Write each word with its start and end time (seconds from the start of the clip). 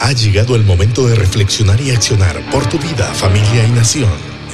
Ha 0.00 0.12
llegado 0.12 0.54
el 0.54 0.62
momento 0.62 1.08
de 1.08 1.16
reflexionar 1.16 1.80
y 1.80 1.90
accionar 1.90 2.36
por 2.52 2.64
tu 2.68 2.78
vida, 2.78 3.12
familia 3.14 3.66
y 3.66 3.72
nación. 3.72 4.08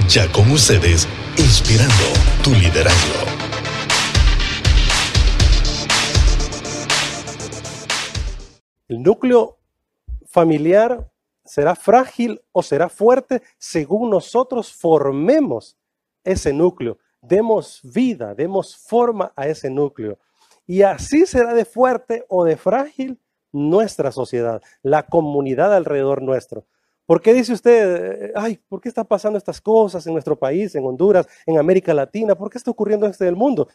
Ya 0.09 0.27
con 0.33 0.51
ustedes, 0.51 1.07
inspirando 1.37 1.95
tu 2.43 2.51
liderazgo. 2.55 3.27
El 8.89 9.03
núcleo 9.03 9.59
familiar 10.27 11.13
será 11.45 11.75
frágil 11.75 12.41
o 12.53 12.63
será 12.63 12.89
fuerte 12.89 13.43
según 13.59 14.09
nosotros 14.09 14.73
formemos 14.73 15.77
ese 16.25 16.55
núcleo, 16.55 16.97
demos 17.21 17.81
vida, 17.83 18.35
demos 18.35 18.75
forma 18.77 19.31
a 19.37 19.47
ese 19.47 19.69
núcleo. 19.69 20.19
Y 20.67 20.81
así 20.81 21.27
será 21.27 21.53
de 21.53 21.67
fuerte 21.67 22.25
o 22.31 22.45
de 22.45 22.57
frágil 22.57 23.21
nuestra 23.55 24.13
sociedad, 24.13 24.61
la 24.83 25.05
comunidad 25.05 25.75
alrededor 25.75 26.21
nuestro. 26.21 26.67
¿Por 27.07 27.21
qué 27.21 27.35
dice 27.35 27.53
usted, 27.53 28.33
ay, 28.35 28.59
por 28.69 28.81
qué 28.81 28.89
están 28.89 29.07
pasando 29.07 29.39
estas 29.39 29.61
cosas 29.61 30.07
en 30.07 30.15
nuestro 30.15 30.37
país, 30.37 30.75
en 30.75 30.85
Honduras, 30.85 31.29
en 31.47 31.59
América 31.59 31.95
Latina? 31.95 32.35
¿Por 32.35 32.51
qué 32.51 32.59
está 32.59 32.71
ocurriendo 32.71 33.07
esto 33.07 33.25
en 33.25 33.29
el 33.29 33.37
mundo? 33.37 33.69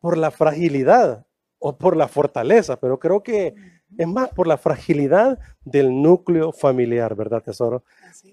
Por 0.00 0.16
la 0.16 0.30
fragilidad 0.30 1.26
o 1.58 1.76
por 1.76 1.96
la 1.96 2.08
fortaleza, 2.08 2.78
pero 2.78 2.98
creo 2.98 3.22
que 3.22 3.54
es 3.96 4.06
más 4.06 4.28
por 4.30 4.46
la 4.46 4.58
fragilidad 4.58 5.38
del 5.64 6.02
núcleo 6.02 6.52
familiar, 6.52 7.14
¿verdad, 7.16 7.42
tesoro? 7.42 7.82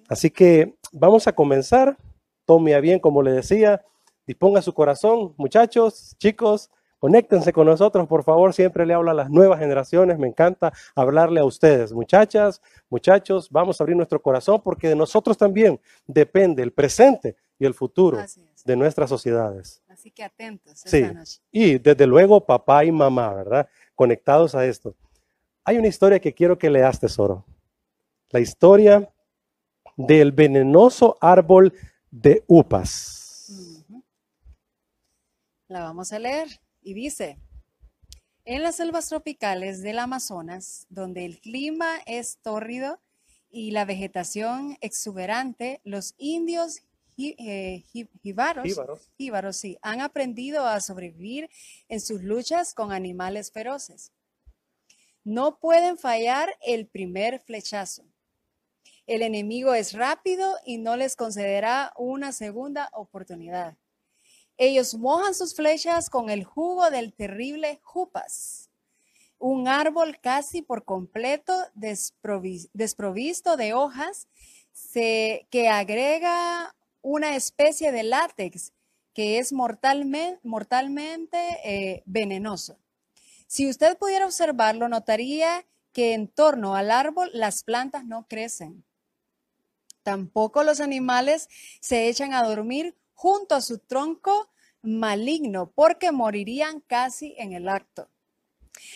Así, 0.08 0.30
que 0.30 0.76
vamos 0.92 1.28
a 1.28 1.34
comenzar. 1.34 1.98
Tome 2.46 2.76
a 2.76 2.80
bien, 2.80 3.00
como 3.00 3.24
le 3.24 3.32
decía, 3.32 3.84
disponga 4.28 4.62
su 4.62 4.72
corazón, 4.74 5.34
muchachos, 5.38 6.16
chicos, 6.20 6.70
Conéctense 7.06 7.54
con 7.54 7.68
nosotros, 7.68 8.08
por 8.08 8.24
favor. 8.24 8.52
Siempre 8.52 8.84
le 8.84 8.96
hablo 8.96 9.12
a 9.12 9.14
las 9.14 9.30
nuevas 9.30 9.60
generaciones. 9.60 10.18
Me 10.18 10.28
encanta 10.28 10.74
hablarle 10.96 11.40
a 11.40 11.46
ustedes. 11.46 11.94
Muchachas, 11.94 12.64
muchachos, 12.90 13.48
vamos 13.52 13.80
a 13.80 13.84
abrir 13.84 13.96
nuestro 13.96 14.20
corazón 14.20 14.60
porque 14.64 14.90
de 14.90 14.96
nosotros 14.96 15.38
también 15.38 15.80
depende 16.08 16.64
el 16.64 16.74
presente 16.74 17.36
y 17.60 17.66
el 17.68 17.76
futuro 17.76 18.18
de 18.66 18.76
nuestras 18.76 19.08
sociedades. 19.08 19.84
Así 19.88 20.10
que 20.10 20.24
atentos. 20.24 20.82
Sí. 20.84 21.06
Y 21.52 21.78
desde 21.78 22.08
luego 22.08 22.44
papá 22.44 22.84
y 22.84 22.92
mamá, 22.92 23.36
¿verdad? 23.36 23.70
Conectados 23.94 24.56
a 24.56 24.66
esto. 24.66 24.96
Hay 25.64 25.78
una 25.78 25.90
historia 25.90 26.20
que 26.20 26.34
quiero 26.34 26.58
que 26.58 26.72
leas, 26.72 27.00
tesoro. 27.00 27.46
La 28.32 28.40
historia 28.40 29.08
del 29.96 30.32
venenoso 30.32 31.20
árbol 31.22 31.72
de 32.10 32.44
upas. 32.48 33.86
La 35.68 35.82
vamos 35.82 36.12
a 36.12 36.18
leer 36.18 36.65
y 36.86 36.94
dice, 36.94 37.40
en 38.46 38.62
las 38.62 38.76
selvas 38.76 39.10
tropicales 39.10 39.82
del 39.82 39.98
Amazonas, 39.98 40.86
donde 40.90 41.26
el 41.26 41.40
clima 41.40 41.98
es 42.06 42.38
tórrido 42.38 43.02
y 43.50 43.72
la 43.72 43.86
vegetación 43.86 44.78
exuberante, 44.82 45.82
los 45.84 46.14
indios 46.20 46.84
eh, 47.18 47.84
jíbaros, 48.22 49.58
sí, 49.58 49.78
han 49.82 50.02
aprendido 50.02 50.68
a 50.68 50.80
sobrevivir 50.80 51.50
en 51.90 52.00
sus 52.00 52.22
luchas 52.22 52.76
con 52.76 52.92
animales 52.92 53.52
feroces. 53.52 54.12
No 55.24 55.58
pueden 55.58 55.98
fallar 55.98 56.56
el 56.62 56.86
primer 56.86 57.40
flechazo. 57.40 58.06
El 59.08 59.24
enemigo 59.24 59.74
es 59.74 59.94
rápido 59.94 60.56
y 60.66 60.78
no 60.78 60.98
les 60.98 61.16
concederá 61.16 61.94
una 61.98 62.32
segunda 62.32 62.92
oportunidad. 62.94 63.76
Ellos 64.58 64.96
mojan 64.96 65.36
sus 65.36 65.54
flechas 65.54 66.10
con 66.10 66.30
el 66.30 66.44
jugo 66.44 66.90
del 66.90 67.14
terrible 67.14 67.80
jupas, 67.84 68.70
un 69.38 69.68
árbol 69.68 70.18
casi 70.22 70.62
por 70.62 70.86
completo 70.86 71.54
desprovisto 71.74 73.58
de 73.58 73.74
hojas 73.74 74.28
que 74.94 75.70
agrega 75.70 76.74
una 77.02 77.36
especie 77.36 77.92
de 77.92 78.04
látex 78.04 78.72
que 79.14 79.40
es 79.40 79.54
mortalmente, 79.54 81.38
eh, 81.64 82.04
venenoso. 82.06 82.78
Si 83.48 83.70
usted 83.70 83.98
pudiera 83.98 84.26
observarlo, 84.26 84.90
notaría 84.90 85.66
que 85.94 86.14
en 86.14 86.28
torno 86.28 86.76
al 86.76 86.92
árbol 86.92 87.30
las 87.34 87.64
plantas 87.64 88.06
no 88.06 88.28
crecen. 88.28 88.84
Tampoco 90.04 90.64
los 90.64 90.82
animales 90.82 91.48
se 91.80 92.10
echan 92.10 92.34
a 92.34 92.44
dormir 92.44 92.98
junto 93.14 93.56
a 93.56 93.62
su 93.62 93.80
tronco 93.80 94.50
maligno, 94.86 95.72
porque 95.74 96.12
morirían 96.12 96.82
casi 96.82 97.36
en 97.38 97.54
el 97.54 97.68
acto. 97.70 98.10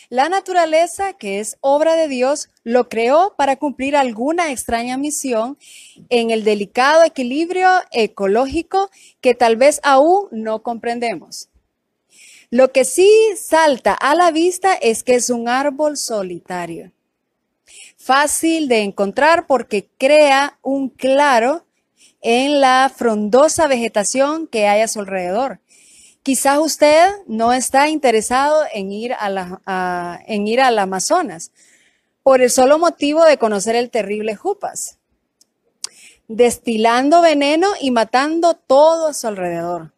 La 0.08 0.28
naturaleza, 0.28 1.14
que 1.14 1.40
es 1.40 1.56
obra 1.60 1.94
de 1.94 2.08
Dios, 2.08 2.48
lo 2.64 2.88
creó 2.88 3.34
para 3.36 3.56
cumplir 3.56 3.96
alguna 3.96 4.50
extraña 4.50 4.96
misión 4.96 5.58
en 6.08 6.30
el 6.30 6.44
delicado 6.44 7.02
equilibrio 7.04 7.68
ecológico 7.90 8.90
que 9.20 9.34
tal 9.34 9.56
vez 9.56 9.80
aún 9.82 10.28
no 10.32 10.62
comprendemos. 10.62 11.48
Lo 12.50 12.72
que 12.72 12.84
sí 12.84 13.08
salta 13.36 13.94
a 13.94 14.14
la 14.14 14.32
vista 14.32 14.74
es 14.74 15.04
que 15.04 15.14
es 15.14 15.30
un 15.30 15.48
árbol 15.48 15.96
solitario, 15.96 16.90
fácil 17.96 18.66
de 18.66 18.80
encontrar 18.82 19.46
porque 19.46 19.88
crea 19.98 20.58
un 20.62 20.88
claro 20.88 21.64
en 22.20 22.60
la 22.60 22.92
frondosa 22.94 23.68
vegetación 23.68 24.48
que 24.48 24.66
hay 24.66 24.80
a 24.80 24.88
su 24.88 24.98
alrededor. 25.00 25.60
Quizás 26.22 26.58
usted 26.58 27.08
no 27.26 27.52
está 27.52 27.88
interesado 27.88 28.64
en 28.72 28.92
ir, 28.92 29.14
a 29.14 29.30
la, 29.30 30.22
en 30.26 30.46
ir 30.46 30.60
al 30.60 30.78
Amazonas 30.78 31.50
por 32.22 32.42
el 32.42 32.50
solo 32.50 32.78
motivo 32.78 33.24
de 33.24 33.38
conocer 33.38 33.74
el 33.74 33.90
terrible 33.90 34.36
Jupas, 34.36 34.98
destilando 36.28 37.22
veneno 37.22 37.68
y 37.80 37.90
matando 37.90 38.54
todo 38.54 39.08
a 39.08 39.14
su 39.14 39.26
alrededor. 39.26 39.92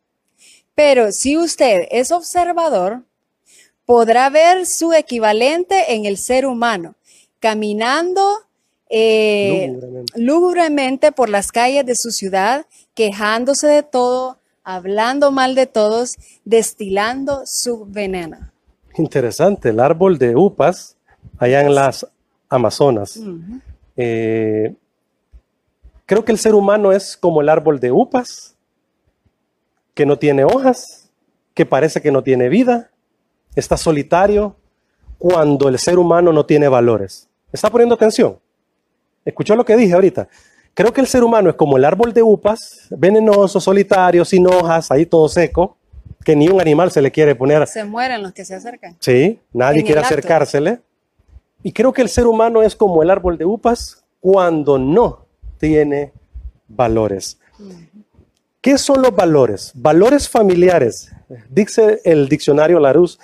Pero 0.74 1.12
si 1.12 1.36
usted 1.36 1.88
es 1.90 2.12
observador, 2.12 3.02
podrá 3.84 4.30
ver 4.30 4.64
su 4.66 4.92
equivalente 4.92 5.94
en 5.94 6.06
el 6.06 6.16
ser 6.16 6.46
humano, 6.46 6.94
caminando 7.40 8.46
eh, 8.88 9.74
lúgubremente 10.14 11.12
por 11.12 11.28
las 11.28 11.50
calles 11.50 11.84
de 11.84 11.96
su 11.96 12.12
ciudad, 12.12 12.66
quejándose 12.94 13.66
de 13.66 13.82
todo, 13.82 14.38
hablando 14.64 15.30
mal 15.30 15.54
de 15.54 15.66
todos, 15.66 16.16
destilando 16.44 17.42
su 17.46 17.86
veneno. 17.86 18.50
Interesante, 18.96 19.70
el 19.70 19.80
árbol 19.80 20.18
de 20.18 20.36
upas 20.36 20.96
allá 21.38 21.62
en 21.62 21.74
las 21.74 22.06
Amazonas. 22.48 23.18
Eh, 23.96 24.74
creo 26.04 26.24
que 26.24 26.32
el 26.32 26.38
ser 26.38 26.54
humano 26.54 26.92
es 26.92 27.16
como 27.16 27.40
el 27.40 27.48
árbol 27.48 27.80
de 27.80 27.90
upas, 27.90 28.56
que 29.94 30.04
no 30.06 30.18
tiene 30.18 30.44
hojas, 30.44 31.10
que 31.54 31.66
parece 31.66 32.00
que 32.00 32.12
no 32.12 32.22
tiene 32.22 32.48
vida, 32.48 32.90
está 33.54 33.76
solitario 33.76 34.56
cuando 35.18 35.68
el 35.68 35.78
ser 35.78 35.98
humano 35.98 36.32
no 36.32 36.44
tiene 36.46 36.68
valores. 36.68 37.28
¿Está 37.52 37.70
poniendo 37.70 37.94
atención? 37.94 38.38
¿Escuchó 39.24 39.54
lo 39.54 39.64
que 39.64 39.76
dije 39.76 39.94
ahorita? 39.94 40.28
Creo 40.74 40.92
que 40.92 41.00
el 41.02 41.06
ser 41.06 41.22
humano 41.22 41.50
es 41.50 41.56
como 41.56 41.76
el 41.76 41.84
árbol 41.84 42.12
de 42.12 42.22
upas, 42.22 42.86
venenoso, 42.90 43.60
solitario, 43.60 44.24
sin 44.24 44.46
hojas, 44.46 44.90
ahí 44.90 45.04
todo 45.04 45.28
seco, 45.28 45.76
que 46.24 46.34
ni 46.34 46.48
un 46.48 46.60
animal 46.60 46.90
se 46.90 47.02
le 47.02 47.10
quiere 47.10 47.34
poner. 47.34 47.66
Se 47.66 47.84
mueren 47.84 48.22
los 48.22 48.32
que 48.32 48.44
se 48.44 48.54
acercan. 48.54 48.96
Sí, 49.00 49.38
nadie 49.52 49.82
quiere 49.84 50.00
acercársele. 50.00 50.80
Y 51.62 51.72
creo 51.72 51.92
que 51.92 52.02
el 52.02 52.08
ser 52.08 52.26
humano 52.26 52.62
es 52.62 52.74
como 52.74 53.02
el 53.02 53.10
árbol 53.10 53.36
de 53.36 53.44
upas 53.44 54.02
cuando 54.20 54.78
no 54.78 55.26
tiene 55.58 56.12
valores. 56.68 57.38
¿Qué 58.60 58.78
son 58.78 59.02
los 59.02 59.14
valores? 59.14 59.72
Valores 59.74 60.28
familiares, 60.28 61.12
dice 61.50 62.00
el 62.04 62.28
diccionario 62.28 62.78
Larousse, 62.78 63.18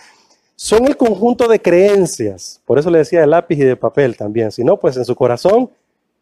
son 0.57 0.87
el 0.87 0.97
conjunto 0.97 1.47
de 1.47 1.63
creencias. 1.63 2.61
Por 2.67 2.79
eso 2.79 2.91
le 2.91 2.99
decía 2.99 3.21
de 3.21 3.29
lápiz 3.29 3.57
y 3.57 3.65
de 3.65 3.77
papel 3.77 4.17
también. 4.17 4.51
Si 4.51 4.65
no, 4.65 4.77
pues 4.77 4.97
en 4.97 5.05
su 5.05 5.15
corazón 5.15 5.71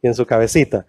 y 0.03 0.07
en 0.07 0.15
su 0.15 0.27
cabecita. 0.27 0.85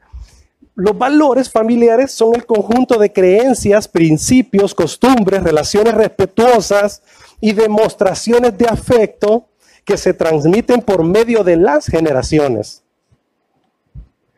Los 0.78 0.96
valores 0.96 1.50
familiares 1.50 2.12
son 2.12 2.36
el 2.36 2.46
conjunto 2.46 3.00
de 3.00 3.12
creencias, 3.12 3.88
principios, 3.88 4.76
costumbres, 4.76 5.42
relaciones 5.42 5.96
respetuosas 5.96 7.02
y 7.42 7.54
demostraciones 7.54 8.56
de 8.60 8.68
afecto 8.68 9.48
que 9.84 9.98
se 9.98 10.14
transmiten 10.14 10.82
por 10.82 11.04
medio 11.04 11.44
de 11.44 11.58
las 11.58 11.88
generaciones. 11.88 12.84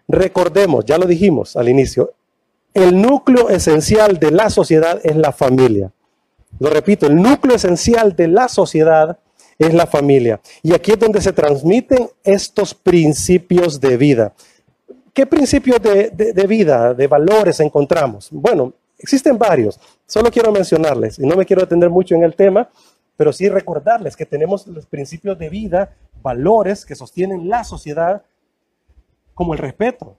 Recordemos, 0.08 0.86
ya 0.86 0.98
lo 0.98 1.08
dijimos 1.08 1.58
al 1.58 1.68
inicio, 1.68 2.14
el 2.74 3.02
núcleo 3.02 3.50
esencial 3.50 4.18
de 4.18 4.32
la 4.32 4.50
sociedad 4.50 5.02
es 5.04 5.18
la 5.18 5.34
familia. 5.34 5.92
Lo 6.58 6.70
repito, 6.70 7.06
el 7.06 7.18
núcleo 7.18 7.58
esencial 7.58 8.16
de 8.16 8.30
la 8.30 8.48
sociedad 8.48 9.20
es 9.58 9.74
la 9.74 9.88
familia. 9.88 10.40
Y 10.64 10.72
aquí 10.72 10.94
es 10.94 11.00
donde 11.00 11.20
se 11.20 11.34
transmiten 11.34 12.10
estos 12.24 12.74
principios 12.74 13.82
de 13.82 13.98
vida. 13.98 14.34
¿Qué 15.14 15.26
principios 15.26 15.80
de, 15.82 16.46
vida, 16.48 16.94
de 16.94 17.08
valores 17.08 17.60
encontramos? 17.60 18.30
Bueno, 18.32 18.74
existen 18.98 19.38
varios. 19.38 19.80
Solo 20.06 20.30
quiero 20.32 20.52
mencionarles, 20.52 21.20
y 21.20 21.26
no 21.28 21.36
me 21.36 21.46
quiero 21.46 21.62
detener 21.62 21.90
mucho 21.90 22.16
en 22.16 22.24
el 22.24 22.36
tema, 22.36 22.70
pero 23.18 23.34
sí 23.34 23.50
recordarles 23.50 24.16
que 24.16 24.26
tenemos 24.26 24.68
los 24.68 24.86
principios 24.86 25.38
de 25.38 25.50
vida, 25.50 25.96
valores 26.22 26.86
que 26.86 26.96
sostienen 26.96 27.50
la 27.50 27.64
sociedad, 27.64 28.24
como 29.34 29.54
el 29.54 29.60
respeto, 29.60 30.16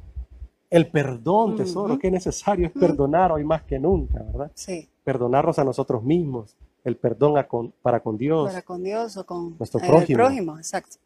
el 0.70 0.88
perdón, 0.90 1.56
tesoro, 1.56 1.94
Ujú. 1.94 1.98
qué 2.00 2.10
necesario 2.10 2.66
es 2.66 2.72
perdonar 2.72 3.32
hoy 3.32 3.44
más 3.44 3.62
que 3.62 3.78
nunca, 3.78 4.22
¿verdad? 4.22 4.50
Sí, 4.54 4.88
Perdonarnos 5.04 5.58
a 5.58 5.64
nosotros 5.64 6.02
mismos, 6.02 6.56
el 6.84 6.96
perdón 6.96 7.36
a 7.36 7.46
con- 7.46 7.72
para 7.82 8.00
con 8.00 8.16
Dios, 8.16 8.48
para 8.48 8.62
con 8.62 8.82
Dios 8.82 9.16
o 9.16 9.24
con 9.26 9.56
Nuestro 9.58 9.80
eh, 9.80 9.86
prójimo. 9.86 10.20
el 10.20 10.26
prójimo, 10.26 10.58
exacto. 10.58 10.96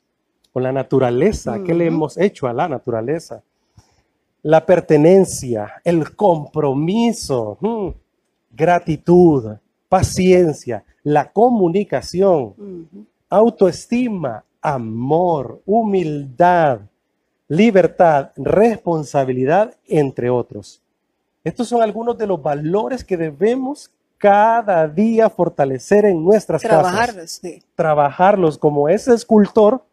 con 0.52 0.62
la 0.62 0.72
naturaleza, 0.72 1.60
qué 1.64 1.74
le 1.74 1.86
hemos 1.86 2.16
hecho 2.18 2.46
a 2.46 2.52
la 2.52 2.68
naturaleza. 2.68 3.42
La 4.44 4.64
pertenencia, 4.66 5.80
el 5.84 6.14
compromiso, 6.14 7.56
mm, 7.60 7.88
gratitud, 8.52 9.56
paciencia, 9.88 10.84
la 11.02 11.32
comunicación, 11.32 12.54
autoestima, 13.30 14.44
amor, 14.60 15.62
humildad, 15.64 16.80
libertad, 17.48 18.32
responsabilidad, 18.36 19.74
entre 19.86 20.28
otros. 20.28 20.82
Estos 21.42 21.68
son 21.68 21.82
algunos 21.82 22.16
de 22.18 22.26
los 22.26 22.42
valores 22.42 23.02
que 23.02 23.16
debemos 23.16 23.90
cada 24.18 24.86
día 24.88 25.28
fortalecer 25.30 26.04
en 26.04 26.22
nuestras 26.22 26.62
Trabajar, 26.62 27.14
casas. 27.14 27.40
sí. 27.42 27.62
Trabajarlos 27.74 28.58
como 28.58 28.88
ese 28.88 29.14
escultor 29.14 29.84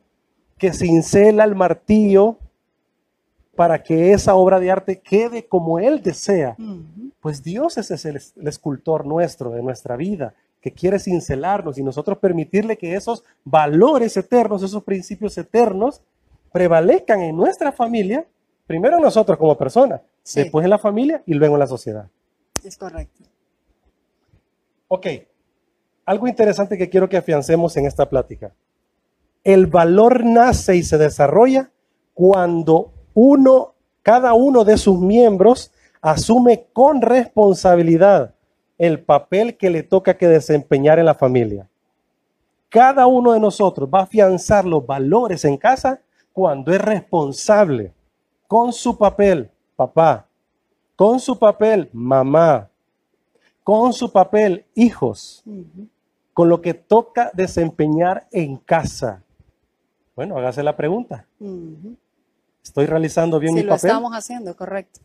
que 0.57 0.73
cincela 0.73 1.45
el 1.45 1.55
martillo 1.55 2.37
para 3.61 3.83
que 3.83 4.11
esa 4.11 4.33
obra 4.33 4.59
de 4.59 4.71
arte 4.71 4.99
quede 5.01 5.45
como 5.45 5.77
él 5.77 6.01
desea. 6.01 6.57
Pues 7.19 7.43
Dios 7.43 7.77
ese 7.77 7.93
es 7.93 8.05
el, 8.05 8.15
es- 8.15 8.33
el 8.35 8.47
escultor 8.47 9.05
nuestro, 9.05 9.51
de 9.51 9.61
nuestra 9.61 9.95
vida, 9.95 10.33
que 10.59 10.71
quiere 10.71 10.97
cincelarnos 10.97 11.77
y 11.77 11.83
nosotros 11.83 12.17
permitirle 12.17 12.75
que 12.75 12.95
esos 12.95 13.23
valores 13.43 14.17
eternos, 14.17 14.63
esos 14.63 14.83
principios 14.83 15.37
eternos, 15.37 16.01
prevalezcan 16.51 17.21
en 17.21 17.35
nuestra 17.37 17.71
familia, 17.71 18.25
primero 18.65 18.99
nosotros 18.99 19.37
como 19.37 19.55
personas, 19.55 20.01
Sí. 20.23 20.41
después 20.41 20.63
en 20.63 20.71
la 20.71 20.79
familia 20.79 21.21
y 21.27 21.35
luego 21.35 21.53
en 21.53 21.59
la 21.59 21.67
sociedad. 21.67 22.07
Es 22.63 22.75
correcto. 22.77 23.25
Ok, 24.87 25.05
algo 26.07 26.27
interesante 26.27 26.79
que 26.79 26.89
quiero 26.89 27.07
que 27.07 27.17
afiancemos 27.17 27.77
en 27.77 27.85
esta 27.85 28.09
plática. 28.09 28.53
El 29.43 29.67
valor 29.67 30.25
nace 30.25 30.75
y 30.77 30.81
se 30.83 30.97
desarrolla 30.97 31.69
cuando 32.15 32.91
uno, 33.13 33.73
cada 34.01 34.33
uno 34.33 34.63
de 34.63 34.77
sus 34.77 34.99
miembros 34.99 35.71
asume 36.01 36.67
con 36.73 37.01
responsabilidad 37.01 38.33
el 38.77 38.99
papel 38.99 39.57
que 39.57 39.69
le 39.69 39.83
toca 39.83 40.17
que 40.17 40.27
desempeñar 40.27 40.97
en 40.97 41.05
la 41.05 41.13
familia. 41.13 41.69
Cada 42.69 43.05
uno 43.05 43.33
de 43.33 43.39
nosotros 43.39 43.89
va 43.93 43.99
a 43.99 44.03
afianzar 44.03 44.65
los 44.65 44.85
valores 44.85 45.45
en 45.45 45.57
casa 45.57 46.01
cuando 46.33 46.71
es 46.71 46.81
responsable 46.81 47.93
con 48.47 48.73
su 48.73 48.97
papel, 48.97 49.51
papá, 49.75 50.25
con 50.95 51.19
su 51.19 51.37
papel, 51.37 51.89
mamá, 51.93 52.69
con 53.63 53.93
su 53.93 54.11
papel, 54.11 54.65
hijos, 54.73 55.43
con 56.33 56.49
lo 56.49 56.61
que 56.61 56.73
toca 56.73 57.29
desempeñar 57.33 58.27
en 58.31 58.57
casa. 58.57 59.23
Bueno, 60.15 60.37
hágase 60.37 60.63
la 60.63 60.75
pregunta. 60.75 61.27
¿Estoy 62.63 62.85
realizando 62.85 63.39
bien 63.39 63.53
Sí, 63.53 63.59
mi 63.61 63.63
lo 63.63 63.75
papel? 63.75 63.89
estamos 63.89 64.13
haciendo, 64.13 64.55
correcto. 64.55 64.99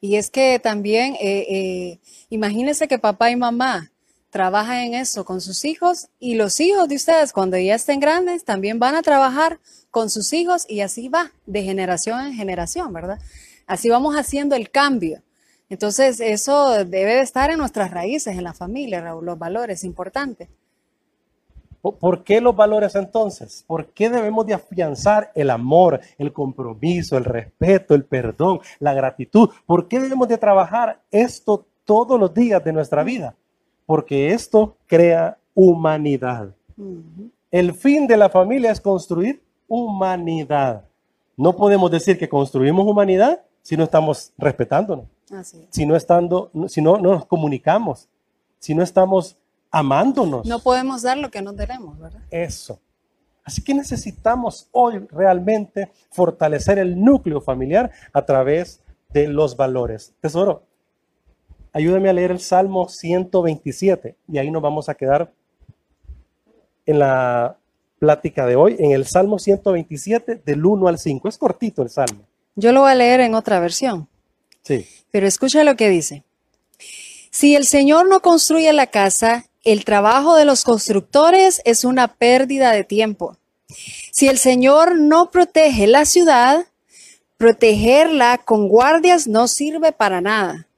Y 0.00 0.16
es 0.16 0.30
que 0.30 0.58
también, 0.58 1.14
eh, 1.14 1.46
eh, 1.48 1.98
imagínense 2.30 2.88
que 2.88 2.98
papá 2.98 3.30
y 3.30 3.36
mamá 3.36 3.90
trabajan 4.30 4.78
en 4.78 4.94
eso 4.94 5.24
con 5.24 5.40
sus 5.40 5.64
hijos 5.64 6.08
y 6.18 6.34
los 6.34 6.58
hijos 6.60 6.88
de 6.88 6.96
ustedes 6.96 7.32
cuando 7.32 7.58
ya 7.58 7.74
estén 7.74 8.00
grandes 8.00 8.44
también 8.44 8.78
van 8.78 8.94
a 8.94 9.02
trabajar 9.02 9.60
con 9.90 10.08
sus 10.08 10.32
hijos 10.32 10.64
y 10.68 10.80
así 10.80 11.08
va, 11.08 11.32
de 11.46 11.62
generación 11.62 12.24
en 12.24 12.32
generación, 12.32 12.92
¿verdad? 12.92 13.18
Así 13.66 13.90
vamos 13.90 14.16
haciendo 14.16 14.56
el 14.56 14.70
cambio. 14.70 15.22
Entonces, 15.68 16.20
eso 16.20 16.84
debe 16.84 17.14
de 17.14 17.20
estar 17.20 17.50
en 17.50 17.58
nuestras 17.58 17.90
raíces, 17.90 18.36
en 18.36 18.44
la 18.44 18.52
familia, 18.54 19.00
Raúl, 19.00 19.24
los 19.24 19.38
valores, 19.38 19.84
importante. 19.84 20.48
¿Por- 21.82 21.96
¿Por 21.98 22.24
qué 22.24 22.40
los 22.40 22.56
valores 22.56 22.94
entonces? 22.94 23.64
¿Por 23.66 23.88
qué 23.88 24.08
debemos 24.08 24.46
de 24.46 24.54
afianzar 24.54 25.30
el 25.34 25.50
amor, 25.50 26.00
el 26.16 26.32
compromiso, 26.32 27.18
el 27.18 27.24
respeto, 27.24 27.94
el 27.94 28.04
perdón, 28.04 28.60
la 28.78 28.94
gratitud? 28.94 29.50
¿Por 29.66 29.88
qué 29.88 30.00
debemos 30.00 30.28
de 30.28 30.38
trabajar 30.38 31.00
esto 31.10 31.66
todos 31.84 32.18
los 32.18 32.32
días 32.32 32.62
de 32.64 32.72
nuestra 32.72 33.02
vida? 33.02 33.34
Porque 33.84 34.32
esto 34.32 34.76
crea 34.86 35.36
humanidad. 35.54 36.54
El 37.50 37.74
fin 37.74 38.06
de 38.06 38.16
la 38.16 38.28
familia 38.30 38.70
es 38.70 38.80
construir 38.80 39.42
humanidad. 39.68 40.84
No 41.36 41.54
podemos 41.56 41.90
decir 41.90 42.18
que 42.18 42.28
construimos 42.28 42.86
humanidad 42.86 43.42
si 43.62 43.76
no 43.76 43.84
estamos 43.84 44.32
respetándonos, 44.38 45.06
Así 45.32 45.58
es. 45.58 45.66
si 45.70 45.86
no, 45.86 45.94
estando, 45.96 46.50
si 46.68 46.80
no, 46.82 46.96
no 46.98 47.12
nos 47.12 47.26
comunicamos, 47.26 48.08
si 48.58 48.74
no 48.74 48.82
estamos 48.82 49.36
amándonos. 49.72 50.46
No 50.46 50.60
podemos 50.60 51.02
dar 51.02 51.18
lo 51.18 51.30
que 51.30 51.42
no 51.42 51.54
tenemos, 51.54 51.98
¿verdad? 51.98 52.20
Eso. 52.30 52.78
Así 53.42 53.64
que 53.64 53.74
necesitamos 53.74 54.68
hoy 54.70 54.98
realmente 55.10 55.90
fortalecer 56.10 56.78
el 56.78 57.02
núcleo 57.02 57.40
familiar 57.40 57.90
a 58.12 58.24
través 58.24 58.80
de 59.08 59.26
los 59.26 59.56
valores. 59.56 60.14
Tesoro, 60.20 60.64
ayúdame 61.72 62.08
a 62.08 62.12
leer 62.12 62.30
el 62.30 62.40
Salmo 62.40 62.88
127 62.88 64.16
y 64.28 64.38
ahí 64.38 64.50
nos 64.50 64.62
vamos 64.62 64.88
a 64.88 64.94
quedar 64.94 65.32
en 66.86 66.98
la 67.00 67.56
plática 67.98 68.46
de 68.46 68.56
hoy, 68.56 68.76
en 68.78 68.92
el 68.92 69.06
Salmo 69.06 69.38
127 69.38 70.42
del 70.44 70.64
1 70.64 70.88
al 70.88 70.98
5. 70.98 71.28
Es 71.28 71.38
cortito 71.38 71.82
el 71.82 71.90
Salmo. 71.90 72.26
Yo 72.54 72.72
lo 72.72 72.82
voy 72.82 72.90
a 72.90 72.94
leer 72.94 73.20
en 73.20 73.34
otra 73.34 73.58
versión. 73.58 74.08
Sí. 74.62 74.86
Pero 75.10 75.26
escucha 75.26 75.64
lo 75.64 75.76
que 75.76 75.88
dice. 75.88 76.24
Si 77.30 77.56
el 77.56 77.64
Señor 77.64 78.08
no 78.08 78.20
construye 78.20 78.72
la 78.72 78.88
casa, 78.88 79.46
el 79.64 79.84
trabajo 79.84 80.36
de 80.36 80.44
los 80.44 80.64
constructores 80.64 81.60
es 81.64 81.84
una 81.84 82.14
pérdida 82.14 82.72
de 82.72 82.84
tiempo. 82.84 83.36
Si 84.10 84.28
el 84.28 84.38
Señor 84.38 84.98
no 84.98 85.30
protege 85.30 85.86
la 85.86 86.04
ciudad, 86.04 86.66
protegerla 87.36 88.38
con 88.38 88.68
guardias 88.68 89.26
no 89.26 89.48
sirve 89.48 89.92
para 89.92 90.20
nada. 90.20 90.68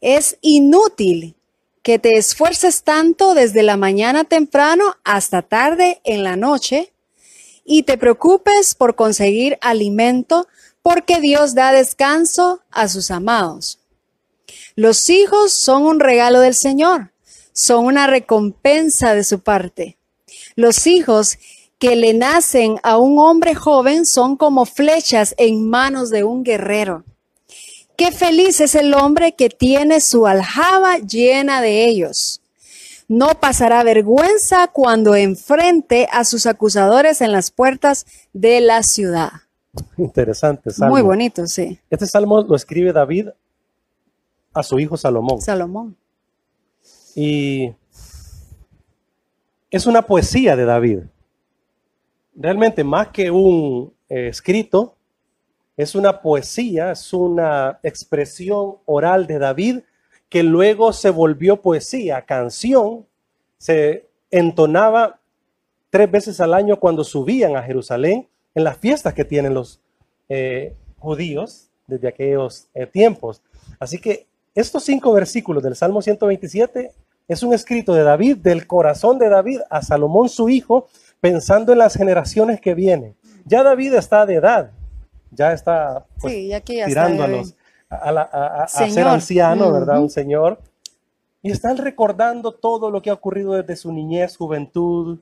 Es 0.00 0.38
inútil 0.40 1.36
que 1.82 1.98
te 1.98 2.16
esfuerces 2.16 2.82
tanto 2.82 3.34
desde 3.34 3.62
la 3.62 3.76
mañana 3.76 4.24
temprano 4.24 4.96
hasta 5.04 5.42
tarde 5.42 6.00
en 6.04 6.22
la 6.22 6.36
noche 6.36 6.92
y 7.64 7.82
te 7.82 7.98
preocupes 7.98 8.74
por 8.74 8.94
conseguir 8.94 9.58
alimento 9.60 10.48
porque 10.82 11.20
Dios 11.20 11.54
da 11.54 11.72
descanso 11.72 12.62
a 12.70 12.88
sus 12.88 13.10
amados. 13.10 13.78
Los 14.74 15.10
hijos 15.10 15.52
son 15.52 15.84
un 15.84 16.00
regalo 16.00 16.40
del 16.40 16.54
Señor, 16.54 17.12
son 17.58 17.86
una 17.86 18.06
recompensa 18.06 19.14
de 19.14 19.24
su 19.24 19.40
parte. 19.40 19.96
Los 20.54 20.86
hijos 20.86 21.38
que 21.80 21.96
le 21.96 22.14
nacen 22.14 22.76
a 22.84 22.98
un 22.98 23.18
hombre 23.18 23.56
joven 23.56 24.06
son 24.06 24.36
como 24.36 24.64
flechas 24.64 25.34
en 25.38 25.68
manos 25.68 26.10
de 26.10 26.22
un 26.22 26.44
guerrero. 26.44 27.02
Qué 27.96 28.12
feliz 28.12 28.60
es 28.60 28.76
el 28.76 28.94
hombre 28.94 29.32
que 29.32 29.48
tiene 29.48 30.00
su 30.00 30.28
aljaba 30.28 30.98
llena 30.98 31.60
de 31.60 31.86
ellos. 31.86 32.40
No 33.08 33.40
pasará 33.40 33.82
vergüenza 33.82 34.68
cuando 34.68 35.16
enfrente 35.16 36.06
a 36.12 36.24
sus 36.24 36.46
acusadores 36.46 37.20
en 37.20 37.32
las 37.32 37.50
puertas 37.50 38.06
de 38.32 38.60
la 38.60 38.84
ciudad. 38.84 39.32
Interesante 39.96 40.70
salmo. 40.70 40.94
Muy 40.94 41.02
bonito, 41.02 41.44
sí. 41.48 41.80
Este 41.90 42.06
salmo 42.06 42.40
lo 42.42 42.54
escribe 42.54 42.92
David 42.92 43.30
a 44.54 44.62
su 44.62 44.78
hijo 44.78 44.96
Salomón. 44.96 45.40
Salomón. 45.40 45.96
Y 47.20 47.74
es 49.72 49.86
una 49.88 50.02
poesía 50.02 50.54
de 50.54 50.64
David. 50.64 51.00
Realmente 52.36 52.84
más 52.84 53.08
que 53.08 53.32
un 53.32 53.92
eh, 54.08 54.28
escrito, 54.28 54.94
es 55.76 55.96
una 55.96 56.22
poesía, 56.22 56.92
es 56.92 57.12
una 57.12 57.80
expresión 57.82 58.76
oral 58.86 59.26
de 59.26 59.40
David 59.40 59.80
que 60.28 60.44
luego 60.44 60.92
se 60.92 61.10
volvió 61.10 61.60
poesía, 61.60 62.24
canción, 62.24 63.04
se 63.56 64.06
entonaba 64.30 65.18
tres 65.90 66.08
veces 66.08 66.40
al 66.40 66.54
año 66.54 66.78
cuando 66.78 67.02
subían 67.02 67.56
a 67.56 67.64
Jerusalén 67.64 68.28
en 68.54 68.62
las 68.62 68.76
fiestas 68.78 69.12
que 69.12 69.24
tienen 69.24 69.54
los 69.54 69.80
eh, 70.28 70.76
judíos 71.00 71.68
desde 71.88 72.06
aquellos 72.06 72.68
eh, 72.74 72.86
tiempos. 72.86 73.42
Así 73.80 73.98
que 73.98 74.28
estos 74.54 74.84
cinco 74.84 75.12
versículos 75.12 75.64
del 75.64 75.74
Salmo 75.74 76.00
127 76.00 76.92
es 77.28 77.42
un 77.42 77.52
escrito 77.54 77.94
de 77.94 78.02
David, 78.02 78.38
del 78.38 78.66
corazón 78.66 79.18
de 79.18 79.28
David 79.28 79.60
a 79.70 79.82
Salomón 79.82 80.28
su 80.28 80.48
hijo, 80.48 80.88
pensando 81.20 81.72
en 81.72 81.78
las 81.78 81.94
generaciones 81.94 82.60
que 82.60 82.74
vienen. 82.74 83.14
Ya 83.44 83.62
David 83.62 83.94
está 83.94 84.24
de 84.26 84.34
edad, 84.36 84.70
ya 85.30 85.52
está 85.52 86.06
pues, 86.20 86.32
sí, 86.34 86.48
ya 86.48 86.62
ya 86.64 86.86
está 86.86 87.04
a, 87.04 87.08
bien. 87.08 87.30
los, 87.30 87.54
a, 87.90 88.12
la- 88.12 88.22
a- 88.22 88.46
a- 88.46 88.64
a 88.64 88.68
ser 88.68 89.06
anciano, 89.06 89.70
¿verdad? 89.72 90.00
Un 90.00 90.10
señor. 90.10 90.58
Y 91.42 91.50
están 91.52 91.76
recordando 91.76 92.52
todo 92.52 92.90
lo 92.90 93.00
que 93.00 93.10
ha 93.10 93.14
ocurrido 93.14 93.52
desde 93.52 93.76
su 93.76 93.92
niñez, 93.92 94.36
juventud, 94.36 95.18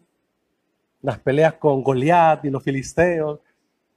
las 1.02 1.18
peleas 1.18 1.54
con 1.54 1.82
Goliat 1.82 2.44
y 2.44 2.50
los 2.50 2.62
filisteos. 2.62 3.40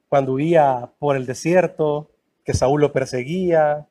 cuando 0.10 0.34
huía 0.34 0.90
por 0.98 1.16
el 1.16 1.26
desierto, 1.28 2.10
que 2.44 2.54
Saúl 2.56 2.82
lo 2.82 2.92
perseguía, 2.92 3.86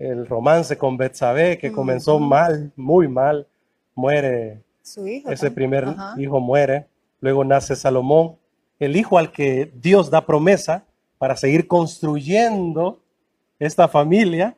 el 0.00 0.26
romance 0.26 0.76
con 0.78 0.96
Betsabé, 0.96 1.58
que 1.58 1.70
comenzó 1.70 2.18
mal, 2.18 2.72
muy 2.74 3.06
mal, 3.06 3.46
muere, 3.94 4.62
Su 4.82 5.06
hijo. 5.06 5.30
ese 5.30 5.50
primer 5.50 5.86
hijo 6.16 6.40
muere, 6.40 6.86
luego 7.20 7.44
nace 7.44 7.76
Salomón, 7.76 8.36
el 8.78 8.96
hijo 8.96 9.18
al 9.18 9.30
que 9.30 9.70
Dios 9.76 10.10
da 10.10 10.24
promesa 10.26 10.84
para 11.18 11.36
seguir 11.36 11.68
construyendo 11.68 12.98
esta 13.58 13.88
familia 13.88 14.56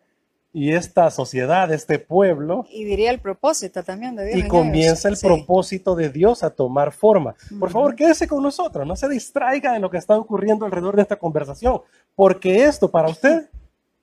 y 0.54 0.72
esta 0.75 1.11
sociedad, 1.11 1.72
este 1.72 1.99
pueblo, 1.99 2.64
Y 2.70 2.84
diría 2.84 3.11
el 3.11 3.18
propósito 3.18 3.82
también 3.82 4.14
de 4.14 4.26
Dios. 4.26 4.37
y 4.38 4.40
en 4.42 4.49
comienza 4.49 5.08
el. 5.08 5.16
Sí. 5.16 5.26
propósito 5.26 5.96
de 5.96 6.08
Dios 6.11 6.44
a 6.44 6.50
tomar 6.50 6.92
forma. 6.92 7.34
Por 7.58 7.70
favor, 7.70 7.96
quédese 7.96 8.28
con 8.28 8.42
nosotros, 8.44 8.87
no 8.87 8.94
se 8.94 9.08
distraiga 9.08 9.72
de 9.72 9.80
lo 9.80 9.90
que 9.90 9.96
está 9.96 10.16
ocurriendo 10.16 10.64
alrededor 10.66 10.94
de 10.94 11.02
esta 11.02 11.16
conversación, 11.16 11.80
porque 12.14 12.64
esto 12.64 12.88
para 12.90 13.08
usted 13.08 13.49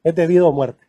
es 0.03 0.13
debido 0.15 0.49
a 0.49 0.51
muerte. 0.51 0.88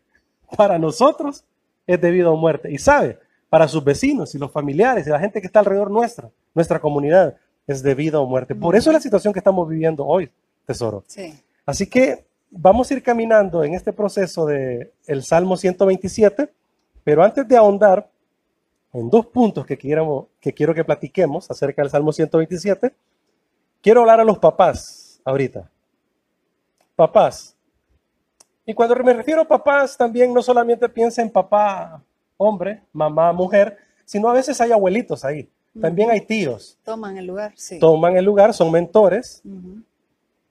Para 0.56 0.78
nosotros 0.78 1.44
es 1.86 2.00
debido 2.00 2.32
a 2.32 2.36
muerte. 2.36 2.70
Y 2.70 2.78
sabe, 2.78 3.18
para 3.48 3.66
sus 3.68 3.82
vecinos 3.82 4.34
y 4.34 4.38
los 4.38 4.50
familiares 4.50 5.06
y 5.06 5.10
la 5.10 5.18
gente 5.18 5.40
que 5.40 5.46
está 5.46 5.58
alrededor 5.58 5.90
nuestra, 5.90 6.30
nuestra 6.54 6.80
comunidad, 6.80 7.36
es 7.66 7.82
debido 7.82 8.22
a 8.22 8.26
muerte. 8.26 8.54
Por 8.54 8.76
eso 8.76 8.90
es 8.90 8.94
la 8.94 9.00
situación 9.00 9.32
que 9.32 9.40
estamos 9.40 9.68
viviendo 9.68 10.06
hoy, 10.06 10.30
tesoro. 10.66 11.04
Sí. 11.06 11.34
Así 11.66 11.86
que 11.86 12.24
vamos 12.50 12.90
a 12.90 12.94
ir 12.94 13.02
caminando 13.02 13.62
en 13.64 13.74
este 13.74 13.92
proceso 13.92 14.46
de 14.46 14.92
el 15.06 15.22
Salmo 15.22 15.56
127, 15.56 16.52
pero 17.04 17.22
antes 17.22 17.46
de 17.46 17.56
ahondar 17.56 18.08
en 18.92 19.08
dos 19.08 19.26
puntos 19.26 19.66
que 19.66 19.76
quiero, 19.76 20.28
que 20.40 20.52
quiero 20.52 20.74
que 20.74 20.84
platiquemos 20.84 21.50
acerca 21.50 21.82
del 21.82 21.90
Salmo 21.90 22.12
127, 22.12 22.92
quiero 23.80 24.00
hablar 24.00 24.20
a 24.20 24.24
los 24.24 24.38
papás 24.38 25.20
ahorita. 25.24 25.70
Papás. 26.96 27.56
Y 28.70 28.72
cuando 28.72 28.94
me 29.02 29.12
refiero 29.12 29.42
a 29.42 29.48
papás, 29.48 29.96
también 29.96 30.32
no 30.32 30.40
solamente 30.42 30.88
piensa 30.88 31.20
en 31.20 31.28
papá 31.28 32.00
hombre, 32.36 32.84
mamá 32.92 33.32
mujer, 33.32 33.76
sino 34.04 34.28
a 34.28 34.32
veces 34.32 34.60
hay 34.60 34.70
abuelitos 34.70 35.24
ahí. 35.24 35.50
También 35.80 36.08
hay 36.08 36.20
tíos. 36.20 36.78
Toman 36.84 37.16
el 37.16 37.26
lugar, 37.26 37.52
sí. 37.56 37.80
Toman 37.80 38.16
el 38.16 38.24
lugar, 38.24 38.54
son 38.54 38.70
mentores, 38.70 39.42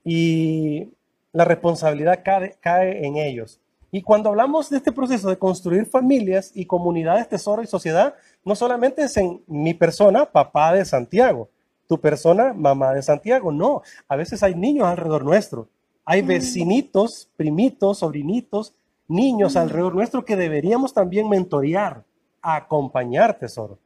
y 0.03 0.89
la 1.31 1.45
responsabilidad 1.45 2.19
cae, 2.21 2.57
cae 2.59 3.07
en 3.07 3.15
ellos. 3.15 3.61
Y 3.89 4.01
cuando 4.01 4.27
hablamos 4.27 4.69
de 4.69 4.75
este 4.75 4.91
proceso 4.91 5.29
de 5.29 5.37
construir 5.37 5.85
familias 5.85 6.51
y 6.53 6.65
comunidades, 6.65 7.29
tesoro 7.29 7.63
y 7.63 7.67
sociedad, 7.67 8.15
no 8.43 8.53
solamente 8.53 9.03
es 9.03 9.15
en 9.15 9.41
mi 9.47 9.73
persona, 9.73 10.25
papá 10.25 10.73
de 10.73 10.83
Santiago, 10.83 11.47
tu 11.87 11.97
persona, 12.01 12.53
mamá 12.53 12.93
de 12.93 13.01
Santiago, 13.01 13.53
no, 13.53 13.81
a 14.09 14.17
veces 14.17 14.43
hay 14.43 14.55
niños 14.55 14.87
alrededor 14.87 15.23
nuestro, 15.23 15.69
hay 16.09 16.23
vecinitos, 16.23 17.29
primitos, 17.37 17.99
sobrinitos, 17.99 18.73
niños 19.07 19.55
alrededor 19.55 19.93
nuestro 19.93 20.25
que 20.25 20.35
deberíamos 20.35 20.91
también 20.91 21.29
mentorear, 21.29 22.03
acompañar, 22.41 23.37
tesoro. 23.37 23.77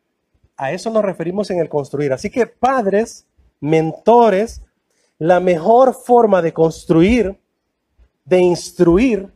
A 0.55 0.71
eso 0.71 0.89
nos 0.89 1.03
referimos 1.03 1.51
en 1.51 1.59
el 1.59 1.67
construir. 1.67 2.13
Así 2.13 2.29
que 2.29 2.47
padres, 2.47 3.25
mentores, 3.59 4.61
la 5.19 5.41
mejor 5.41 5.93
forma 5.93 6.41
de 6.41 6.53
construir, 6.53 7.37
de 8.23 8.39
instruir 8.39 9.29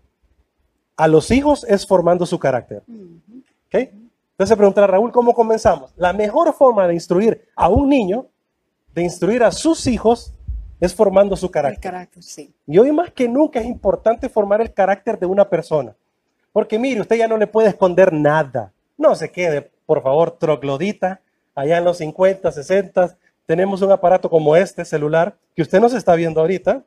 a 0.95 1.09
los 1.09 1.29
hijos 1.29 1.65
es 1.65 1.85
formando 1.85 2.25
su 2.25 2.39
carácter. 2.39 2.83
Entonces 2.87 4.47
se 4.47 4.55
preguntará 4.55 4.87
Raúl, 4.87 5.11
¿cómo 5.11 5.33
comenzamos? 5.33 5.91
La 5.97 6.13
mejor 6.13 6.53
forma 6.53 6.87
de 6.87 6.93
instruir 6.93 7.49
a 7.53 7.67
un 7.67 7.89
niño, 7.89 8.27
de 8.95 9.03
instruir 9.03 9.43
a 9.43 9.51
sus 9.51 9.87
hijos, 9.87 10.36
es 10.79 10.93
formando 10.93 11.35
su 11.35 11.47
El 11.47 11.51
carácter. 11.51 11.81
carácter, 11.81 12.23
sí. 12.23 12.53
Y 12.65 12.77
hoy 12.77 12.91
más 12.91 13.11
que 13.11 13.27
nunca 13.27 13.59
es 13.59 13.65
importante 13.65 14.29
formar 14.29 14.61
el 14.61 14.73
carácter 14.73 15.17
de 15.19 15.25
una 15.25 15.49
persona. 15.49 15.95
Porque 16.51 16.77
mire, 16.79 17.01
usted 17.01 17.17
ya 17.17 17.27
no 17.27 17.37
le 17.37 17.47
puede 17.47 17.69
esconder 17.69 18.13
nada. 18.13 18.73
No 18.97 19.15
se 19.15 19.31
quede, 19.31 19.71
por 19.85 20.01
favor, 20.01 20.31
troglodita. 20.31 21.21
Allá 21.55 21.77
en 21.77 21.85
los 21.85 21.97
50, 21.97 22.51
60, 22.51 23.17
tenemos 23.45 23.81
un 23.81 23.91
aparato 23.91 24.29
como 24.29 24.55
este 24.55 24.85
celular 24.85 25.37
que 25.55 25.63
usted 25.63 25.79
nos 25.79 25.93
está 25.93 26.13
viendo 26.15 26.41
ahorita, 26.41 26.83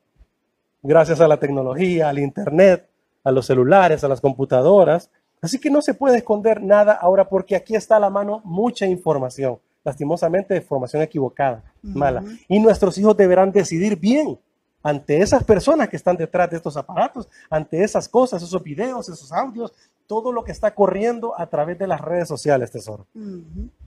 gracias 0.82 1.20
a 1.20 1.26
la 1.26 1.38
tecnología, 1.38 2.08
al 2.08 2.18
internet, 2.18 2.88
a 3.24 3.32
los 3.32 3.46
celulares, 3.46 4.04
a 4.04 4.08
las 4.08 4.20
computadoras. 4.20 5.10
Así 5.42 5.58
que 5.58 5.70
no 5.70 5.80
se 5.82 5.94
puede 5.94 6.18
esconder 6.18 6.62
nada 6.62 6.92
ahora 6.92 7.28
porque 7.28 7.56
aquí 7.56 7.74
está 7.74 7.96
a 7.96 8.00
la 8.00 8.10
mano 8.10 8.42
mucha 8.44 8.86
información. 8.86 9.58
Lastimosamente, 9.84 10.56
información 10.56 11.02
equivocada, 11.02 11.62
mala. 11.82 12.22
Y 12.48 12.58
nuestros 12.60 12.98
hijos 12.98 13.16
deberán 13.16 13.50
decidir 13.50 13.96
bien 13.96 14.38
ante 14.82 15.20
esas 15.20 15.44
personas 15.44 15.88
que 15.88 15.96
están 15.96 16.16
detrás 16.16 16.50
de 16.50 16.56
estos 16.56 16.76
aparatos, 16.76 17.28
ante 17.48 17.82
esas 17.82 18.08
cosas, 18.08 18.42
esos 18.42 18.62
videos, 18.62 19.08
esos 19.08 19.32
audios, 19.32 19.72
todo 20.06 20.32
lo 20.32 20.42
que 20.42 20.52
está 20.52 20.74
corriendo 20.74 21.38
a 21.38 21.46
través 21.46 21.78
de 21.78 21.86
las 21.86 22.00
redes 22.00 22.28
sociales, 22.28 22.70
tesoro. 22.70 23.06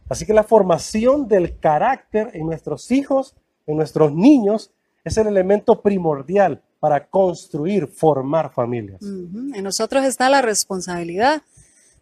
Así 0.09 0.25
que 0.25 0.33
la 0.33 0.43
formación 0.43 1.27
del 1.27 1.59
carácter 1.59 2.31
en 2.33 2.45
nuestros 2.45 2.91
hijos, 2.91 3.35
en 3.67 3.77
nuestros 3.77 4.13
niños, 4.13 4.71
es 5.03 5.17
el 5.17 5.27
elemento 5.27 5.81
primordial 5.81 6.61
para 6.79 7.07
construir, 7.07 7.87
formar 7.87 8.51
familias. 8.51 9.01
En 9.01 9.63
nosotros 9.63 10.05
está 10.05 10.29
la 10.29 10.41
responsabilidad, 10.41 11.41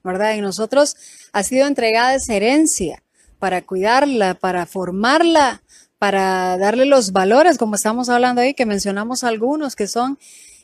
¿verdad? 0.03 0.33
En 0.33 0.41
nosotros 0.41 0.95
ha 1.33 1.43
sido 1.43 1.67
entregada 1.67 2.15
esa 2.15 2.33
herencia 2.33 3.03
para 3.41 3.63
cuidarla, 3.63 4.35
para 4.35 4.67
formarla, 4.67 5.63
para 5.97 6.59
darle 6.59 6.85
los 6.85 7.11
valores, 7.11 7.57
como 7.57 7.73
estamos 7.73 8.07
hablando 8.07 8.39
ahí, 8.39 8.53
que 8.53 8.67
mencionamos 8.67 9.23
algunos 9.23 9.75
que 9.75 9.87
son 9.87 10.19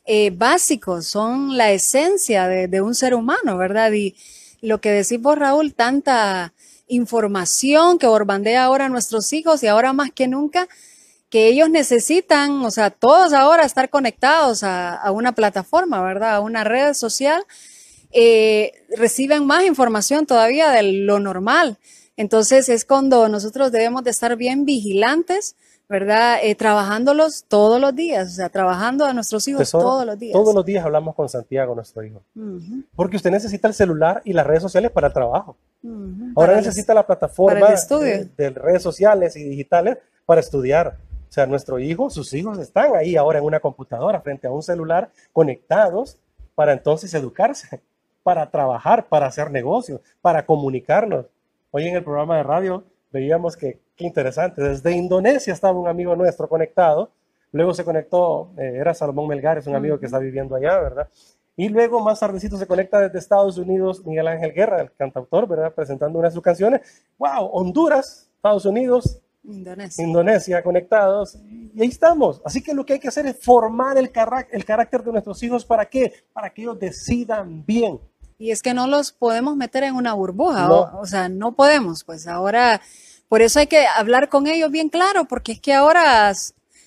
eh, 0.06 0.30
básicos, 0.30 1.08
son 1.08 1.58
la 1.58 1.72
esencia 1.72 2.48
de, 2.48 2.82
un 2.82 2.94
ser 2.94 3.16
humano, 3.16 3.58
¿verdad? 3.58 3.92
Y 3.94 4.16
lo 4.62 4.80
que 4.80 4.92
decís 4.92 5.20
vos, 5.20 5.40
Raúl, 5.40 5.74
tanta 5.74 6.54
información 6.88 7.98
que 7.98 8.06
borbandea 8.06 8.66
ahora 8.66 8.86
a 8.86 8.90
nuestros 8.90 9.34
hijos 9.34 9.64
y 9.64 9.68
ahora 9.68 9.92
más 9.92 10.12
que 10.12 10.28
nunca 10.28 10.68
que 11.32 11.48
ellos 11.48 11.72
necesitan, 11.72 12.64
o 12.64 12.70
sea, 12.70 12.92
todos 12.92 13.34
ahora 13.34 13.66
estar 13.66 13.90
conectados 13.90 14.62
a, 14.62 14.94
a 14.94 15.12
una 15.12 15.32
plataforma, 15.32 16.00
¿verdad? 16.04 16.36
A 16.36 16.42
una 16.42 16.64
red 16.64 16.94
social, 16.94 17.44
eh, 18.12 18.72
reciben 18.96 19.48
más 19.48 19.66
información 19.66 20.28
todavía 20.28 20.70
de 20.70 20.84
lo 20.84 21.20
normal. 21.20 21.80
Entonces 22.18 22.68
es 22.68 22.84
cuando 22.84 23.30
nosotros 23.30 23.72
debemos 23.72 24.04
de 24.04 24.10
estar 24.10 24.36
bien 24.36 24.66
vigilantes, 24.66 25.56
¿verdad? 25.88 26.40
Eh, 26.44 26.56
trabajándolos 26.56 27.46
todos 27.48 27.80
los 27.80 27.96
días, 27.96 28.34
o 28.34 28.36
sea, 28.36 28.50
trabajando 28.50 29.06
a 29.06 29.14
nuestros 29.14 29.48
hijos 29.48 29.60
Tesoro, 29.60 29.84
todos 29.84 30.06
los 30.06 30.20
días. 30.20 30.34
Todos 30.34 30.54
los 30.54 30.66
días 30.66 30.84
hablamos 30.84 31.16
con 31.16 31.30
Santiago, 31.30 31.76
nuestro 31.76 32.04
hijo. 32.04 32.22
Porque 32.96 33.16
usted 33.16 33.32
necesita 33.32 33.68
el 33.68 33.74
celular 33.74 34.22
y 34.26 34.34
las 34.34 34.46
redes 34.46 34.64
sociales 34.64 34.92
para 34.92 35.08
el 35.08 35.14
trabajo. 35.14 35.56
Ahora 36.36 36.54
Para 36.54 36.56
necesita 36.58 36.94
la 36.94 37.06
plataforma 37.06 37.70
de, 37.70 38.30
de 38.36 38.50
redes 38.50 38.82
sociales 38.82 39.36
y 39.36 39.44
digitales 39.44 40.00
para 40.26 40.42
estudiar. 40.42 40.98
O 41.30 41.32
sea, 41.32 41.46
nuestro 41.46 41.78
hijo, 41.78 42.10
sus 42.10 42.34
hijos 42.34 42.58
están 42.58 42.96
ahí 42.96 43.16
ahora 43.16 43.40
en 43.40 43.46
una 43.46 43.60
computadora 43.60 44.20
frente 44.22 44.48
a 44.48 44.52
un 44.52 44.64
celular 44.64 45.10
conectados 45.34 46.18
para 46.56 46.74
entonces 46.74 47.14
educarse, 47.14 47.82
para 48.24 48.50
trabajar, 48.50 49.08
para 49.08 49.28
hacer 49.28 49.52
negocios, 49.52 50.02
para 50.22 50.46
comunicarnos. 50.46 51.28
Hoy 51.72 51.88
en 51.88 51.96
el 51.96 52.04
programa 52.04 52.38
de 52.38 52.44
radio 52.44 52.86
veíamos 53.12 53.58
que, 53.58 53.80
qué 53.96 54.06
interesante, 54.06 54.62
desde 54.62 54.92
Indonesia 54.94 55.52
estaba 55.52 55.78
un 55.78 55.88
amigo 55.88 56.16
nuestro 56.16 56.48
conectado, 56.48 57.12
luego 57.52 57.74
se 57.74 57.84
conectó, 57.84 58.52
eh, 58.58 58.78
era 58.80 58.94
Salomón 58.94 59.28
Melgares, 59.28 59.68
un 59.68 59.76
amigo 59.76 60.00
que 60.00 60.06
está 60.06 60.18
viviendo 60.18 60.56
allá, 60.56 60.80
¿verdad? 60.80 61.10
Y 61.58 61.68
luego 61.70 62.00
más 62.00 62.20
tardecito 62.20 62.56
se 62.58 62.68
conecta 62.68 63.02
desde 63.02 63.20
Estados 63.20 63.58
Unidos 63.58 64.06
Miguel 64.06 64.28
Ángel 64.28 64.54
Guerra, 64.54 64.82
el 64.82 64.94
cantautor, 64.94 65.48
¿verdad? 65.48 65.74
Presentando 65.74 66.20
una 66.20 66.30
de 66.30 66.34
sus 66.34 66.44
canciones. 66.44 66.82
¡Wow! 67.18 67.50
Honduras, 67.52 68.30
Estados 68.36 68.66
Unidos, 68.66 69.20
Indonesia. 69.44 70.06
Indonesia 70.06 70.64
conectados. 70.64 71.36
Y 71.74 71.82
ahí 71.82 71.88
estamos. 71.88 72.42
Así 72.46 72.62
que 72.62 72.74
lo 72.74 72.86
que 72.86 72.94
hay 72.94 73.00
que 73.00 73.08
hacer 73.08 73.26
es 73.26 73.44
formar 73.44 73.98
el, 73.98 74.12
el 74.52 74.66
carácter 74.66 75.04
de 75.04 75.12
nuestros 75.12 75.42
hijos. 75.42 75.66
¿Para 75.66 75.86
qué? 75.86 76.14
Para 76.32 76.50
que 76.52 76.62
ellos 76.62 76.80
decidan 76.80 77.66
bien. 77.66 78.00
Y 78.40 78.52
es 78.52 78.62
que 78.62 78.74
no 78.74 78.88
los 78.88 79.12
podemos 79.12 79.56
meter 79.56 79.84
en 79.84 79.96
una 79.96 80.14
burbuja, 80.14 80.68
No. 80.68 80.76
o, 80.82 81.02
o 81.02 81.06
sea, 81.06 81.28
no 81.30 81.56
podemos, 81.56 82.04
pues 82.04 82.28
ahora, 82.28 82.82
por 83.30 83.42
eso 83.42 83.60
hay 83.60 83.68
que 83.68 83.88
hablar 83.88 84.30
con 84.30 84.48
ellos 84.48 84.70
bien 84.72 84.90
claro, 84.90 85.26
porque 85.26 85.54
es 85.54 85.60
que 85.60 85.74
ahora 85.74 86.32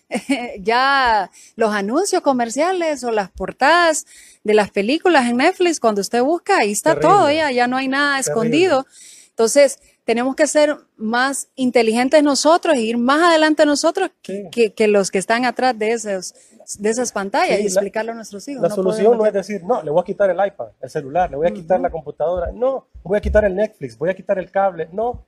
ya 0.60 1.30
los 1.56 1.74
anuncios 1.74 2.22
comerciales 2.22 3.04
o 3.04 3.10
las 3.10 3.30
portadas 3.30 4.06
de 4.44 4.54
las 4.54 4.70
películas 4.70 5.26
en 5.28 5.36
Netflix, 5.38 5.80
cuando 5.80 6.00
usted 6.00 6.22
busca, 6.22 6.58
ahí 6.58 6.72
está 6.72 6.94
Terrible. 6.94 7.08
todo, 7.14 7.30
ya, 7.30 7.50
ya 7.50 7.66
no 7.66 7.76
hay 7.76 7.88
nada 7.88 8.16
Terrible. 8.16 8.30
escondido. 8.30 8.86
Entonces, 9.30 9.78
tenemos 10.10 10.34
que 10.34 10.46
ser 10.48 10.76
más 10.96 11.48
inteligentes 11.54 12.20
nosotros 12.22 12.74
e 12.74 12.80
ir 12.80 12.98
más 12.98 13.22
adelante 13.22 13.64
nosotros 13.64 14.10
Sí. 14.22 14.44
que, 14.50 14.72
que 14.74 14.88
los 14.88 15.10
que 15.12 15.18
están 15.18 15.44
atrás 15.44 15.78
de, 15.78 15.92
esos, 15.92 16.34
de 16.78 16.90
esas 16.90 17.12
pantallas 17.12 17.58
Sí, 17.58 17.62
y 17.62 17.68
la- 17.68 17.68
explicarlo 17.68 18.10
a 18.12 18.14
nuestros 18.16 18.46
hijos. 18.48 18.62
La 18.62 18.68
No 18.68 18.74
solución 18.74 19.04
podemos 19.06 19.18
no 19.22 19.26
es 19.26 19.32
decir, 19.34 19.62
no, 19.64 19.82
le 19.82 19.90
voy 19.90 20.00
a 20.00 20.04
quitar 20.04 20.28
el 20.30 20.44
iPad, 20.44 20.68
el 20.80 20.90
celular, 20.90 21.30
le 21.30 21.36
voy 21.36 21.46
a 21.46 21.52
quitar 21.52 21.78
la 21.80 21.90
computadora. 21.90 22.50
No, 22.52 22.86
voy 23.04 23.16
a 23.18 23.20
quitar 23.20 23.44
el 23.44 23.54
Netflix, 23.54 23.96
voy 23.96 24.10
a 24.10 24.14
quitar 24.14 24.38
el 24.38 24.50
cable. 24.50 24.88
No. 24.92 25.24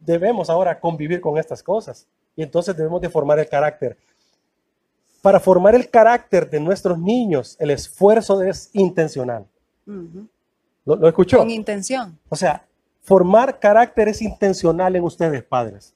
Debemos 0.00 0.50
ahora 0.50 0.80
convivir 0.80 1.20
con 1.20 1.38
estas 1.38 1.62
cosas. 1.62 2.06
Y 2.34 2.42
entonces 2.42 2.76
debemos 2.76 3.00
de 3.00 3.08
formar 3.08 3.38
el 3.38 3.48
carácter. 3.48 3.96
para 5.22 5.38
formar 5.38 5.76
el 5.76 5.88
carácter 5.88 6.50
de 6.50 6.58
nuestros 6.58 6.98
niños, 6.98 7.56
el 7.60 7.70
esfuerzo 7.70 8.42
es 8.42 8.70
intencional. 8.72 9.46
Ujú. 9.86 10.26
¿Lo, 10.84 10.96
lo 10.96 11.06
escuchó? 11.06 11.38
Con 11.38 11.48
intención. 11.50 12.18
O 12.28 12.34
sea, 12.34 12.64
formar 13.02 13.58
carácter 13.58 14.08
es 14.08 14.22
intencional 14.22 14.96
en 14.96 15.04
ustedes, 15.04 15.42
padres. 15.42 15.94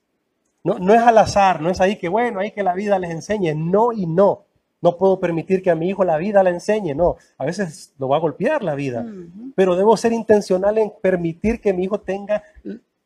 No, 0.62 0.78
no 0.78 0.92
es 0.92 1.00
al 1.00 1.18
azar, 1.18 1.60
no 1.60 1.70
es 1.70 1.80
ahí 1.80 1.96
que, 1.96 2.08
bueno, 2.08 2.40
ahí 2.40 2.50
que 2.50 2.62
la 2.62 2.75
vida 2.75 2.98
les 2.98 3.10
enseñe. 3.10 3.54
No 3.54 3.92
y 3.92 4.06
no. 4.06 4.44
No 4.82 4.98
puedo 4.98 5.18
permitir 5.18 5.62
que 5.62 5.70
a 5.70 5.75
mi 5.75 5.88
hijo 5.88 6.04
la 6.04 6.18
vida 6.18 6.42
le 6.42 6.50
enseñe. 6.50 6.94
No, 6.94 7.16
a 7.38 7.44
veces 7.44 7.94
lo 7.98 8.08
va 8.08 8.16
a 8.16 8.20
golpear 8.20 8.62
la 8.62 8.75
vida. 8.75 9.06
Pero 9.54 9.76
debo 9.76 9.96
ser 9.96 10.12
intencional 10.12 10.78
en 10.78 10.92
permitir 11.00 11.60
que 11.60 11.72
mi 11.72 11.84
hijo 11.84 12.00
tenga 12.00 12.42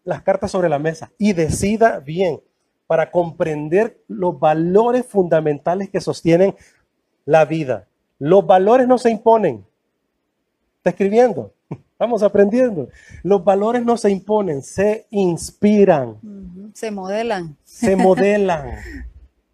las 0.05 0.23
cartas 0.23 0.51
sobre 0.51 0.69
la 0.69 0.79
mesa 0.79 1.13
y 1.19 1.33
decida 1.33 2.01
bien 2.01 2.41
para 2.87 3.11
comprender 3.11 4.03
los 4.09 4.41
valores 4.41 5.07
fundamentales 5.07 5.91
que 5.91 6.01
sostienen 6.01 6.57
la 7.25 7.45
vida. 7.45 7.87
Los 8.19 8.47
valores 8.47 8.89
no 8.89 8.99
se 8.99 9.11
imponen. 9.11 9.65
Está 10.79 10.91
escribiendo. 10.91 11.53
Estamos 12.01 12.23
aprendiendo. 12.23 12.89
Los 13.23 13.45
valores 13.45 13.85
no 13.85 13.95
se 13.99 14.09
imponen, 14.09 14.63
se 14.63 15.07
inspiran. 15.11 16.17
Se 16.73 16.91
modelan. 16.91 17.59
se 17.63 17.95
modelan, 17.95 18.71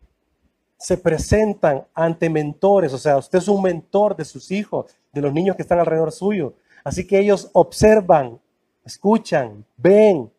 se 0.79 0.97
presentan 0.97 1.85
ante 1.93 2.31
mentores. 2.31 2.93
O 2.93 2.99
sea, 2.99 3.17
usted 3.17 3.38
es 3.38 3.49
un 3.49 3.61
mentor 3.62 4.15
de 4.15 4.25
sus 4.25 4.53
hijos, 4.53 4.87
de 5.12 5.23
los 5.23 5.33
niños 5.33 5.57
que 5.57 5.62
están 5.62 5.81
alrededor 5.81 6.12
suyo. 6.12 6.55
Así 6.85 7.05
que 7.05 7.19
ellos 7.19 7.50
observan, 7.53 8.38
escuchan, 8.85 9.65
ven, 9.76 10.31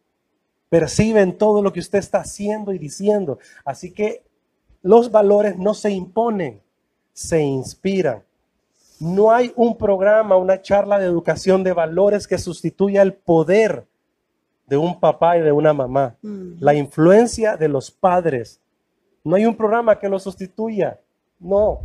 perciben 0.70 1.38
todo 1.38 1.62
lo 1.62 1.74
que 1.74 1.82
usted 1.82 2.00
está 2.00 2.20
haciendo 2.20 2.72
y 2.72 2.78
diciendo. 2.78 3.38
Así 3.66 3.92
que 3.92 4.24
los 4.82 5.12
valores 5.12 5.58
no 5.58 5.74
se 5.74 5.92
imponen, 5.92 6.62
se 7.12 7.42
inspiran. 7.42 8.24
No 9.00 9.32
hay 9.32 9.54
un 9.56 9.77
programa, 9.77 10.38
una 10.38 10.62
charla 10.62 11.00
de 11.00 11.06
educación 11.06 11.63
de 11.63 11.74
valores 11.74 12.27
que 12.27 12.38
sustituya 12.38 13.01
el 13.01 13.13
poder 13.13 13.86
de 14.68 14.77
un 14.77 15.00
papá 15.00 15.38
y 15.38 15.42
de 15.42 15.51
una 15.51 15.74
mamá. 15.74 16.16
Ujú. 16.24 16.56
La 16.60 16.74
influencia 16.74 17.58
de 17.58 17.68
los 17.68 17.92
padres. 17.92 18.60
No 19.24 19.36
hay 19.36 19.46
un 19.46 19.56
programa 19.56 20.00
que 20.00 20.10
lo 20.10 20.20
sustituya. 20.20 21.00
No. 21.39 21.80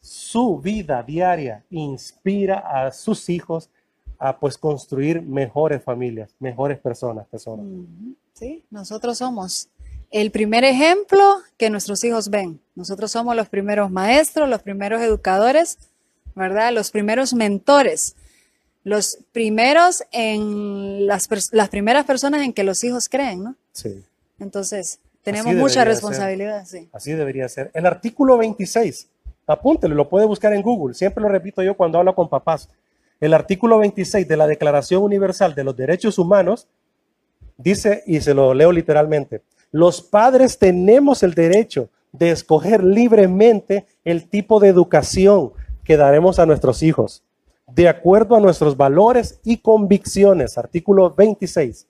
Su 0.00 0.58
vida 0.58 1.02
diaria 1.02 1.64
inspira 1.70 2.58
a 2.58 2.92
sus 2.92 3.28
hijos 3.28 3.70
a 4.18 4.38
pues 4.38 4.58
construir 4.58 5.22
mejores 5.22 5.82
familias, 5.82 6.34
mejores 6.38 6.78
personas, 6.78 7.28
tesoro. 7.28 7.62
Ujú. 7.62 8.14
Sí, 8.32 8.64
nosotros 8.70 9.18
somos 9.18 9.68
el 10.10 10.30
primer 10.30 10.64
ejemplo 10.64 11.22
que 11.56 11.70
nuestros 11.70 12.02
hijos 12.04 12.30
ven. 12.30 12.60
Nosotros 12.74 13.10
somos 13.10 13.34
los 13.36 13.48
primeros 13.48 13.90
maestros, 13.90 14.48
los 14.48 14.62
primeros 14.62 15.02
educadores, 15.02 15.78
¿verdad? 16.38 16.72
Los 16.72 16.90
primeros 16.90 17.34
mentores, 17.34 18.16
los 18.84 19.18
primeros 19.32 20.02
en 20.12 21.06
las, 21.06 21.28
primeras 21.70 22.06
personas 22.06 22.42
en 22.42 22.54
que 22.54 22.64
los 22.64 22.82
hijos 22.84 23.08
creen, 23.08 23.44
¿no? 23.44 23.56
Sí. 23.72 24.02
Entonces, 24.40 25.00
tenemos 25.22 25.54
mucha 25.54 25.80
ser. 25.80 25.88
responsabilidad, 25.88 26.64
sí. 26.64 26.88
Así 26.92 27.12
debería 27.12 27.48
ser. 27.48 27.70
El 27.74 27.84
artículo 27.84 28.38
26, 28.38 29.08
apúntelo, 29.46 29.94
lo 29.94 30.08
puede 30.08 30.24
buscar 30.24 30.54
en 30.54 30.62
Google. 30.62 30.94
Siempre 30.94 31.22
lo 31.22 31.28
repito 31.28 31.62
yo 31.62 31.76
cuando 31.76 31.98
hablo 31.98 32.14
con 32.14 32.28
papás. 32.28 32.68
El 33.20 33.34
artículo 33.34 33.78
26 33.78 34.26
de 34.26 34.36
la 34.36 34.46
Declaración 34.46 35.02
Universal 35.02 35.54
de 35.54 35.64
los 35.64 35.76
Derechos 35.76 36.18
Humanos 36.18 36.68
dice, 37.56 38.04
y 38.06 38.20
se 38.20 38.32
lo 38.32 38.54
leo 38.54 38.70
literalmente, 38.70 39.42
los 39.72 40.00
padres 40.00 40.58
tenemos 40.58 41.22
el 41.22 41.34
derecho 41.34 41.90
de 42.12 42.30
escoger 42.30 42.82
libremente 42.82 43.86
el 44.04 44.28
tipo 44.28 44.60
de 44.60 44.68
educación 44.68 45.52
que 45.88 45.96
daremos 45.96 46.38
a 46.38 46.44
nuestros 46.44 46.82
hijos, 46.82 47.24
de 47.66 47.88
acuerdo 47.88 48.36
a 48.36 48.40
nuestros 48.40 48.76
valores 48.76 49.40
y 49.42 49.56
convicciones. 49.56 50.58
Artículo 50.58 51.14
26 51.14 51.88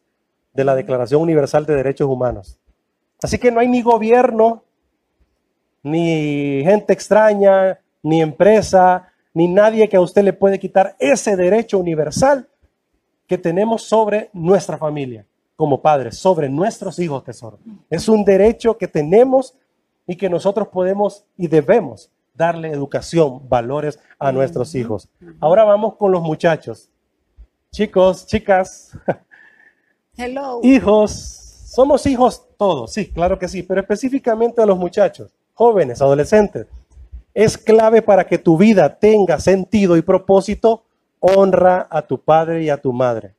de 0.55 0.65
la 0.65 0.77
Declaración 0.77 1.21
Universal 1.21 1.67
de 1.67 1.75
Derechos 1.75 2.09
Humanos. 2.09 2.61
Así 3.21 3.39
que 3.39 3.51
no 3.51 3.59
hay 3.59 3.67
ni 3.67 3.83
gobierno, 3.83 4.63
ni 5.83 6.63
gente 6.63 6.93
extraña, 6.93 7.81
ni 8.01 8.23
empresa, 8.23 9.09
ni 9.35 9.49
nadie 9.49 9.89
que 9.89 9.97
a 9.97 10.01
usted 10.01 10.23
le 10.23 10.33
puede 10.33 10.61
quitar 10.61 10.95
ese 11.01 11.35
derecho 11.35 11.81
universal 11.81 12.49
que 13.27 13.37
tenemos 13.37 13.83
sobre 13.83 14.31
nuestra 14.33 14.79
familia 14.79 15.27
como 15.57 15.83
padres, 15.83 16.17
sobre 16.17 16.49
nuestros 16.49 17.01
hijos, 17.01 17.25
tesoro. 17.25 17.59
Es 17.91 18.09
un 18.09 18.25
derecho 18.25 18.79
que 18.79 18.87
tenemos 18.87 19.59
y 20.07 20.15
que 20.15 20.31
nosotros 20.31 20.69
podemos 20.69 21.25
y 21.37 21.49
debemos 21.49 22.13
darle 22.39 22.71
educación, 22.71 23.47
valores 23.49 23.99
a 24.19 24.33
nuestros 24.33 24.75
hijos. 24.75 25.09
Ahora 25.41 25.65
vamos 25.65 25.97
con 25.97 26.13
los 26.13 26.23
muchachos. 26.23 26.89
Chicos, 27.73 28.27
chicas, 28.27 28.97
Hello. 30.17 30.61
hijos, 30.63 31.11
somos 31.13 32.07
hijos 32.07 32.47
todos, 32.57 32.93
sí, 32.95 33.13
claro 33.13 33.39
que 33.39 33.49
sí, 33.49 33.63
pero 33.63 33.81
específicamente 33.83 34.63
a 34.63 34.67
los 34.67 34.79
muchachos, 34.79 35.31
jóvenes, 35.53 36.01
adolescentes. 36.01 36.67
Es 37.35 37.59
clave 37.59 38.01
para 38.01 38.27
que 38.27 38.39
tu 38.39 38.57
vida 38.57 38.99
tenga 38.99 39.39
sentido 39.39 39.97
y 39.97 40.03
propósito, 40.03 40.85
honra 41.21 41.87
a 41.91 42.03
tu 42.03 42.21
padre 42.21 42.63
y 42.63 42.71
a 42.71 42.79
tu 42.79 42.93
madre. 42.93 43.35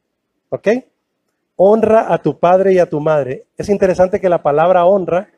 ¿Ok? 0.49 0.67
Honra 1.55 2.13
a 2.13 2.21
tu 2.21 2.38
padre 2.38 2.73
y 2.73 2.79
a 2.79 2.88
tu 2.88 2.99
madre. 2.99 3.45
Es 3.57 3.67
interesante 3.67 4.21
que 4.21 4.29
la 4.29 4.41
palabra 4.41 4.85
honra 4.85 5.29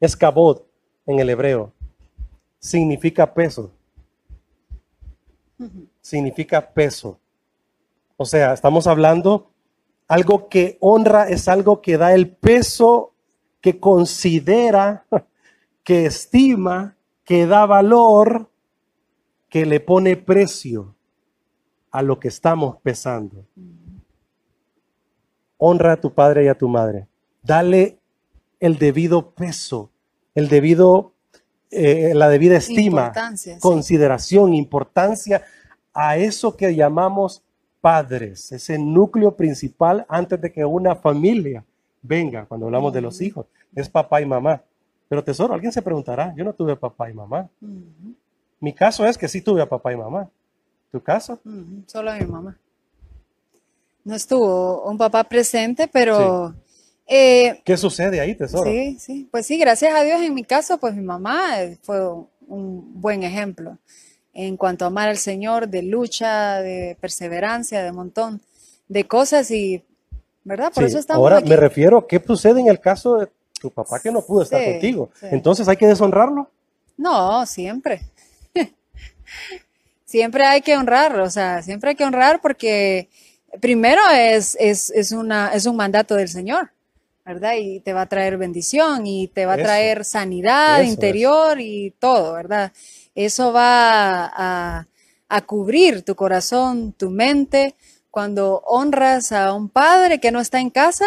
es 0.00 0.16
kabod 0.16 0.62
en 1.06 1.20
el 1.20 1.30
hebreo. 1.30 1.72
Significa 2.62 3.34
peso. 3.34 3.72
Significa 6.00 6.60
peso. 6.72 7.18
O 8.16 8.24
sea, 8.24 8.52
estamos 8.52 8.86
hablando 8.86 9.50
algo 10.06 10.48
que 10.48 10.78
honra 10.80 11.28
es 11.28 11.48
algo 11.48 11.80
que 11.80 11.96
da 11.96 12.14
el 12.14 12.30
peso, 12.30 13.14
que 13.60 13.80
considera, 13.80 15.06
que 15.84 16.06
estima, 16.06 16.96
que 17.24 17.46
da 17.46 17.66
valor, 17.66 18.48
que 19.48 19.66
le 19.66 19.80
pone 19.80 20.16
precio 20.16 20.94
a 21.90 22.02
lo 22.02 22.20
que 22.20 22.28
estamos 22.28 22.76
pesando. 22.82 23.44
Honra 25.58 25.94
a 25.94 26.00
tu 26.00 26.12
padre 26.14 26.44
y 26.44 26.48
a 26.48 26.58
tu 26.58 26.68
madre. 26.68 27.08
Dale 27.42 27.98
el 28.60 28.78
debido 28.78 29.30
peso, 29.30 29.90
el 30.36 30.48
debido, 30.48 31.14
eh, 31.72 32.12
la 32.14 32.28
debida 32.28 32.56
estima, 32.56 33.06
Importancia, 33.06 33.54
sí. 33.54 33.60
consideración, 33.60 34.52
importancia 34.52 35.42
a 35.94 36.16
eso 36.18 36.56
que 36.56 36.74
llamamos 36.74 37.42
padres, 37.80 38.52
ese 38.52 38.78
núcleo 38.78 39.34
principal 39.34 40.06
antes 40.08 40.40
de 40.40 40.52
que 40.52 40.64
una 40.64 40.94
familia 40.94 41.64
venga, 42.02 42.44
cuando 42.46 42.66
hablamos 42.66 42.92
de 42.92 43.00
los 43.00 43.20
hijos, 43.20 43.46
es 43.74 43.88
papá 43.88 44.20
y 44.20 44.26
mamá. 44.26 44.62
Pero 45.08 45.24
tesoro, 45.24 45.54
alguien 45.54 45.72
se 45.72 45.82
preguntará, 45.82 46.34
yo 46.36 46.44
no 46.44 46.52
tuve 46.52 46.76
papá 46.76 47.10
y 47.10 47.14
mamá. 47.14 47.48
Mi 48.60 48.72
caso 48.72 49.06
es 49.06 49.18
que 49.18 49.28
sí 49.28 49.40
tuve 49.40 49.62
a 49.62 49.68
papá 49.68 49.92
y 49.92 49.96
mamá. 49.96 50.28
¿Tu 50.90 51.02
caso? 51.02 51.40
Solo 51.86 52.12
mi 52.14 52.26
mamá. 52.26 52.56
No 54.04 54.14
estuvo 54.14 54.84
un 54.84 54.98
papá 54.98 55.24
presente, 55.24 55.88
pero 55.88 56.54
eh, 57.06 57.60
¿Qué 57.64 57.76
sucede 57.76 58.20
ahí, 58.20 58.34
tesoro? 58.34 58.70
Sí, 58.70 58.96
sí, 58.98 59.28
pues 59.30 59.46
sí, 59.46 59.58
gracias 59.58 59.94
a 59.94 60.02
Dios 60.02 60.20
en 60.22 60.34
mi 60.34 60.44
caso, 60.44 60.78
pues 60.78 60.94
mi 60.94 61.02
mamá 61.02 61.62
eh, 61.62 61.78
fue 61.82 62.00
un 62.48 63.00
buen 63.00 63.22
ejemplo 63.22 63.78
en 64.34 64.56
cuanto 64.56 64.84
a 64.84 64.88
amar 64.88 65.08
al 65.08 65.18
Señor, 65.18 65.68
de 65.68 65.82
lucha, 65.82 66.60
de 66.62 66.96
perseverancia, 67.00 67.82
de 67.82 67.92
montón 67.92 68.40
de 68.88 69.06
cosas 69.06 69.50
y, 69.50 69.84
¿verdad? 70.44 70.72
Por 70.72 70.84
Sí, 70.84 70.88
eso 70.90 70.98
estamos 70.98 71.20
Ahora 71.22 71.38
aquí. 71.38 71.48
me 71.50 71.56
refiero 71.56 71.98
a 71.98 72.06
qué 72.08 72.22
sucede 72.26 72.60
en 72.60 72.68
el 72.68 72.80
caso 72.80 73.16
de 73.16 73.28
tu 73.60 73.70
papá 73.70 74.00
que 74.00 74.10
no 74.10 74.22
pudo 74.24 74.42
estar 74.42 74.60
Sí, 74.62 74.70
contigo. 74.72 75.10
sí. 75.20 75.26
Entonces 75.30 75.68
hay 75.68 75.76
que 75.76 75.86
deshonrarlo. 75.86 76.50
No, 76.96 77.44
siempre. 77.46 78.00
Siempre 80.04 80.44
hay 80.44 80.60
que 80.60 80.76
honrar, 80.76 81.18
o 81.20 81.30
sea, 81.30 81.62
siempre 81.62 81.90
hay 81.90 81.96
que 81.96 82.04
honrar 82.04 82.40
porque 82.42 83.08
primero 83.60 84.00
es, 84.14 84.56
es, 84.60 84.90
es, 84.90 85.12
una, 85.12 85.54
es 85.54 85.64
un 85.64 85.74
mandato 85.76 86.14
del 86.16 86.28
Señor, 86.28 86.70
¿verdad? 87.24 87.54
Y 87.58 87.80
te 87.80 87.92
va 87.92 88.02
a 88.02 88.06
traer 88.06 88.36
bendición 88.38 89.06
y 89.06 89.28
te 89.28 89.46
va 89.46 89.52
a 89.52 89.56
Eso, 89.56 89.64
traer 89.64 90.04
sanidad 90.04 90.80
eso, 90.82 90.90
interior 90.90 91.60
y 91.60 91.92
todo, 91.98 92.32
¿verdad? 92.34 92.72
Eso 93.14 93.52
va 93.52 94.26
a, 94.26 94.86
a 95.28 95.40
cubrir 95.42 96.02
tu 96.02 96.14
corazón, 96.14 96.92
tu 96.92 97.10
mente. 97.10 97.74
Cuando 98.10 98.62
honras 98.66 99.32
a 99.32 99.52
un 99.54 99.68
padre 99.70 100.20
que 100.20 100.30
no 100.32 100.40
está 100.40 100.60
en 100.60 100.68
casa, 100.70 101.06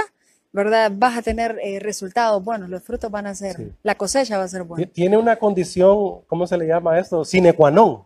¿verdad? 0.52 0.92
Vas 0.96 1.18
a 1.18 1.22
tener 1.22 1.60
eh, 1.62 1.80
resultados 1.80 2.44
buenos, 2.44 2.70
los 2.70 2.82
frutos 2.82 3.12
van 3.12 3.28
a 3.28 3.36
ser, 3.36 3.58
Sí. 3.58 3.72
la 3.84 3.96
cosecha 3.96 4.38
va 4.38 4.46
a 4.46 4.48
ser 4.48 4.64
buena. 4.64 4.88
Tiene 4.88 5.18
una 5.18 5.36
condición, 5.36 6.22
¿cómo 6.28 6.48
se 6.48 6.58
le 6.58 6.66
llama 6.66 6.98
esto? 6.98 7.24
Sine 7.26 7.54
qua 7.54 7.70
non. 7.70 8.04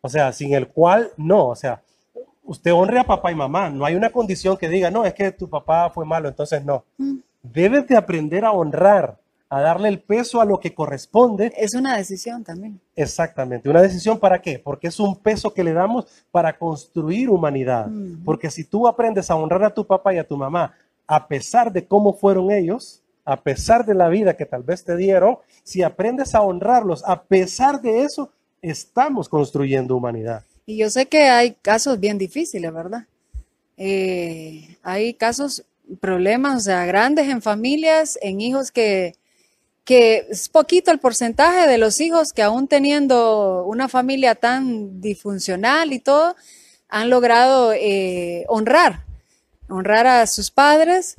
O 0.00 0.08
sea, 0.08 0.32
sin 0.32 0.54
el 0.54 0.66
cual 0.68 1.10
no. 1.16 1.48
O 1.48 1.54
sea, 1.54 1.82
usted 2.42 2.72
honre 2.72 2.98
a 2.98 3.04
papá 3.04 3.30
y 3.30 3.34
mamá. 3.36 3.70
No 3.70 3.84
hay 3.84 3.94
una 3.94 4.10
condición 4.10 4.56
que 4.56 4.68
diga, 4.68 4.90
no, 4.90 5.04
es 5.04 5.14
que 5.14 5.30
tu 5.30 5.48
papá 5.48 5.90
fue 5.90 6.04
malo, 6.04 6.28
entonces 6.28 6.64
no. 6.64 6.84
Mm. 6.98 7.18
Debes 7.42 7.86
de 7.88 7.96
aprender 7.96 8.44
a 8.44 8.52
honrar 8.52 9.18
a 9.52 9.60
darle 9.60 9.88
el 9.88 10.00
peso 10.00 10.40
a 10.40 10.46
lo 10.46 10.58
que 10.58 10.72
corresponde. 10.72 11.52
Es 11.58 11.74
una 11.74 11.98
decisión 11.98 12.42
también. 12.42 12.80
Exactamente. 12.96 13.68
¿Una 13.68 13.82
decisión 13.82 14.18
para 14.18 14.40
qué? 14.40 14.58
Porque 14.58 14.86
es 14.86 14.98
un 14.98 15.14
peso 15.14 15.52
que 15.52 15.62
le 15.62 15.74
damos 15.74 16.06
para 16.30 16.56
construir 16.56 17.28
humanidad. 17.28 17.86
Porque 18.24 18.50
si 18.50 18.64
tú 18.64 18.88
aprendes 18.88 19.30
a 19.30 19.34
honrar 19.34 19.64
a 19.64 19.74
tu 19.74 19.86
papá 19.86 20.14
y 20.14 20.16
a 20.16 20.26
tu 20.26 20.38
mamá, 20.38 20.72
a 21.06 21.28
pesar 21.28 21.70
de 21.70 21.86
cómo 21.86 22.14
fueron 22.14 22.50
ellos, 22.50 23.02
a 23.26 23.42
pesar 23.42 23.84
de 23.84 23.92
la 23.92 24.08
vida 24.08 24.38
que 24.38 24.46
tal 24.46 24.62
vez 24.62 24.84
te 24.84 24.96
dieron, 24.96 25.36
si 25.62 25.82
aprendes 25.82 26.34
a 26.34 26.40
honrarlos, 26.40 27.04
a 27.06 27.22
pesar 27.22 27.82
de 27.82 28.04
eso, 28.04 28.30
estamos 28.62 29.28
construyendo 29.28 29.94
humanidad. 29.94 30.44
Y 30.64 30.78
yo 30.78 30.88
sé 30.88 31.08
que 31.08 31.24
hay 31.24 31.56
casos 31.60 32.00
bien 32.00 32.16
difíciles, 32.16 32.72
¿verdad? 32.72 33.04
Eh, 33.76 34.78
hay 34.82 35.12
casos, 35.12 35.66
problemas, 36.00 36.56
o 36.56 36.60
sea, 36.60 36.84
grandes 36.86 37.28
en 37.28 37.42
familias, 37.42 38.18
en 38.22 38.40
hijos 38.40 38.70
que, 38.70 39.14
que 39.84 40.26
es 40.30 40.48
poquito 40.48 40.90
el 40.90 40.98
porcentaje 41.00 41.66
de 41.68 41.78
los 41.78 42.00
hijos 42.00 42.32
que 42.32 42.42
aún 42.42 42.68
teniendo 42.68 43.64
una 43.66 43.88
familia 43.88 44.34
tan 44.34 45.00
disfuncional 45.00 45.92
y 45.92 45.98
todo, 45.98 46.36
han 46.88 47.10
logrado 47.10 47.72
eh, 47.72 48.44
honrar, 48.48 49.04
honrar 49.68 50.06
a 50.06 50.26
sus 50.26 50.50
padres 50.50 51.16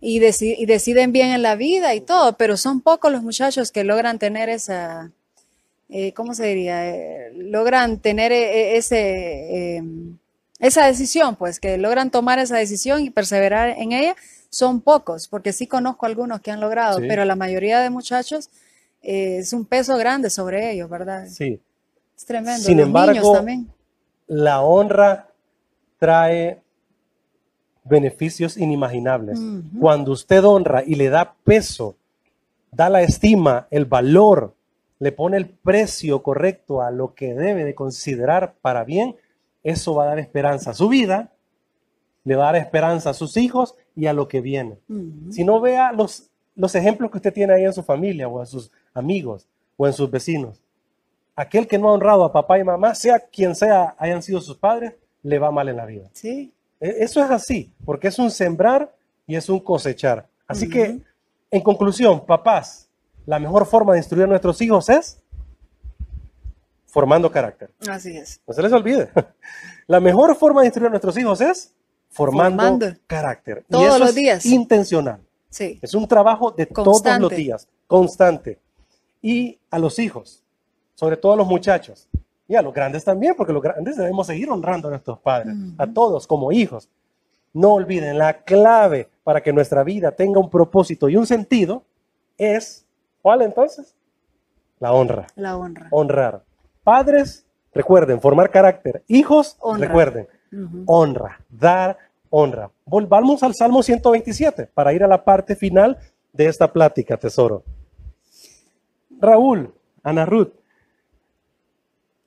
y, 0.00 0.20
deci- 0.20 0.54
y 0.58 0.66
deciden 0.66 1.10
bien 1.12 1.28
en 1.30 1.42
la 1.42 1.56
vida 1.56 1.94
y 1.94 2.00
todo, 2.00 2.36
pero 2.36 2.56
son 2.56 2.80
pocos 2.80 3.10
los 3.10 3.22
muchachos 3.22 3.72
que 3.72 3.82
logran 3.82 4.18
tener 4.18 4.48
esa, 4.50 5.10
eh, 5.88 6.12
¿cómo 6.12 6.34
se 6.34 6.46
diría? 6.46 6.86
Eh, 6.88 7.32
logran 7.34 7.98
tener 8.00 8.30
eh, 8.32 8.76
ese, 8.76 9.76
eh, 9.78 9.82
esa 10.58 10.86
decisión, 10.86 11.36
pues, 11.36 11.60
que 11.60 11.76
logran 11.78 12.10
tomar 12.10 12.38
esa 12.38 12.56
decisión 12.56 13.02
y 13.02 13.10
perseverar 13.10 13.70
en 13.70 13.92
ella, 13.92 14.16
son 14.48 14.80
pocos, 14.80 15.28
porque 15.28 15.52
sí 15.52 15.66
conozco 15.66 16.06
algunos 16.06 16.40
que 16.40 16.50
han 16.50 16.60
logrado, 16.60 16.98
Sí. 16.98 17.06
pero 17.08 17.24
la 17.24 17.36
mayoría 17.36 17.80
de 17.80 17.90
muchachos 17.90 18.48
eh, 19.02 19.38
es 19.38 19.52
un 19.52 19.64
peso 19.64 19.96
grande 19.98 20.30
sobre 20.30 20.72
ellos, 20.72 20.88
¿verdad? 20.90 21.26
Sí. 21.28 21.60
Es 22.16 22.24
tremendo. 22.24 22.62
Sin 22.62 22.78
Los 22.78 22.88
niños 22.88 23.04
embargo, 23.06 23.32
también. 23.34 23.68
La 24.26 24.62
honra 24.62 25.28
trae 25.98 26.60
beneficios 27.84 28.56
inimaginables. 28.56 29.38
Cuando 29.78 30.10
usted 30.12 30.42
honra 30.44 30.82
y 30.84 30.96
le 30.96 31.08
da 31.08 31.34
peso, 31.44 31.94
da 32.72 32.88
la 32.88 33.02
estima, 33.02 33.68
el 33.70 33.84
valor, 33.84 34.54
le 34.98 35.12
pone 35.12 35.36
el 35.36 35.46
precio 35.46 36.22
correcto 36.22 36.82
a 36.82 36.90
lo 36.90 37.14
que 37.14 37.34
debe 37.34 37.64
de 37.64 37.74
considerar 37.74 38.54
para 38.60 38.82
bien, 38.82 39.14
eso 39.70 39.94
va 39.94 40.04
a 40.04 40.06
dar 40.08 40.18
esperanza 40.18 40.70
a 40.70 40.74
su 40.74 40.88
vida, 40.88 41.32
le 42.24 42.36
va 42.36 42.44
a 42.48 42.52
dar 42.52 42.56
esperanza 42.62 43.10
a 43.10 43.14
sus 43.14 43.36
hijos 43.36 43.74
y 43.94 44.06
a 44.06 44.12
lo 44.12 44.28
que 44.28 44.40
viene. 44.40 44.78
Si 45.30 45.44
no 45.44 45.60
vea 45.60 45.92
los, 45.92 46.30
los 46.54 46.74
ejemplos 46.74 47.10
que 47.10 47.18
usted 47.18 47.32
tiene 47.32 47.54
ahí 47.54 47.64
en 47.64 47.72
su 47.72 47.82
familia 47.82 48.28
o 48.28 48.40
en 48.40 48.46
sus 48.46 48.70
amigos 48.94 49.46
o 49.76 49.86
en 49.86 49.92
sus 49.92 50.10
vecinos. 50.10 50.60
Aquel 51.34 51.66
que 51.66 51.78
no 51.78 51.88
ha 51.88 51.92
honrado 51.92 52.24
a 52.24 52.32
papá 52.32 52.58
y 52.58 52.64
mamá, 52.64 52.94
sea 52.94 53.18
quien 53.18 53.54
sea 53.54 53.94
hayan 53.98 54.22
sido 54.22 54.40
sus 54.40 54.56
padres, 54.56 54.94
le 55.22 55.38
va 55.38 55.50
mal 55.50 55.68
en 55.68 55.76
la 55.76 55.84
vida. 55.86 56.08
Sí, 56.12 56.52
E- 56.80 56.96
Eso 57.00 57.22
es 57.24 57.30
así, 57.30 57.72
porque 57.84 58.08
es 58.08 58.18
un 58.18 58.30
sembrar 58.30 58.94
y 59.26 59.34
es 59.36 59.48
un 59.48 59.60
cosechar. 59.60 60.26
Así 60.46 60.68
que, 60.68 61.00
en 61.50 61.60
conclusión, 61.62 62.24
papás, 62.24 62.88
la 63.26 63.38
mejor 63.38 63.66
forma 63.66 63.92
de 63.92 63.98
instruir 63.98 64.24
a 64.24 64.28
nuestros 64.28 64.60
hijos 64.62 64.88
es 64.88 65.20
formando 66.96 67.30
carácter. 67.30 67.70
así 67.90 68.16
es. 68.16 68.40
No 68.46 68.54
se 68.54 68.62
les 68.62 68.72
olvide. 68.72 69.10
La 69.86 70.00
mejor 70.00 70.34
forma 70.34 70.62
de 70.62 70.68
instruir 70.68 70.86
a 70.86 70.90
nuestros 70.90 71.14
hijos 71.18 71.42
es 71.42 71.74
formando, 72.08 72.62
Formando. 72.62 72.98
carácter. 73.06 73.64
y 73.68 73.70
Todos 73.72 73.86
eso 73.88 73.98
los 73.98 74.08
es 74.08 74.14
días. 74.14 74.46
intencional. 74.46 75.20
Sí, 75.50 75.78
Es 75.82 75.92
un 75.92 76.08
trabajo 76.08 76.52
de 76.52 76.64
todos 76.64 77.02
los 77.20 77.30
días, 77.30 77.68
constante. 77.86 78.58
Y 79.20 79.58
a 79.70 79.78
los 79.78 79.98
hijos, 79.98 80.42
sobre 80.94 81.18
todo 81.18 81.34
a 81.34 81.36
los 81.36 81.46
muchachos, 81.46 82.08
y 82.48 82.54
a 82.54 82.62
los 82.62 82.72
grandes 82.72 83.04
también, 83.04 83.34
porque 83.36 83.52
los 83.52 83.62
grandes 83.62 83.96
debemos 83.98 84.26
seguir 84.26 84.48
honrando 84.50 84.88
a 84.88 84.92
nuestros 84.92 85.18
padres, 85.18 85.54
a 85.76 85.86
todos 85.86 86.26
como 86.26 86.50
hijos. 86.50 86.88
No 87.52 87.74
olviden, 87.74 88.16
la 88.16 88.38
clave 88.42 89.10
para 89.22 89.42
que 89.42 89.52
nuestra 89.52 89.84
vida 89.84 90.12
tenga 90.12 90.40
un 90.40 90.48
propósito 90.48 91.10
y 91.10 91.16
un 91.16 91.26
sentido 91.26 91.82
es, 92.38 92.86
¿cuál 93.20 93.42
entonces? 93.42 93.94
La 94.80 94.92
honra, 94.92 95.26
la 95.36 95.56
honra. 95.58 95.88
honrar. 95.90 96.45
Padres, 96.86 97.44
recuerden, 97.74 98.20
formar 98.20 98.48
carácter. 98.48 99.02
Hijos, 99.08 99.56
Honra. 99.58 99.88
recuerden, 99.88 100.28
honra, 100.86 101.40
dar 101.50 101.98
honra. 102.30 102.70
Volvamos 102.84 103.42
al 103.42 103.56
Salmo 103.56 103.82
127 103.82 104.68
para 104.72 104.92
ir 104.92 105.02
a 105.02 105.08
la 105.08 105.24
parte 105.24 105.56
final 105.56 105.98
de 106.32 106.46
esta 106.46 106.72
plática, 106.72 107.16
tesoro. 107.16 107.64
Raúl, 109.18 109.74
Ana 110.04 110.26
Ruth, 110.26 110.52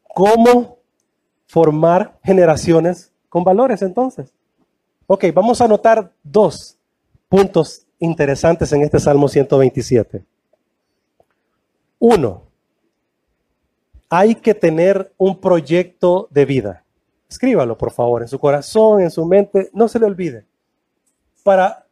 ¿cómo 0.03 0.79
formar 1.47 2.19
generaciones 2.21 3.13
con 3.29 3.45
valores 3.45 3.81
entonces? 3.81 4.33
Ok, 5.07 5.23
vamos 5.33 5.61
a 5.61 5.65
anotar 5.65 6.11
dos 6.21 6.77
puntos 7.29 7.87
interesantes 7.97 8.73
en 8.73 8.81
este 8.81 8.99
Salmo 8.99 9.29
127. 9.29 10.21
Uno, 11.99 12.48
hay 14.09 14.35
que 14.35 14.55
tener 14.55 15.13
un 15.17 15.39
proyecto 15.39 16.27
de 16.31 16.45
vida. 16.45 16.83
Escríbalo, 17.29 17.77
por 17.77 17.91
favor, 17.91 18.23
en 18.23 18.27
su 18.27 18.39
corazón, 18.39 19.01
en 19.01 19.11
su 19.11 19.23
mente, 19.25 19.69
no 19.71 19.87
se 19.87 19.99
le 19.99 20.07
olvide. 20.07 20.45
Para 21.43 21.85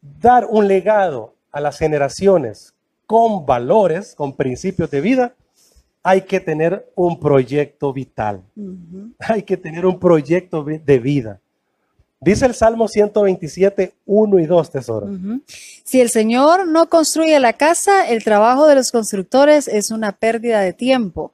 dar 0.00 0.46
un 0.48 0.68
legado 0.68 1.34
a 1.50 1.60
las 1.60 1.78
generaciones 1.78 2.74
con 3.06 3.44
valores, 3.44 4.14
con 4.14 4.36
principios 4.36 4.90
de 4.90 5.00
vida, 5.00 5.34
hay 6.02 6.22
que 6.22 6.38
tener 6.38 6.92
un 6.94 7.18
proyecto 7.18 7.92
vital. 7.92 8.44
Hay 9.18 9.42
que 9.42 9.56
tener 9.56 9.84
un 9.84 9.98
proyecto 9.98 10.62
de 10.62 10.98
vida. 10.98 11.40
Dice 12.24 12.46
el 12.46 12.54
Salmo 12.54 12.88
127, 12.88 13.92
1 14.06 14.38
y 14.38 14.46
2, 14.46 14.70
tesoro. 14.70 15.10
Si 15.84 16.00
el 16.00 16.08
Señor 16.08 16.66
no 16.66 16.88
construye 16.88 17.38
la 17.38 17.52
casa, 17.52 18.08
el 18.08 18.24
trabajo 18.24 18.66
de 18.66 18.76
los 18.76 18.92
constructores 18.92 19.68
es 19.68 19.90
una 19.90 20.12
pérdida 20.12 20.62
de 20.62 20.72
tiempo. 20.72 21.32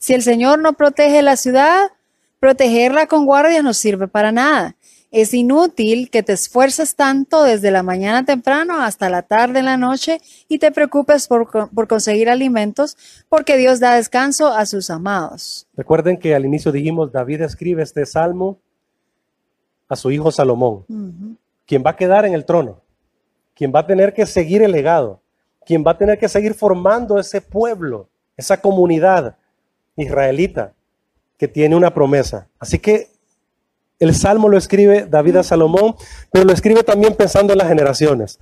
Si 0.00 0.14
el 0.14 0.22
Señor 0.22 0.58
no 0.58 0.72
protege 0.72 1.22
la 1.22 1.36
ciudad, 1.36 1.92
protegerla 2.40 3.06
con 3.06 3.24
guardias 3.24 3.62
no 3.62 3.72
sirve 3.72 4.08
para 4.08 4.32
nada. 4.32 4.74
Es 5.12 5.32
inútil 5.32 6.10
que 6.10 6.24
te 6.24 6.32
esfuerces 6.32 6.96
tanto 6.96 7.44
desde 7.44 7.70
la 7.70 7.84
mañana 7.84 8.24
temprano 8.24 8.80
hasta 8.80 9.08
la 9.10 9.22
tarde 9.22 9.60
en 9.60 9.66
la 9.66 9.76
noche 9.76 10.20
y 10.48 10.58
te 10.58 10.72
preocupes 10.72 11.28
por, 11.28 11.70
por 11.70 11.86
conseguir 11.86 12.28
alimentos, 12.28 12.96
porque 13.28 13.56
Dios 13.56 13.78
da 13.78 13.94
descanso 13.94 14.48
a 14.48 14.66
sus 14.66 14.90
amados. 14.90 15.68
Recuerden 15.76 16.18
que 16.18 16.34
al 16.34 16.44
inicio 16.44 16.72
dijimos, 16.72 17.12
David 17.12 17.42
escribe 17.42 17.84
este 17.84 18.06
salmo 18.06 18.58
a 19.92 19.96
su 19.96 20.10
hijo 20.10 20.32
Salomón. 20.32 20.86
Quien 21.66 21.82
va 21.84 21.90
a 21.90 21.96
quedar 21.96 22.24
en 22.24 22.32
el 22.32 22.46
trono, 22.46 22.80
quien 23.54 23.72
va 23.74 23.80
a 23.80 23.86
tener 23.86 24.14
que 24.14 24.24
seguir 24.24 24.62
el 24.62 24.72
legado, 24.72 25.20
quien 25.66 25.84
va 25.86 25.92
a 25.92 25.98
tener 25.98 26.18
que 26.18 26.28
seguir 26.28 26.54
formando 26.54 27.18
ese 27.18 27.42
pueblo, 27.42 28.08
esa 28.36 28.60
comunidad 28.60 29.36
israelita 29.96 30.72
que 31.36 31.46
tiene 31.46 31.76
una 31.76 31.92
promesa. 31.92 32.48
Así 32.58 32.78
que 32.78 33.08
el 33.98 34.14
salmo 34.14 34.48
lo 34.48 34.56
escribe 34.56 35.06
David 35.08 35.36
a 35.36 35.42
Salomón, 35.42 35.94
pero 36.30 36.46
lo 36.46 36.52
escribe 36.52 36.82
también 36.82 37.14
pensando 37.14 37.52
en 37.52 37.58
las 37.58 37.68
generaciones. 37.68 38.40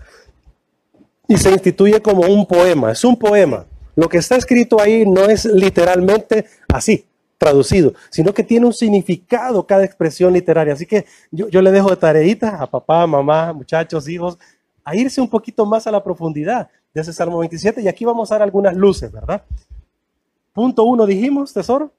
Y 1.27 1.37
se 1.37 1.51
instituye 1.51 2.01
como 2.01 2.23
un 2.23 2.47
poema, 2.47 2.93
es 2.93 3.05
un 3.05 3.17
poema. 3.17 3.67
Lo 3.97 4.09
que 4.09 4.19
está 4.19 4.37
escrito 4.37 4.81
ahí 4.81 5.05
no 5.05 5.25
es 5.25 5.45
literalmente 5.45 6.47
así, 6.69 7.07
traducido, 7.40 7.94
sino 8.11 8.35
que 8.35 8.44
tiene 8.44 8.66
un 8.66 8.74
significado 8.74 9.66
cada 9.66 9.83
expresión 9.83 10.31
literaria. 10.35 10.74
Así 10.74 10.85
que 10.85 11.07
yo, 11.31 11.48
yo 11.48 11.62
le 11.62 11.70
dejo 11.72 11.88
de 11.88 11.96
tareita 11.96 12.57
a 12.61 12.66
papá, 12.70 13.07
mamá, 13.07 13.55
muchachos, 13.55 14.07
hijos, 14.11 14.38
a 14.85 14.94
irse 14.94 15.22
un 15.22 15.29
poquito 15.31 15.64
más 15.64 15.87
a 15.87 15.90
la 15.90 16.05
profundidad 16.05 16.68
de 16.92 17.00
ese 17.00 17.14
Salmo 17.14 17.38
27 17.38 17.81
y 17.81 17.88
aquí 17.88 18.05
vamos 18.05 18.31
a 18.31 18.35
dar 18.35 18.42
algunas 18.42 18.76
luces, 18.76 19.11
¿verdad? 19.11 19.42
Punto 20.53 20.85
uno, 20.85 21.07
dijimos, 21.07 21.55
tesoro, 21.55 21.90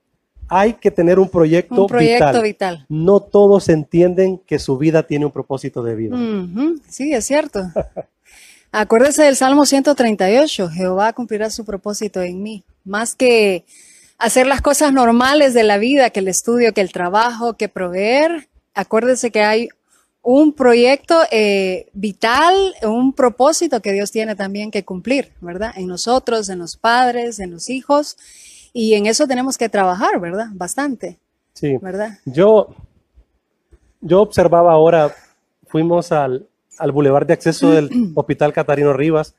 hay 0.48 0.74
que 0.74 0.92
tener 0.92 1.18
un 1.18 1.28
proyecto, 1.28 1.82
Un 1.82 1.88
proyecto 1.88 2.28
vital. 2.28 2.44
vital. 2.44 2.86
No 2.88 3.20
todos 3.20 3.68
entienden 3.70 4.38
que 4.46 4.60
su 4.60 4.78
vida 4.78 5.02
tiene 5.02 5.26
un 5.26 5.32
propósito 5.32 5.82
de 5.82 5.96
vida. 5.96 6.16
Ujú, 6.16 6.80
Sí, 6.88 7.14
es 7.14 7.26
cierto. 7.26 7.64
Acuérdese 8.72 9.24
del 9.24 9.36
Salmo 9.36 9.66
138, 9.66 10.70
Jehová 10.70 11.14
cumplirá 11.14 11.50
su 11.50 11.66
propósito 11.66 12.22
en 12.22 12.44
mí. 12.44 12.64
Más 12.86 13.16
que 13.16 13.66
hacer 14.22 14.48
las 14.48 14.62
cosas 14.62 14.94
normales 14.94 15.54
de 15.54 15.64
la 15.64 15.78
vida, 15.78 16.12
que 16.12 16.20
el 16.20 16.28
estudio, 16.28 16.74
que 16.74 16.82
el 16.82 16.92
trabajo, 16.92 17.54
que 17.54 17.68
proveer, 17.70 18.48
acuérdese 18.74 19.32
que 19.32 19.44
hay 19.44 19.70
un 20.24 20.54
proyecto 20.54 21.20
eh, 21.32 21.88
vital, 21.94 22.56
un 22.84 23.14
propósito 23.14 23.82
que 23.82 23.92
Dios 23.92 24.12
tiene 24.12 24.36
también 24.36 24.70
que 24.70 24.86
cumplir, 24.86 25.32
¿verdad? 25.42 25.72
En 25.76 25.88
nosotros, 25.88 26.50
en 26.50 26.60
los 26.60 26.78
padres, 26.78 27.40
en 27.40 27.50
los 27.52 27.70
hijos, 27.70 28.18
y 28.74 28.94
en 28.94 29.08
eso 29.08 29.28
tenemos 29.28 29.58
que 29.58 29.68
trabajar, 29.70 30.20
¿verdad? 30.20 30.48
Bastante, 30.54 31.18
Sí. 31.54 31.78
¿verdad? 31.82 32.20
Yo, 32.26 32.74
yo 34.00 34.22
observaba 34.22 34.72
ahora, 34.72 35.14
fuimos 35.68 36.12
al, 36.12 36.48
al 36.78 36.92
bulevar 36.92 37.26
de 37.26 37.34
acceso 37.34 37.72
del 37.72 37.90
Hospital 38.16 38.54
Catarino 38.54 38.94
Rivas 38.94 39.36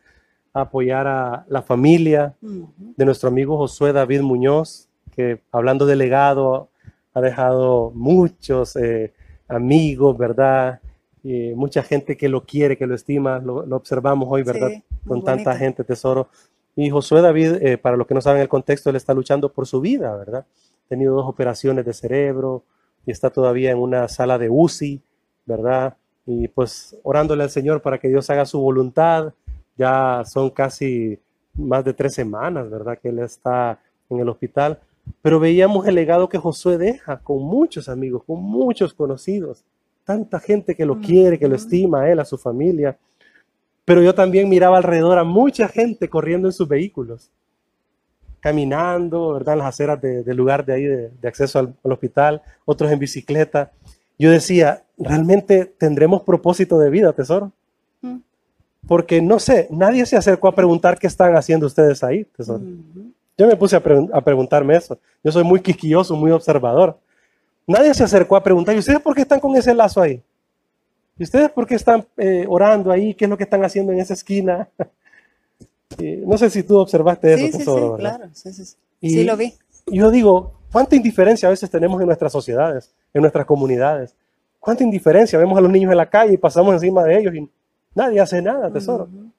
a 0.54 0.62
apoyar 0.62 1.06
a 1.06 1.44
la 1.48 1.62
familia 1.62 2.34
de 2.40 3.04
nuestro 3.04 3.28
amigo 3.28 3.56
Josué 3.56 3.92
David 3.92 4.20
Muñoz, 4.22 4.88
que 5.14 5.40
hablando 5.50 5.86
de 5.86 5.96
legado 5.96 6.68
ha 7.14 7.20
dejado 7.20 7.92
muchos 7.94 8.76
eh, 8.76 9.12
amigos, 9.48 10.16
¿verdad? 10.16 10.80
Y 11.22 11.54
mucha 11.54 11.82
gente 11.82 12.16
que 12.16 12.28
lo 12.28 12.44
quiere, 12.44 12.76
que 12.76 12.86
lo 12.86 12.94
estima, 12.94 13.38
lo, 13.38 13.64
lo 13.64 13.76
observamos 13.76 14.28
hoy, 14.30 14.42
¿verdad? 14.42 14.68
Sí, 14.68 14.82
Con 15.06 15.22
tanta 15.22 15.54
gente, 15.56 15.84
tesoro. 15.84 16.28
Y 16.74 16.90
Josué 16.90 17.20
David, 17.20 17.54
eh, 17.60 17.78
para 17.78 17.96
los 17.96 18.06
que 18.06 18.14
no 18.14 18.20
saben 18.20 18.40
el 18.40 18.48
contexto, 18.48 18.90
él 18.90 18.96
está 18.96 19.12
luchando 19.14 19.52
por 19.52 19.66
su 19.66 19.80
vida, 19.80 20.16
¿verdad? 20.16 20.46
Ha 20.86 20.88
tenido 20.88 21.14
dos 21.14 21.28
operaciones 21.28 21.84
de 21.84 21.92
cerebro 21.92 22.64
y 23.06 23.10
está 23.10 23.30
todavía 23.30 23.70
en 23.70 23.78
una 23.78 24.08
sala 24.08 24.38
de 24.38 24.48
UCI, 24.48 25.02
¿verdad? 25.44 25.96
Y 26.24 26.48
pues 26.48 26.96
orándole 27.02 27.42
al 27.42 27.50
Señor 27.50 27.82
para 27.82 27.98
que 27.98 28.08
Dios 28.08 28.30
haga 28.30 28.46
su 28.46 28.60
voluntad. 28.60 29.34
Ya 29.76 30.22
son 30.26 30.50
casi 30.50 31.18
más 31.54 31.84
de 31.84 31.92
tres 31.94 32.14
semanas, 32.14 32.70
¿verdad? 32.70 32.98
Que 33.00 33.08
él 33.08 33.18
está 33.20 33.78
en 34.10 34.20
el 34.20 34.28
hospital. 34.28 34.78
Pero 35.20 35.40
veíamos 35.40 35.86
el 35.86 35.94
legado 35.96 36.28
que 36.28 36.38
Josué 36.38 36.78
deja 36.78 37.18
con 37.18 37.42
muchos 37.42 37.88
amigos, 37.88 38.22
con 38.24 38.42
muchos 38.42 38.94
conocidos, 38.94 39.64
tanta 40.04 40.38
gente 40.38 40.74
que 40.74 40.86
lo 40.86 41.00
quiere, 41.00 41.38
que 41.38 41.48
lo 41.48 41.56
estima 41.56 42.02
a 42.02 42.10
él, 42.10 42.20
a 42.20 42.24
su 42.24 42.38
familia. 42.38 42.96
Pero 43.84 44.02
yo 44.02 44.14
también 44.14 44.48
miraba 44.48 44.76
alrededor 44.76 45.18
a 45.18 45.24
mucha 45.24 45.66
gente 45.68 46.08
corriendo 46.08 46.46
en 46.48 46.52
sus 46.52 46.68
vehículos, 46.68 47.30
caminando, 48.40 49.32
¿verdad? 49.34 49.54
En 49.54 49.58
las 49.58 49.68
aceras 49.68 50.00
de- 50.00 50.22
del 50.22 50.36
lugar 50.36 50.64
de 50.64 50.72
ahí 50.72 50.84
de, 50.84 51.08
de 51.10 51.28
acceso 51.28 51.58
al, 51.58 51.74
al 51.84 51.92
hospital, 51.92 52.42
otros 52.64 52.90
en 52.90 52.98
bicicleta. 52.98 53.72
Yo 54.18 54.30
decía, 54.30 54.84
¿realmente 54.98 55.64
tendremos 55.66 56.22
propósito 56.22 56.78
de 56.78 56.90
vida, 56.90 57.12
tesoro? 57.12 57.52
Porque 58.86 59.22
no 59.22 59.38
sé, 59.38 59.68
nadie 59.70 60.04
se 60.06 60.16
acercó 60.16 60.48
a 60.48 60.54
preguntar 60.54 60.98
qué 60.98 61.06
están 61.06 61.36
haciendo 61.36 61.66
ustedes 61.66 62.02
ahí, 62.02 62.24
tesoro. 62.24 62.58
Ujú. 62.58 63.12
Yo 63.38 63.46
me 63.46 63.56
puse 63.56 63.76
a, 63.76 63.82
pregun- 63.82 64.10
a 64.12 64.20
preguntarme 64.20 64.76
eso. 64.76 64.98
Yo 65.22 65.32
soy 65.32 65.44
muy 65.44 65.60
quisquilloso, 65.60 66.14
muy 66.16 66.30
observador. 66.32 66.98
Nadie 67.66 67.94
se 67.94 68.04
acercó 68.04 68.36
a 68.36 68.42
preguntar, 68.42 68.74
¿y 68.74 68.78
ustedes 68.80 69.00
por 69.00 69.14
qué 69.14 69.22
están 69.22 69.40
con 69.40 69.54
ese 69.56 69.72
lazo 69.74 70.00
ahí? 70.02 70.20
¿Y 71.18 71.22
ustedes 71.24 71.50
por 71.50 71.66
qué 71.66 71.76
están 71.76 72.04
eh, 72.16 72.44
orando 72.48 72.90
ahí? 72.90 73.14
¿Qué 73.14 73.24
es 73.26 73.30
lo 73.30 73.36
que 73.36 73.44
están 73.44 73.64
haciendo 73.64 73.92
en 73.92 74.00
esa 74.00 74.14
esquina? 74.14 74.68
Y 75.98 76.16
no 76.26 76.36
sé 76.36 76.50
si 76.50 76.62
tú 76.62 76.78
observaste 76.78 77.34
eso, 77.34 77.38
Sí, 77.38 77.46
sí, 77.46 77.52
sí, 77.52 77.58
tesoro, 77.58 77.92
¿verdad? 77.92 78.16
claro. 78.18 78.30
Sí, 78.34 78.52
sí, 78.52 78.64
sí. 78.64 78.76
Y 79.00 79.10
Sí, 79.10 79.24
lo 79.24 79.36
vi. 79.36 79.54
Yo 79.86 80.10
digo, 80.10 80.54
¿cuánta 80.72 80.96
indiferencia 80.96 81.48
a 81.48 81.50
veces 81.50 81.70
tenemos 81.70 82.00
en 82.00 82.06
nuestras 82.06 82.32
sociedades, 82.32 82.92
en 83.14 83.20
nuestras 83.22 83.46
comunidades? 83.46 84.14
¿Cuánta 84.60 84.82
indiferencia? 84.84 85.38
Vemos 85.38 85.56
a 85.56 85.60
los 85.60 85.70
niños 85.70 85.90
en 85.92 85.96
la 85.98 86.08
calle 86.08 86.34
y 86.34 86.36
pasamos 86.36 86.74
encima 86.74 87.02
de 87.04 87.18
ellos 87.18 87.34
y 87.34 87.48
nadie 87.94 88.20
hace 88.20 88.42
nada, 88.42 88.70
tesoro. 88.70 89.04
Ujú. 89.04 89.30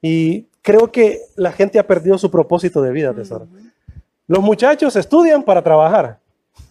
Y 0.00 0.46
creo 0.62 0.90
que 0.90 1.20
la 1.36 1.52
gente 1.52 1.78
ha 1.78 1.86
perdido 1.86 2.18
su 2.18 2.30
propósito 2.30 2.82
de 2.82 2.92
vida, 2.92 3.14
tesoro. 3.14 3.44
Ujú. 3.44 3.72
Los 4.26 4.40
muchachos 4.40 4.96
estudian 4.96 5.42
para 5.42 5.62
trabajar. 5.62 6.18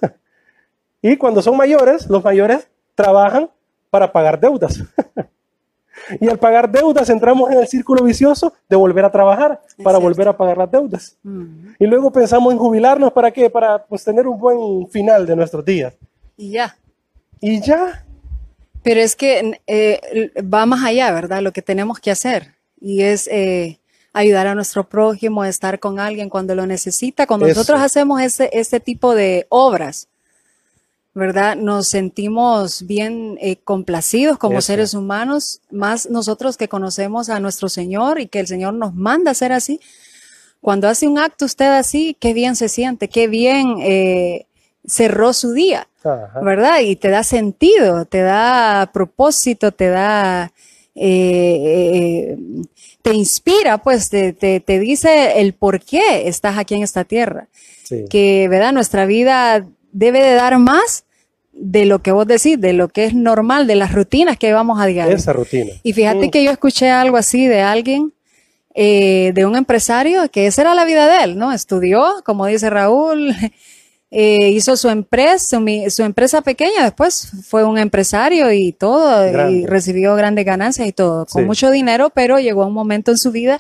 y 1.01 1.15
cuando 1.17 1.41
son 1.41 1.57
mayores, 1.57 2.09
los 2.09 2.23
mayores 2.23 2.67
trabajan 2.95 3.49
para 3.89 4.11
pagar 4.11 4.39
deudas. 4.39 4.83
y 6.19 6.27
al 6.27 6.39
pagar 6.39 6.71
deudas 6.71 7.09
entramos 7.09 7.51
en 7.51 7.59
el 7.59 7.67
círculo 7.67 8.03
vicioso 8.03 8.53
de 8.69 8.75
volver 8.75 9.05
a 9.05 9.11
trabajar 9.11 9.61
para 9.83 9.97
volver 9.97 10.27
a 10.27 10.37
pagar 10.37 10.57
las 10.57 10.71
deudas. 10.71 11.17
Ujú. 11.23 11.73
Y 11.77 11.85
luego 11.85 12.11
pensamos 12.11 12.51
en 12.53 12.59
jubilarnos 12.59 13.11
para 13.11 13.31
qué? 13.31 13.49
Para 13.49 13.83
pues, 13.85 14.03
tener 14.03 14.27
un 14.27 14.39
buen 14.39 14.87
final 14.89 15.25
de 15.25 15.35
nuestros 15.35 15.63
días. 15.63 15.93
Y 16.37 16.51
ya. 16.51 16.75
Y 17.39 17.61
ya, 17.61 18.05
Pero 18.83 18.99
es 18.99 19.15
que 19.15 19.59
eh, 19.67 20.31
va 20.41 20.65
más 20.65 20.83
allá, 20.83 21.11
¿verdad? 21.11 21.41
Lo 21.41 21.53
que 21.53 21.61
tenemos 21.61 21.99
que 21.99 22.11
hacer. 22.11 22.55
Y 22.79 23.01
es 23.01 23.27
eh, 23.27 23.79
ayudar 24.13 24.47
a 24.47 24.55
nuestro 24.55 24.87
prójimo, 24.89 25.45
estar 25.45 25.79
con 25.79 25.99
alguien 25.99 26.29
cuando 26.29 26.55
lo 26.55 26.65
necesita. 26.65 27.27
Cuando 27.27 27.45
Eso. 27.45 27.59
nosotros 27.59 27.81
hacemos 27.81 28.21
ese, 28.21 28.49
este 28.53 28.79
tipo 28.79 29.13
de 29.13 29.45
obras, 29.49 30.07
¿verdad? 31.13 31.55
Nos 31.55 31.89
sentimos 31.89 32.85
bien 32.87 33.37
eh, 33.41 33.57
complacidos 33.57 34.37
como 34.37 34.59
Eso. 34.59 34.67
seres 34.67 34.93
humanos, 34.93 35.61
más 35.69 36.09
nosotros 36.09 36.57
que 36.57 36.69
conocemos 36.69 37.29
a 37.29 37.39
nuestro 37.39 37.69
Señor 37.69 38.19
y 38.19 38.27
que 38.27 38.39
el 38.39 38.47
Señor 38.47 38.73
nos 38.73 38.95
manda 38.95 39.31
a 39.31 39.35
ser 39.35 39.51
así. 39.51 39.79
Cuando 40.61 40.87
hace 40.87 41.07
un 41.07 41.17
acto 41.17 41.45
usted 41.45 41.77
así, 41.77 42.15
qué 42.19 42.33
bien 42.33 42.55
se 42.55 42.69
siente, 42.69 43.09
qué 43.09 43.27
bien 43.27 43.77
eh, 43.81 44.45
cerró 44.85 45.33
su 45.33 45.53
día. 45.53 45.87
Ajá. 46.03 46.39
¿verdad? 46.41 46.79
Y 46.81 46.95
te 46.95 47.09
da 47.09 47.23
sentido, 47.23 48.05
te 48.05 48.21
da 48.21 48.89
propósito, 48.91 49.71
te 49.71 49.87
da, 49.89 50.51
eh, 50.95 52.33
eh, 52.35 52.37
te 53.03 53.13
inspira, 53.13 53.77
pues 53.77 54.09
te, 54.09 54.33
te, 54.33 54.59
te 54.59 54.79
dice 54.79 55.39
el 55.41 55.53
por 55.53 55.79
qué 55.79 56.27
estás 56.27 56.57
aquí 56.57 56.73
en 56.75 56.81
esta 56.83 57.03
tierra. 57.03 57.47
Sí. 57.83 58.05
Que, 58.09 58.47
¿verdad? 58.49 58.73
Nuestra 58.73 59.05
vida 59.05 59.63
debe 59.91 60.23
de 60.23 60.33
dar 60.33 60.57
más 60.57 61.03
de 61.53 61.85
lo 61.85 62.01
que 62.01 62.11
vos 62.11 62.25
decís, 62.25 62.59
de 62.59 62.73
lo 62.73 62.87
que 62.87 63.05
es 63.05 63.13
normal, 63.13 63.67
de 63.67 63.75
las 63.75 63.93
rutinas 63.93 64.37
que 64.37 64.53
vamos 64.53 64.79
a 64.81 64.85
diario. 64.87 65.15
Esa 65.15 65.33
rutina. 65.33 65.73
Y 65.83 65.93
fíjate 65.93 66.27
Mm. 66.27 66.31
que 66.31 66.43
yo 66.43 66.49
escuché 66.51 66.89
algo 66.89 67.17
así 67.17 67.45
de 67.47 67.61
alguien, 67.61 68.13
eh, 68.73 69.31
de 69.35 69.45
un 69.45 69.55
empresario, 69.55 70.29
que 70.31 70.47
esa 70.47 70.61
era 70.61 70.73
la 70.73 70.85
vida 70.85 71.07
de 71.07 71.25
él, 71.25 71.37
¿no? 71.37 71.51
Estudió, 71.51 72.05
como 72.25 72.45
dice 72.47 72.69
Raúl, 72.69 73.35
eh, 74.11 74.49
hizo 74.49 74.75
su 74.75 74.89
empresa, 74.89 75.57
su, 75.89 76.03
empresa 76.03 76.41
pequeña, 76.41 76.83
después 76.83 77.29
fue 77.47 77.63
un 77.63 77.77
empresario 77.77 78.51
y 78.51 78.73
todo, 78.73 79.25
y 79.27 79.31
Grande. 79.31 79.67
recibió 79.67 80.15
grandes 80.15 80.45
ganancias 80.45 80.85
y 80.87 80.91
todo, 80.91 81.25
con 81.25 81.43
Sí. 81.43 81.47
mucho 81.47 81.71
dinero, 81.71 82.09
pero 82.13 82.37
llegó 82.39 82.65
un 82.67 82.73
momento 82.73 83.11
en 83.11 83.17
su 83.17 83.31
vida 83.31 83.59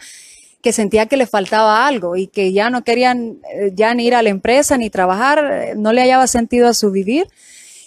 que 0.61 0.73
sentía 0.73 1.05
que 1.07 1.17
le 1.17 1.25
faltaba 1.25 1.87
algo 1.87 2.15
y 2.17 2.27
que 2.27 2.51
ya 2.53 2.69
no 2.69 2.83
querían 2.83 3.37
eh, 3.55 3.71
ya 3.73 3.93
ni 3.93 4.05
ir 4.05 4.13
a 4.13 4.21
la 4.21 4.29
empresa 4.29 4.77
ni 4.77 4.89
trabajar, 4.89 5.39
eh, 5.51 5.73
no 5.75 5.91
le 5.93 6.01
hallaba 6.01 6.27
sentido 6.27 6.67
a 6.67 6.73
su 6.73 6.91
vivir 6.91 7.27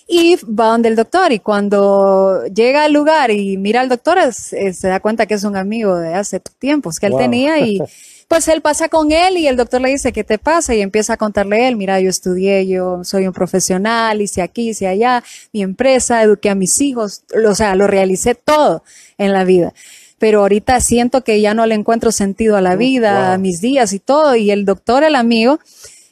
y 0.09 0.37
va 0.47 0.69
donde 0.69 0.89
el 0.89 0.97
doctor 0.97 1.33
y 1.33 1.39
cuando 1.39 2.45
llega 2.47 2.85
al 2.85 2.93
lugar 2.93 3.31
y 3.31 3.57
mira 3.59 3.81
al 3.81 3.89
doctor 3.89 4.19
es- 4.19 4.37
se 4.79 4.89
da 4.89 5.01
cuenta 5.01 5.27
que 5.27 5.35
es 5.35 5.45
un 5.45 5.57
amigo 5.57 5.97
de 5.97 6.15
hace 6.15 6.41
tiempos 6.41 6.99
que 6.99 7.07
él 7.07 7.13
Wow. 7.13 7.21
tenía 7.21 7.59
y 7.61 7.79
pues 8.29 8.49
él 8.49 8.61
pasa 8.61 8.89
con 8.89 9.13
él 9.13 9.37
y 9.37 9.47
el 9.47 9.57
doctor 9.57 9.81
le 9.81 9.91
dice, 9.91 10.13
¿qué 10.13 10.25
te 10.25 10.39
pasa? 10.39 10.75
Y 10.75 10.81
empieza 10.81 11.15
a 11.15 11.17
contarle 11.17 11.69
él, 11.69 11.77
mira, 11.77 12.01
yo 12.01 12.11
estudié, 12.11 12.67
yo 12.67 13.05
soy 13.05 13.27
un 13.27 13.33
profesional, 13.33 14.21
hice 14.21 14.43
aquí, 14.43 14.71
hice 14.71 14.87
allá, 14.87 15.23
mi 15.53 15.63
empresa, 15.63 16.23
eduqué 16.23 16.51
a 16.51 16.55
mis 16.55 16.81
hijos, 16.81 17.23
o 17.47 17.55
sea, 17.55 17.75
lo 17.75 17.87
realicé 17.87 18.35
todo 18.35 18.83
en 19.19 19.33
la 19.33 19.45
vida. 19.45 19.73
Pero 20.19 20.41
ahorita 20.41 20.81
siento 20.81 21.23
que 21.23 21.41
ya 21.41 21.55
no 21.55 21.67
le 21.67 21.75
encuentro 21.75 22.13
sentido 22.13 22.57
a 22.57 22.61
la 22.61 22.77
vida, 22.77 23.35
a 23.35 23.39
mis 23.39 23.61
días 23.61 23.93
y 23.93 23.99
todo. 23.99 24.37
Y 24.37 24.51
el 24.51 24.65
doctor, 24.65 25.05
el 25.05 25.17
amigo, 25.17 25.59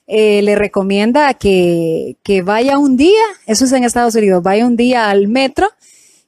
eh, 0.06 0.42
le 0.42 0.54
recomienda 0.56 1.32
que, 1.34 2.16
que 2.22 2.42
vaya 2.42 2.78
un 2.78 2.96
día, 2.96 3.22
eso 3.46 3.64
es 3.64 3.72
en 3.72 3.84
Estados 3.84 4.14
Unidos, 4.14 4.42
vaya 4.42 4.66
un 4.66 4.76
día 4.76 5.08
al 5.08 5.28
metro 5.28 5.70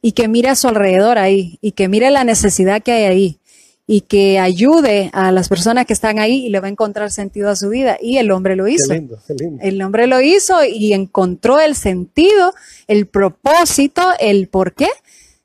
y 0.01 0.13
que 0.13 0.29
mire 0.29 0.49
a 0.49 0.55
su 0.55 0.69
alrededor 0.69 1.19
ahí 1.19 1.59
y 1.61 1.73
que 1.73 1.89
mire 1.89 2.11
la 2.11 2.25
necesidad 2.25 2.83
que 2.83 2.93
hay 2.93 3.05
ahí 3.05 3.39
y 3.87 4.01
que 4.03 4.39
ayude 4.39 5.11
a 5.13 5.31
las 5.31 5.49
personas 5.51 5.85
que 5.85 5.93
están 5.93 6.19
ahí 6.19 6.47
y 6.47 6.49
le 6.49 6.61
va 6.61 6.69
a 6.69 6.71
encontrar 6.71 7.11
sentido 7.11 7.51
a 7.51 7.57
su 7.57 7.69
vida. 7.69 7.99
Y 8.01 8.17
el 8.17 8.31
hombre 8.31 8.57
lo 8.57 8.65
Qué 8.65 8.73
hizo. 8.73 8.93
lindo, 8.95 9.19
qué 9.27 9.35
lindo. 9.35 9.63
El 9.63 9.83
hombre 9.83 10.07
lo 10.07 10.21
hizo 10.23 10.65
y 10.65 10.93
encontró 10.95 11.61
el 11.61 11.75
sentido, 11.77 12.55
el 12.87 13.07
propósito, 13.07 14.03
el 14.21 14.49
porqué 14.49 14.89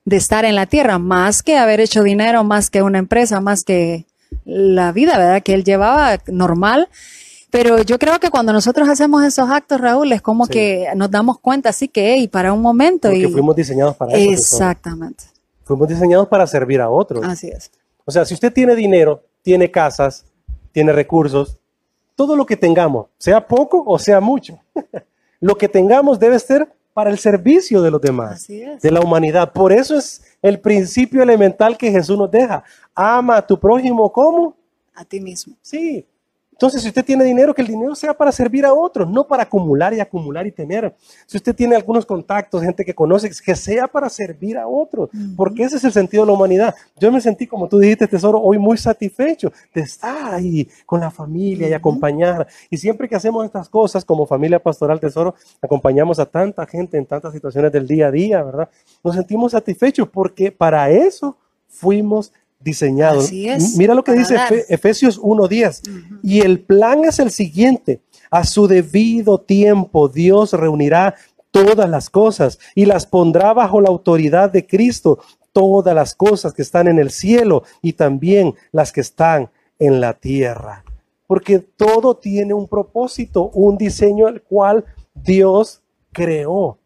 de 0.05 0.15
estar 0.15 0.45
en 0.45 0.55
la 0.55 0.65
tierra, 0.67 0.97
más 0.99 1.43
que 1.43 1.57
haber 1.57 1.81
hecho 1.81 2.01
dinero, 2.01 2.43
más 2.43 2.69
que 2.69 2.81
una 2.81 2.97
empresa, 2.97 3.41
más 3.41 3.63
que 3.63 4.05
la 4.45 4.91
vida, 4.93 5.17
¿verdad? 5.17 5.43
Que 5.43 5.53
él 5.53 5.63
llevaba 5.65 6.17
normal. 6.27 6.87
Pero 7.51 7.81
yo 7.81 7.99
creo 7.99 8.19
que 8.19 8.29
cuando 8.29 8.53
nosotros 8.53 8.87
hacemos 8.87 9.23
esos 9.25 9.49
actos, 9.49 9.81
Raúl, 9.81 10.11
es 10.13 10.21
como 10.21 10.45
Sí. 10.45 10.51
que 10.53 10.87
nos 10.95 11.11
damos 11.11 11.39
cuenta, 11.39 11.69
así 11.69 11.87
que, 11.87 12.17
y 12.17 12.27
para 12.27 12.53
un 12.53 12.61
momento. 12.61 13.09
Porque 13.09 13.23
y, 13.23 13.27
fuimos 13.31 13.55
diseñados 13.55 13.95
para 13.97 14.13
eso. 14.13 14.31
exactamente. 14.31 15.25
Fuimos 15.65 15.87
diseñados 15.89 16.27
para 16.27 16.47
servir 16.47 16.79
a 16.79 16.89
otros. 16.89 17.23
Así 17.25 17.47
es. 17.47 17.69
O 18.09 18.11
sea, 18.11 18.25
si 18.25 18.33
usted 18.33 18.51
tiene 18.51 18.75
dinero, 18.75 19.23
tiene 19.43 19.69
casas, 19.69 20.25
tiene 20.71 20.91
recursos, 20.91 21.59
todo 22.15 22.35
lo 22.35 22.43
que 22.43 22.57
tengamos, 22.57 23.05
sea 23.19 23.47
poco 23.47 23.83
o 23.85 23.99
sea 23.99 24.19
mucho, 24.19 24.59
lo 25.39 25.55
que 25.55 25.69
tengamos 25.69 26.17
debe 26.17 26.39
ser 26.39 26.67
para 26.91 27.11
el 27.11 27.19
servicio 27.19 27.83
de 27.83 27.91
los 27.91 28.01
demás, 28.01 28.47
de 28.47 28.91
la 28.91 28.99
humanidad. 28.99 29.53
Por 29.53 29.71
eso 29.71 29.95
es 29.95 30.23
el 30.41 30.59
principio 30.59 31.21
elemental 31.21 31.77
que 31.77 31.91
Jesús 31.91 32.17
nos 32.17 32.31
deja. 32.31 32.63
Ama 32.95 33.37
a 33.37 33.45
tu 33.45 33.59
prójimo 33.59 34.11
como 34.11 34.57
A 34.95 35.05
ti 35.05 35.21
mismo. 35.21 35.53
Sí. 35.61 36.07
Entonces, 36.59 36.81
si 36.81 36.89
usted 36.89 37.05
tiene 37.05 37.23
dinero, 37.23 37.55
que 37.55 37.61
el 37.61 37.69
dinero 37.69 37.95
sea 37.95 38.13
para 38.13 38.33
servir 38.33 38.65
a 38.65 38.73
otros, 38.73 39.09
no 39.09 39.25
para 39.25 39.43
acumular 39.43 39.93
y 39.93 40.01
acumular 40.01 40.45
y 40.45 40.51
tener. 40.51 40.93
Si 41.25 41.37
usted 41.37 41.55
tiene 41.55 41.73
algunos 41.73 42.05
contactos, 42.05 42.61
gente 42.61 42.83
que 42.83 42.93
conoce, 42.93 43.29
que 43.29 43.55
sea 43.55 43.87
para 43.87 44.09
servir 44.09 44.57
a 44.57 44.67
otros, 44.67 45.09
porque 45.37 45.63
ese 45.63 45.77
es 45.77 45.85
el 45.85 45.93
sentido 45.93 46.23
de 46.23 46.27
la 46.27 46.33
humanidad. 46.33 46.75
Yo 46.99 47.13
me 47.13 47.21
sentí, 47.21 47.47
como 47.47 47.69
tú 47.69 47.79
dijiste, 47.79 48.09
tesoro, 48.09 48.41
hoy 48.41 48.57
muy 48.57 48.77
satisfecho 48.77 49.53
de 49.73 49.79
estar 49.79 50.33
ahí 50.33 50.67
con 50.85 50.99
la 50.99 51.09
familia 51.09 51.69
y 51.69 51.71
acompañar. 51.71 52.45
Y 52.69 52.75
siempre 52.75 53.07
que 53.07 53.15
hacemos 53.15 53.45
estas 53.45 53.69
cosas 53.69 54.03
como 54.03 54.25
familia 54.25 54.59
pastoral, 54.59 54.99
tesoro, 54.99 55.35
acompañamos 55.61 56.19
a 56.19 56.25
tanta 56.25 56.65
gente 56.65 56.97
en 56.97 57.05
tantas 57.05 57.31
situaciones 57.31 57.71
del 57.71 57.87
día 57.87 58.07
a 58.07 58.11
día, 58.11 58.43
¿verdad? 58.43 58.69
Nos 59.01 59.15
sentimos 59.15 59.53
satisfechos 59.53 60.09
porque 60.09 60.51
para 60.51 60.89
eso 60.89 61.37
fuimos 61.69 62.33
diseñado. 62.59 63.21
Así 63.21 63.47
es, 63.49 63.75
Mira 63.77 63.93
lo 63.95 64.03
que 64.03 64.13
dice. 64.13 64.35
Efe- 64.35 64.65
Efesios 64.69 65.19
1.10. 65.19 65.81
Ujú. 65.89 66.19
Y 66.23 66.41
el 66.41 66.59
plan 66.61 67.05
es 67.05 67.19
el 67.19 67.31
siguiente. 67.31 68.01
A 68.31 68.43
su 68.43 68.67
debido 68.67 69.39
tiempo 69.39 70.07
Dios 70.09 70.53
reunirá 70.53 71.15
todas 71.51 71.89
las 71.89 72.09
cosas 72.09 72.59
y 72.75 72.85
las 72.85 73.05
pondrá 73.05 73.53
bajo 73.53 73.81
la 73.81 73.89
autoridad 73.89 74.51
de 74.51 74.67
Cristo. 74.67 75.19
Todas 75.51 75.95
las 75.95 76.13
cosas 76.13 76.53
que 76.53 76.61
están 76.61 76.87
en 76.87 76.99
el 76.99 77.09
cielo 77.09 77.63
y 77.81 77.93
también 77.93 78.53
las 78.71 78.91
que 78.91 79.01
están 79.01 79.49
en 79.79 79.99
la 79.99 80.13
tierra. 80.13 80.83
Porque 81.25 81.59
todo 81.59 82.17
tiene 82.17 82.53
un 82.53 82.67
propósito, 82.67 83.49
un 83.53 83.77
diseño 83.77 84.27
el 84.27 84.41
cual 84.41 84.85
Dios 85.15 85.81
creó. 86.11 86.77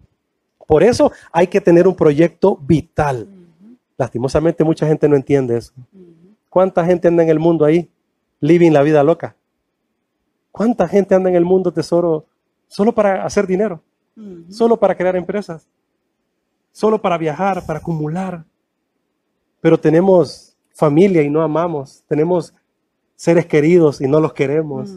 Por 0.65 0.83
eso 0.83 1.11
hay 1.31 1.47
que 1.47 1.59
tener 1.61 1.87
un 1.87 1.95
proyecto 1.95 2.57
vital. 2.61 3.27
Lastimosamente 3.97 4.63
mucha 4.63 4.87
gente 4.87 5.07
no 5.07 5.15
entiende 5.15 5.57
eso. 5.57 5.73
¿Cuánta 6.49 6.85
gente 6.85 7.07
anda 7.07 7.23
en 7.23 7.29
el 7.29 7.39
mundo 7.39 7.65
ahí 7.65 7.89
living 8.39 8.71
la 8.71 8.83
vida 8.83 9.03
loca? 9.03 9.35
¿Cuánta 10.51 10.87
gente 10.87 11.15
anda 11.15 11.29
en 11.29 11.35
el 11.35 11.45
mundo, 11.45 11.71
tesoro, 11.71 12.25
solo 12.67 12.93
para 12.93 13.25
hacer 13.25 13.47
dinero? 13.47 13.81
Solo 14.49 14.77
para 14.77 14.95
crear 14.95 15.15
empresas? 15.15 15.67
Solo 16.71 17.01
para 17.01 17.17
viajar, 17.17 17.65
para 17.65 17.79
acumular? 17.79 18.45
Pero 19.61 19.79
tenemos 19.79 20.55
familia 20.73 21.23
y 21.23 21.29
no 21.29 21.41
amamos. 21.41 22.03
Tenemos 22.07 22.53
seres 23.15 23.45
queridos 23.45 24.01
y 24.01 24.07
no 24.07 24.19
los 24.19 24.33
queremos. 24.33 24.91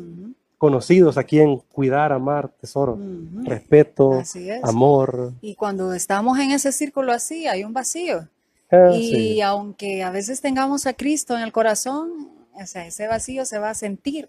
Conocidos 0.59 1.17
a 1.17 1.25
quien 1.25 1.59
cuidar, 1.73 2.13
amar, 2.13 2.49
tesoro. 2.49 2.99
Respeto, 3.45 4.23
amor. 4.63 5.33
Y 5.41 5.55
cuando 5.55 5.95
estamos 5.95 6.39
en 6.39 6.51
ese 6.51 6.73
círculo 6.73 7.13
así, 7.13 7.47
hay 7.47 7.65
un 7.65 7.73
vacío. 7.73 8.29
Ah, 8.71 8.91
Y 8.95 9.11
sí. 9.11 9.41
aunque 9.43 10.03
a 10.03 10.11
veces 10.11 10.41
tengamos 10.41 10.87
a 10.87 10.95
Cristo 10.95 11.37
en 11.37 11.43
el 11.43 11.53
corazón, 11.53 12.31
o 12.53 12.67
sea, 12.67 12.87
ese 12.87 13.07
vacío 13.07 13.45
se 13.45 13.59
va 13.59 13.71
a 13.71 13.75
sentir, 13.75 14.29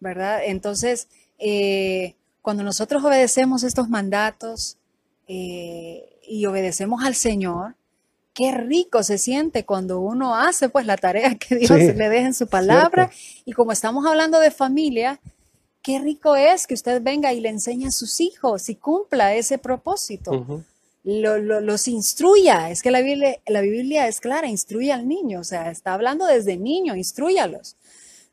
¿verdad? 0.00 0.40
Entonces, 0.44 1.08
eh, 1.38 2.14
cuando 2.42 2.62
nosotros 2.62 3.04
obedecemos 3.04 3.62
estos 3.62 3.88
mandatos 3.88 4.76
eh, 5.28 6.18
y 6.28 6.44
obedecemos 6.46 7.04
al 7.04 7.14
Señor, 7.14 7.76
qué 8.34 8.52
rico 8.52 9.02
se 9.02 9.18
siente 9.18 9.64
cuando 9.64 10.00
uno 10.00 10.34
hace 10.34 10.68
pues 10.68 10.86
la 10.86 10.96
tarea 10.96 11.34
que 11.36 11.56
Dios 11.56 11.70
Sí, 11.70 11.92
le 11.92 12.08
deja 12.08 12.26
en 12.26 12.34
su 12.34 12.46
palabra. 12.48 13.10
Y 13.44 13.52
como 13.52 13.72
estamos 13.72 14.04
hablando 14.06 14.38
de 14.40 14.50
familia, 14.50 15.20
qué 15.82 15.98
rico 15.98 16.36
es 16.36 16.66
que 16.66 16.74
usted 16.74 17.02
venga 17.02 17.32
y 17.32 17.40
le 17.40 17.48
enseñe 17.48 17.86
a 17.86 17.90
sus 17.90 18.20
hijos 18.20 18.68
y 18.68 18.74
cumpla 18.76 19.34
ese 19.34 19.58
propósito. 19.58 20.64
Lo- 21.04 21.38
lo- 21.38 21.60
los 21.60 21.88
instruya. 21.88 22.70
Es 22.70 22.82
que 22.82 22.90
la 22.90 23.00
Biblia, 23.00 23.36
la 23.46 23.60
Biblia 23.60 24.06
es 24.08 24.20
clara, 24.20 24.48
instruye 24.48 24.92
al 24.92 25.08
niño, 25.08 25.40
o 25.40 25.44
sea, 25.44 25.70
está 25.70 25.94
hablando 25.94 26.26
desde 26.26 26.56
niño, 26.56 26.94
instruyalos, 26.96 27.76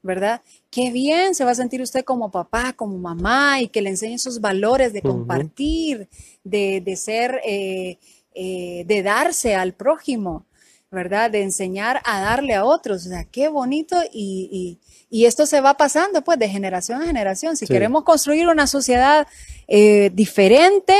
¿verdad? 0.03 0.41
Qué 0.69 0.91
bien 0.91 1.35
se 1.35 1.43
va 1.45 1.51
a 1.51 1.55
sentir 1.55 1.81
usted 1.81 2.03
como 2.05 2.31
papá, 2.31 2.73
como 2.73 2.97
mamá, 2.97 3.59
y 3.61 3.67
que 3.69 3.81
le 3.81 3.89
enseñe 3.89 4.13
esos 4.15 4.39
valores 4.39 4.93
de 4.93 5.01
compartir, 5.01 6.07
de, 6.43 6.79
de 6.81 6.95
ser, 6.95 7.41
eh, 7.45 7.97
eh, 8.35 8.83
de 8.85 9.03
darse 9.03 9.55
al 9.55 9.73
prójimo, 9.73 10.45
¿verdad? 10.91 11.29
De 11.31 11.41
enseñar 11.41 12.01
a 12.05 12.21
darle 12.21 12.53
a 12.53 12.65
otros, 12.65 13.05
o 13.05 13.09
sea, 13.09 13.23
qué 13.25 13.47
bonito 13.47 13.95
y, 14.13 14.49
y- 14.51 14.79
y 15.11 15.25
esto 15.25 15.45
se 15.47 15.59
va 15.61 15.75
pasando 15.75 16.23
pues 16.23 16.37
de 16.39 16.47
generación 16.49 17.01
a 17.01 17.05
generación. 17.07 17.57
Si 17.57 17.65
Sí. 17.65 17.73
queremos 17.73 18.03
construir 18.03 18.47
una 18.47 18.67
sociedad 18.67 19.27
eh, 19.67 20.09
diferente, 20.13 20.95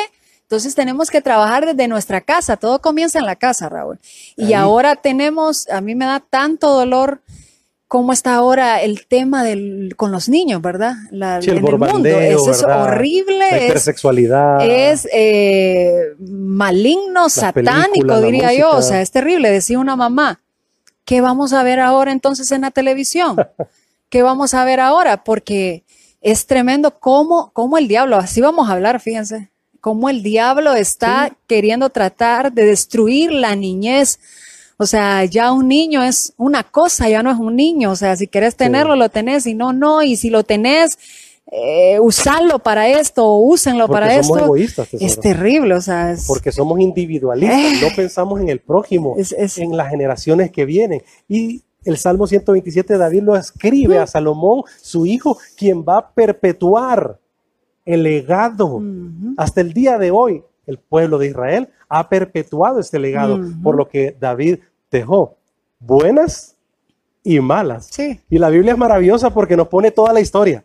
entonces 0.50 0.74
tenemos 0.74 1.12
que 1.12 1.22
trabajar 1.22 1.68
desde 1.68 1.88
nuestra 1.88 2.22
casa. 2.22 2.58
Todo 2.58 2.82
comienza 2.82 3.20
en 3.20 3.28
la 3.28 3.36
casa, 3.36 3.70
Raúl. 3.70 4.00
Y 4.36 4.46
Ahí. 4.46 4.54
ahora 4.54 4.96
tenemos, 4.96 5.70
a 5.70 5.80
mí 5.80 5.94
me 5.94 6.06
da 6.06 6.24
tanto 6.28 6.74
dolor 6.74 7.22
cómo 7.88 8.14
está 8.14 8.34
ahora 8.34 8.82
el 8.82 9.06
tema 9.06 9.44
del, 9.44 9.94
con 9.96 10.12
los 10.12 10.28
niños, 10.28 10.60
¿verdad? 10.60 10.96
La, 11.12 11.40
Sí, 11.40 11.52
el 11.52 11.60
en 11.60 11.68
el 11.68 11.78
mundo. 11.78 12.10
Eso 12.10 12.50
es 12.50 12.62
¿verdad? 12.64 12.78
La 12.78 12.84
horrible, 12.84 13.68
es, 13.68 13.88
es 15.04 15.08
eh, 15.14 16.16
maligno, 16.18 17.30
satánico, 17.30 18.20
diría 18.20 18.52
yo. 18.52 18.72
O 18.72 18.82
sea, 18.82 19.02
es 19.02 19.12
terrible. 19.12 19.52
Decía 19.52 19.78
una 19.78 19.96
mamá, 19.96 20.42
¿qué 21.06 21.22
vamos 21.22 21.54
a 21.54 21.62
ver 21.62 21.80
ahora 21.80 22.12
entonces 22.12 22.52
en 22.52 22.62
la 22.62 22.72
televisión? 22.72 23.38
¿Qué 24.10 24.24
vamos 24.24 24.56
a 24.56 24.66
ver 24.66 24.80
ahora? 24.80 25.24
Porque 25.24 25.84
es 26.22 26.48
tremendo 26.48 27.00
cómo, 27.00 27.52
cómo 27.54 27.78
el 27.78 27.88
diablo, 27.88 28.18
así 28.18 28.42
vamos 28.42 28.68
a 28.68 28.74
hablar, 28.74 29.00
fíjense, 29.00 29.52
cómo 29.82 30.10
el 30.10 30.24
diablo 30.24 30.74
está 30.74 31.28
Sí. 31.30 31.36
queriendo 31.48 31.90
tratar 31.90 32.52
de 32.54 32.66
destruir 32.66 33.32
la 33.32 33.56
niñez. 33.56 34.20
O 34.78 34.86
sea, 34.86 35.26
ya 35.26 35.52
un 35.52 35.68
niño 35.68 36.04
es 36.04 36.34
una 36.38 36.64
cosa, 36.64 37.10
ya 37.10 37.22
no 37.22 37.32
es 37.32 37.38
un 37.38 37.56
niño. 37.56 37.92
O 37.92 37.96
sea, 37.96 38.16
si 38.16 38.28
quieres 38.28 38.56
tenerlo, 38.56 38.96
lo 38.96 39.10
tenés, 39.10 39.46
y 39.46 39.54
no, 39.54 39.74
no. 39.74 40.02
Y 40.04 40.16
si 40.16 40.30
lo 40.30 40.44
tenés, 40.44 40.98
eh, 41.52 42.00
usarlo 42.00 42.60
para 42.60 42.88
esto 42.88 43.26
o 43.26 43.40
úsenlo 43.40 43.88
Porque 43.88 44.02
para 44.02 44.24
somos 44.24 44.38
esto. 44.38 44.46
egoístas. 44.46 44.88
Es 44.94 45.20
terrible, 45.20 45.74
o 45.74 45.82
sea, 45.82 46.12
es, 46.12 46.26
porque 46.28 46.52
somos 46.52 46.80
individualistas, 46.80 47.82
no 47.82 47.96
pensamos 47.96 48.40
en 48.40 48.50
el 48.50 48.60
prójimo, 48.60 49.16
es- 49.18 49.32
es- 49.34 49.58
en 49.58 49.76
las 49.76 49.90
generaciones 49.90 50.52
que 50.52 50.64
vienen. 50.66 51.02
Y 51.28 51.64
el 51.86 51.98
Salmo 51.98 52.28
127, 52.28 52.98
David 52.98 53.24
lo 53.24 53.36
escribe 53.36 53.98
a 53.98 54.06
Salomón, 54.08 54.62
su 54.82 55.06
hijo, 55.08 55.38
quien 55.58 55.84
va 55.84 55.98
a 55.98 56.10
perpetuar 56.12 57.18
el 57.90 58.04
legado. 58.04 58.82
Hasta 59.38 59.62
el 59.62 59.74
día 59.74 59.98
de 59.98 60.12
hoy, 60.12 60.44
el 60.68 60.78
pueblo 60.78 61.18
de 61.18 61.28
Israel 61.28 61.70
ha 61.88 62.08
perpetuado 62.08 62.80
este 62.80 63.00
legado, 63.00 63.40
por 63.64 63.76
lo 63.76 63.90
que 63.90 64.16
David 64.20 64.60
dejó 64.92 65.36
buenas 65.80 66.56
y 67.24 67.40
malas. 67.40 67.88
Sí. 67.90 68.20
Y 68.30 68.38
la 68.38 68.50
Biblia 68.50 68.74
es 68.74 68.78
maravillosa 68.78 69.32
porque 69.32 69.58
nos 69.58 69.68
pone 69.68 69.90
toda 69.92 70.14
la 70.14 70.20
historia. 70.20 70.64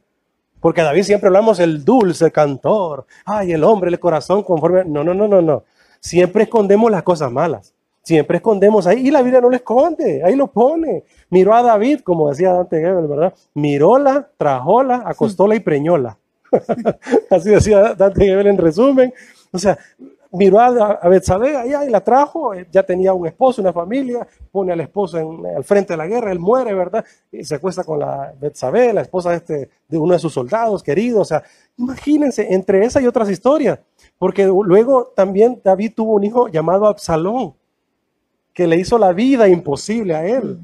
Porque 0.61 0.83
a 0.83 0.85
David 0.85 1.03
siempre 1.03 1.29
hablamos 1.29 1.59
el 1.61 1.85
dulce 1.85 2.31
cantor, 2.31 3.07
ay, 3.25 3.53
el 3.53 3.65
hombre, 3.65 3.91
el 3.91 3.99
corazón 3.99 4.43
conforme. 4.43 4.85
No, 4.85 5.03
no, 5.03 5.15
no, 5.15 5.27
no, 5.27 5.41
no. 5.41 5.65
Siempre 6.01 6.45
escondemos 6.45 6.91
las 6.91 7.03
cosas 7.03 7.33
malas. 7.33 7.75
Siempre 8.03 8.37
escondemos 8.37 8.87
ahí. 8.87 9.07
Y 9.07 9.11
la 9.11 9.23
Biblia 9.23 9.41
no 9.41 9.49
lo 9.49 9.57
esconde, 9.57 10.23
ahí 10.23 10.37
lo 10.37 10.49
pone. 10.49 11.05
Miró 11.31 11.55
a 11.55 11.63
David, 11.63 12.01
como 12.01 12.29
decía 12.29 12.53
Dante 12.53 12.81
Gebel, 12.81 13.07
¿verdad? 13.07 13.33
Miróla, 13.55 14.29
trajóla, 14.37 15.03
acostóla 15.07 15.55
y 15.55 15.61
preñóla. 15.61 16.19
Así 17.31 17.51
decía 17.51 17.95
Dante 17.95 18.25
Gebel 18.25 18.47
en 18.49 18.59
resumen. 18.59 19.13
O 19.53 19.59
sea, 19.59 19.79
miró 20.33 20.59
a, 20.59 20.67
a 21.01 21.09
Betsabé 21.09 21.57
allá 21.57 21.85
la 21.85 22.03
trajo, 22.03 22.55
eh, 22.55 22.67
ya 22.73 22.83
tenía 22.83 23.13
un 23.13 23.27
esposo, 23.27 23.61
una 23.63 23.73
familia, 23.73 24.27
pone 24.51 24.73
al 24.73 24.81
esposo 24.81 25.17
en- 25.19 25.47
al 25.57 25.63
frente 25.65 25.93
de 25.93 25.97
la 25.97 26.07
guerra, 26.09 26.33
él 26.33 26.41
muere, 26.41 26.75
¿verdad? 26.75 27.05
Y 27.31 27.45
se 27.45 27.55
acuesta 27.55 27.85
con 27.85 28.01
la 28.01 28.35
Betsabé, 28.41 28.93
la 28.93 29.03
esposa 29.03 29.31
de, 29.31 29.37
este, 29.37 29.71
de 29.89 29.99
uno 29.99 30.13
de 30.15 30.19
sus 30.19 30.33
soldados 30.33 30.83
queridos. 30.83 31.21
O 31.21 31.25
sea, 31.25 31.43
imagínense, 31.77 32.53
entre 32.53 32.85
esa 32.85 33.01
y 33.01 33.07
otras 33.07 33.31
historias, 33.31 33.79
porque 34.19 34.45
luego 34.47 35.13
también 35.15 35.61
David 35.63 35.93
tuvo 35.95 36.15
un 36.15 36.25
hijo 36.25 36.49
llamado 36.49 36.87
Absalón, 36.87 37.55
que 38.53 38.67
le 38.67 38.77
hizo 38.77 38.99
la 38.99 39.13
vida 39.13 39.49
imposible 39.49 40.15
a 40.15 40.27
él. 40.27 40.59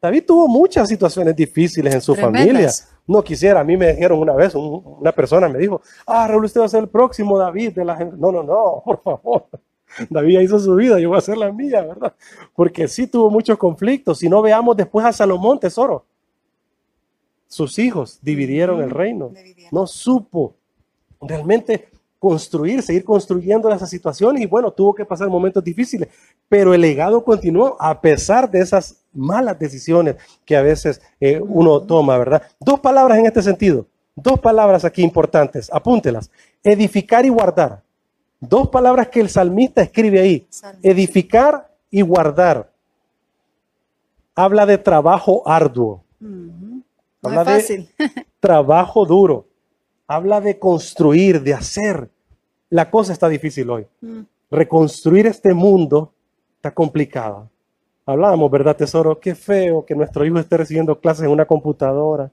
David 0.00 0.24
tuvo 0.26 0.46
muchas 0.48 0.88
situaciones 0.88 1.34
difíciles 1.34 1.94
en 1.94 2.00
su 2.00 2.14
Tremendas. 2.14 2.46
familia. 2.46 2.70
No 3.08 3.22
quisiera, 3.22 3.60
a 3.60 3.64
mí 3.64 3.76
me 3.76 3.92
dijeron 3.92 4.18
una 4.18 4.34
vez, 4.34 4.54
un- 4.54 4.82
una 5.00 5.12
persona 5.12 5.48
me 5.48 5.58
dijo, 5.58 5.80
ah, 6.06 6.26
Raúl, 6.28 6.44
usted 6.44 6.60
va 6.60 6.64
a 6.66 6.68
ser 6.68 6.82
el 6.82 6.88
próximo 6.88 7.38
David 7.38 7.72
de 7.72 7.84
la 7.84 7.96
gente. 7.96 8.16
No, 8.18 8.30
no, 8.32 8.42
no, 8.42 8.82
por 8.84 9.02
favor. 9.02 9.46
David 10.10 10.40
hizo 10.40 10.58
su 10.58 10.74
vida, 10.74 10.98
yo 10.98 11.08
voy 11.08 11.16
a 11.16 11.18
hacer 11.18 11.38
la 11.38 11.50
mía, 11.52 11.80
¿verdad? 11.82 12.12
Porque 12.54 12.88
sí 12.88 13.06
tuvo 13.06 13.30
muchos 13.30 13.56
conflictos. 13.56 14.18
Si 14.18 14.28
no 14.28 14.42
veamos 14.42 14.76
después 14.76 15.06
a 15.06 15.12
Salomón, 15.12 15.58
tesoro. 15.60 16.04
Sus 17.48 17.78
hijos 17.78 18.18
dividieron 18.22 18.82
el 18.82 18.90
reino. 18.90 19.28
Dividieron. 19.28 19.70
No 19.72 19.86
supo 19.86 20.54
realmente 21.20 21.88
construir, 22.18 22.82
seguir 22.82 23.04
construyendo 23.04 23.70
esas 23.70 23.88
situaciones 23.88 24.42
y 24.42 24.46
bueno, 24.46 24.72
tuvo 24.72 24.94
que 24.94 25.04
pasar 25.04 25.28
momentos 25.28 25.62
difíciles, 25.62 26.08
pero 26.48 26.74
el 26.74 26.80
legado 26.80 27.22
continuó 27.22 27.76
a 27.78 28.00
pesar 28.00 28.50
de 28.50 28.60
esas 28.60 29.04
malas 29.16 29.58
decisiones 29.58 30.16
que 30.44 30.56
a 30.56 30.62
veces 30.62 31.00
eh, 31.20 31.40
uno 31.40 31.80
toma, 31.82 32.16
¿verdad? 32.18 32.42
Dos 32.60 32.80
palabras 32.80 33.18
en 33.18 33.26
este 33.26 33.42
sentido, 33.42 33.86
dos 34.14 34.38
palabras 34.40 34.84
aquí 34.84 35.02
importantes, 35.02 35.68
apúntelas, 35.72 36.30
edificar 36.62 37.24
y 37.26 37.30
guardar. 37.30 37.82
Dos 38.38 38.68
palabras 38.68 39.08
que 39.08 39.20
el 39.20 39.30
salmista 39.30 39.80
escribe 39.82 40.20
ahí, 40.20 40.46
edificar 40.82 41.72
y 41.90 42.02
guardar. 42.02 42.70
Habla 44.34 44.66
de 44.66 44.78
trabajo 44.78 45.42
arduo, 45.48 46.02
Ujú. 46.20 46.82
No 47.22 47.30
Habla 47.40 47.56
es 47.58 47.68
de- 47.68 47.84
fácil. 47.86 48.26
trabajo 48.40 49.04
duro. 49.06 49.46
Habla 50.06 50.40
de 50.40 50.58
construir, 50.58 51.42
de 51.42 51.54
hacer. 51.54 52.10
La 52.70 52.90
cosa 52.90 53.12
está 53.12 53.28
difícil 53.28 53.68
hoy. 53.70 53.86
Mm. 54.00 54.20
Reconstruir 54.50 55.26
este 55.26 55.52
mundo 55.54 56.12
está 56.56 56.72
complicado. 56.72 57.48
Hablábamos, 58.06 58.50
¿verdad, 58.50 58.76
tesoro? 58.76 59.18
Qué 59.18 59.34
feo 59.34 59.84
que 59.84 59.94
nuestro 59.94 60.24
hijo 60.24 60.38
esté 60.38 60.56
recibiendo 60.56 60.98
clases 61.00 61.24
en 61.24 61.30
una 61.30 61.44
computadora. 61.44 62.30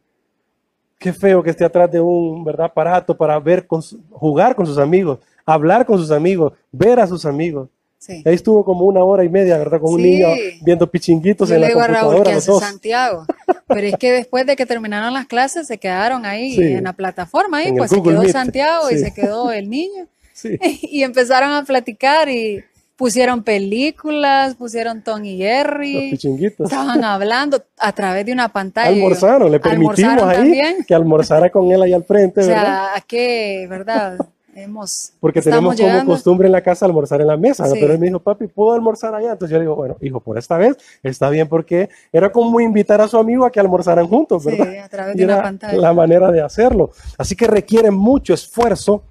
Qué 1.00 1.12
feo 1.12 1.42
que 1.44 1.50
esté 1.50 1.66
atrás 1.66 1.92
de 1.92 2.00
un, 2.00 2.44
¿verdad, 2.46 2.68
aparato 2.68 3.18
para 3.18 3.40
ver, 3.40 3.66
con 3.68 3.82
su- 3.82 4.00
jugar 4.12 4.56
con 4.56 4.66
sus 4.68 4.78
amigos, 4.78 5.20
hablar 5.46 5.86
con 5.86 5.98
sus 5.98 6.12
amigos, 6.12 6.54
ver 6.72 7.00
a 7.00 7.08
sus 7.08 7.26
amigos. 7.26 7.70
Sí. 7.98 8.22
Ahí 8.26 8.36
estuvo 8.36 8.64
como 8.66 8.86
una 8.86 9.02
hora 9.04 9.24
y 9.24 9.30
media, 9.30 9.58
¿verdad? 9.58 9.80
Con 9.82 9.94
un 9.96 10.02
niño 10.02 10.28
viendo 10.62 10.86
pichinguitos 10.90 11.48
Yo 11.50 11.56
en 11.56 11.62
le 11.62 11.68
la 11.68 11.70
digo 11.70 11.80
a 11.82 11.88
Raúl 11.88 12.00
computadora, 12.16 12.30
que 12.30 12.36
los 12.36 12.50
hace. 12.50 12.66
Santiago. 12.66 13.26
Pero 13.68 13.88
es 13.88 13.96
que 13.98 14.12
después 14.12 14.46
de 14.46 14.56
que 14.58 14.66
terminaron 14.66 15.14
las 15.14 15.26
clases 15.26 15.68
se 15.68 15.78
quedaron 15.78 16.26
ahí 16.26 16.52
Sí. 16.54 16.62
en 16.64 16.84
la 16.84 16.94
plataforma 16.94 17.58
ahí, 17.60 17.70
En 17.70 17.78
pues 17.78 17.90
se 17.92 18.02
quedó 18.04 18.20
Meet. 18.22 18.32
Santiago 18.34 18.92
y 18.92 18.98
se 19.00 19.14
quedó 19.14 19.52
el 19.52 19.70
niño. 19.70 20.06
Sí. 20.34 20.58
Y 20.84 21.04
empezaron 21.04 21.52
a 21.52 21.64
platicar 21.64 22.28
y 22.30 22.62
pusieron 23.04 23.44
películas, 23.44 24.56
pusieron 24.56 25.02
Tom 25.04 25.26
y 25.26 25.38
Los 25.38 25.46
Jerry. 25.48 26.12
pichinguitos. 26.12 26.72
Estaban 26.72 27.04
hablando 27.04 27.62
a 27.78 27.92
través 27.92 28.26
de 28.26 28.32
una 28.32 28.48
pantalla. 28.50 28.90
Almorzaron, 28.90 29.52
le 29.52 29.60
permitimos 29.60 30.00
¿almorzaron 30.00 30.30
ahí 30.30 30.38
también? 30.38 30.86
que 30.88 30.96
almorzara 30.96 31.50
con 31.50 31.70
él 31.72 31.82
ahí 31.82 31.92
al 31.94 32.06
frente, 32.06 32.42
O 32.42 32.48
¿verdad? 32.48 32.62
sea, 32.64 32.96
¿a 32.96 33.02
qué, 33.02 33.68
verdad? 33.70 34.18
Hemos, 34.56 35.14
Porque 35.20 35.42
tenemos 35.42 35.76
como 35.76 35.88
llegando- 35.90 36.12
costumbre 36.14 36.46
en 36.46 36.52
la 36.52 36.62
casa 36.62 36.86
almorzar 36.86 37.20
en 37.20 37.28
la 37.28 37.36
mesa. 37.38 37.66
Sí. 37.66 37.78
pero 37.80 37.92
él 37.94 38.00
me 38.00 38.06
dijo, 38.06 38.20
papi, 38.20 38.48
¿puedo 38.48 38.72
almorzar 38.74 39.14
allá? 39.16 39.32
Entonces 39.34 39.52
yo 39.52 39.58
le 39.58 39.64
digo, 39.64 39.76
bueno, 39.76 39.98
hijo, 40.00 40.20
por 40.22 40.38
esta 40.38 40.58
vez 40.58 40.78
está 41.02 41.30
bien 41.30 41.50
porque 41.50 41.90
era 42.14 42.32
como 42.32 42.62
invitar 42.62 43.02
a 43.02 43.08
su 43.08 43.18
amigo 43.18 43.46
a 43.46 43.52
que 43.52 43.60
almorzaran 43.60 44.08
juntos, 44.08 44.44
Sí, 44.44 44.52
¿verdad? 44.52 44.78
a 44.86 44.90
través 44.90 45.16
Y 45.16 45.18
de 45.20 45.26
una 45.26 45.34
era 45.34 45.44
pantalla. 45.44 45.78
la 45.78 45.92
manera 45.94 46.32
de 46.32 46.42
hacerlo. 46.42 46.92
Así 47.18 47.36
que 47.36 47.48
requiere 47.48 47.90
mucho 47.92 48.34
esfuerzo 48.34 49.04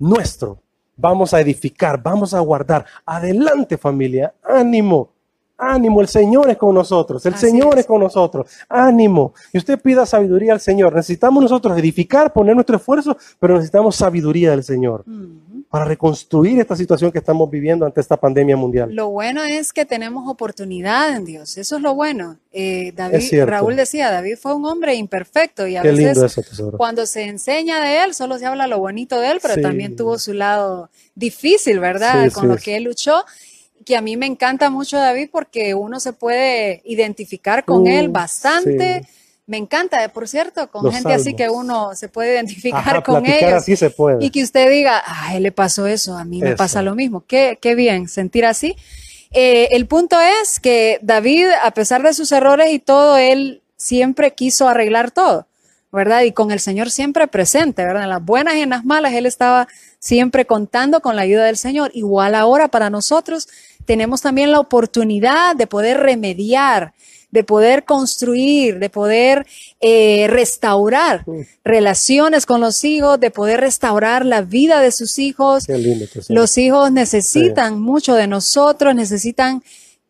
nuestro. 0.00 0.60
Vamos 0.98 1.32
a 1.32 1.40
edificar, 1.40 2.02
vamos 2.02 2.34
a 2.34 2.40
guardar. 2.40 2.84
Adelante 3.06 3.78
familia, 3.78 4.34
ánimo. 4.42 5.10
Ánimo, 5.60 6.00
el 6.00 6.06
Señor 6.06 6.48
es 6.50 6.56
con 6.56 6.72
nosotros, 6.72 7.24
el 7.26 7.34
Así 7.34 7.46
Señor 7.46 7.74
es. 7.74 7.80
es 7.80 7.86
con 7.86 8.00
nosotros. 8.00 8.48
Ánimo. 8.68 9.32
Y 9.52 9.58
usted 9.58 9.80
pida 9.80 10.06
sabiduría 10.06 10.52
al 10.52 10.60
Señor. 10.60 10.94
Necesitamos 10.94 11.42
nosotros 11.42 11.76
edificar, 11.76 12.32
poner 12.32 12.54
nuestro 12.54 12.76
esfuerzo, 12.76 13.16
pero 13.40 13.54
necesitamos 13.54 13.96
sabiduría 13.96 14.50
del 14.52 14.62
Señor 14.62 15.00
Ujú. 15.00 15.28
Para 15.70 15.84
reconstruir 15.84 16.58
esta 16.60 16.74
situación 16.74 17.12
que 17.12 17.18
estamos 17.18 17.50
viviendo 17.50 17.84
ante 17.84 18.00
esta 18.00 18.16
pandemia 18.16 18.56
mundial. 18.56 18.88
Lo 18.94 19.10
bueno 19.10 19.44
es 19.44 19.74
que 19.74 19.84
tenemos 19.84 20.26
oportunidad 20.26 21.14
en 21.14 21.26
Dios. 21.26 21.58
Eso 21.58 21.76
es 21.76 21.82
lo 21.82 21.94
bueno. 21.94 22.38
Eh, 22.52 22.92
David. 22.96 23.44
Raúl 23.44 23.76
decía, 23.76 24.10
David 24.10 24.36
fue 24.40 24.54
un 24.54 24.64
hombre 24.64 24.94
imperfecto 24.94 25.66
y 25.66 25.76
a 25.76 25.82
Qué 25.82 25.90
veces 25.90 26.38
eso, 26.38 26.72
cuando 26.72 27.04
se 27.04 27.24
enseña 27.24 27.80
de 27.80 28.02
él, 28.02 28.14
solo 28.14 28.38
se 28.38 28.46
habla 28.46 28.66
lo 28.66 28.78
bonito 28.78 29.20
de 29.20 29.30
él, 29.32 29.40
pero 29.42 29.54
Sí. 29.54 29.60
también 29.62 29.94
tuvo 29.94 30.18
su 30.18 30.32
lado 30.32 30.88
difícil, 31.14 31.80
¿verdad? 31.80 32.24
Sí, 32.24 32.30
Con 32.30 32.44
sí, 32.44 32.48
lo 32.48 32.56
que 32.56 32.76
él 32.76 32.84
luchó. 32.84 33.24
Que 33.84 33.96
a 33.96 34.00
mí 34.00 34.16
me 34.16 34.26
encanta 34.26 34.70
mucho 34.70 34.96
David 34.96 35.28
porque 35.30 35.74
uno 35.74 36.00
se 36.00 36.14
puede 36.14 36.80
identificar 36.86 37.64
con 37.66 37.86
él 37.86 38.08
bastante. 38.08 39.02
sí. 39.02 39.08
Me 39.48 39.56
encanta, 39.56 40.06
por 40.12 40.28
cierto, 40.28 40.70
con 40.70 40.84
Los 40.84 40.94
gente 40.94 41.12
así 41.12 41.34
que 41.34 41.48
uno 41.48 41.94
se 41.96 42.08
puede 42.08 42.34
identificar 42.34 42.80
Ajá, 42.80 43.02
con 43.02 43.24
ellos 43.26 43.54
así 43.54 43.74
se 43.76 43.88
puede. 43.90 44.24
y 44.24 44.30
que 44.30 44.42
usted 44.44 44.70
diga, 44.70 45.02
a 45.04 45.34
él 45.34 45.42
le 45.42 45.52
pasó 45.52 45.86
eso, 45.86 46.16
a 46.16 46.24
mí 46.24 46.40
me 46.40 46.48
Eso. 46.50 46.56
pasa 46.56 46.82
lo 46.82 46.94
mismo. 46.94 47.24
Qué, 47.26 47.58
qué 47.60 47.74
bien 47.74 48.08
sentir 48.08 48.44
así. 48.44 48.76
Eh, 49.32 49.68
el 49.72 49.86
punto 49.86 50.16
es 50.20 50.60
que 50.60 50.98
David, 51.02 51.46
a 51.64 51.70
pesar 51.72 52.02
de 52.02 52.12
sus 52.14 52.30
errores 52.30 52.70
y 52.72 52.78
todo, 52.78 53.16
él 53.16 53.62
siempre 53.76 54.34
quiso 54.34 54.68
arreglar 54.68 55.10
todo, 55.10 55.46
¿verdad? 55.92 56.22
Y 56.22 56.32
con 56.32 56.50
el 56.50 56.60
Señor 56.60 56.90
siempre 56.90 57.26
presente, 57.26 57.84
¿verdad? 57.84 58.02
En 58.04 58.10
las 58.10 58.22
buenas 58.24 58.54
y 58.56 58.60
en 58.60 58.70
las 58.70 58.84
malas, 58.84 59.12
él 59.14 59.24
estaba 59.26 59.66
siempre 59.98 60.44
contando 60.46 61.00
con 61.00 61.16
la 61.16 61.22
ayuda 61.22 61.44
del 61.46 61.56
Señor. 61.56 61.90
Igual 61.94 62.34
ahora 62.34 62.68
para 62.68 62.90
nosotros 62.90 63.48
tenemos 63.86 64.20
también 64.20 64.52
la 64.52 64.60
oportunidad 64.60 65.56
de 65.56 65.66
poder 65.66 65.98
remediar, 66.00 66.92
de 67.30 67.44
poder 67.44 67.84
construir, 67.84 68.78
de 68.78 68.90
poder 68.90 69.46
eh, 69.80 70.26
restaurar 70.28 71.24
relaciones 71.64 72.46
con 72.46 72.60
los 72.60 72.84
hijos, 72.84 73.20
de 73.20 73.30
poder 73.30 73.60
restaurar 73.60 74.24
la 74.24 74.42
vida 74.42 74.80
de 74.80 74.92
sus 74.92 75.18
hijos. 75.18 75.66
Qué 75.66 75.76
lindo 75.78 76.06
tesoro. 76.06 76.40
Los 76.40 76.56
hijos 76.56 76.90
necesitan 76.90 77.80
mucho 77.80 78.14
de 78.14 78.26
nosotros, 78.26 78.94
necesitan 78.94 79.62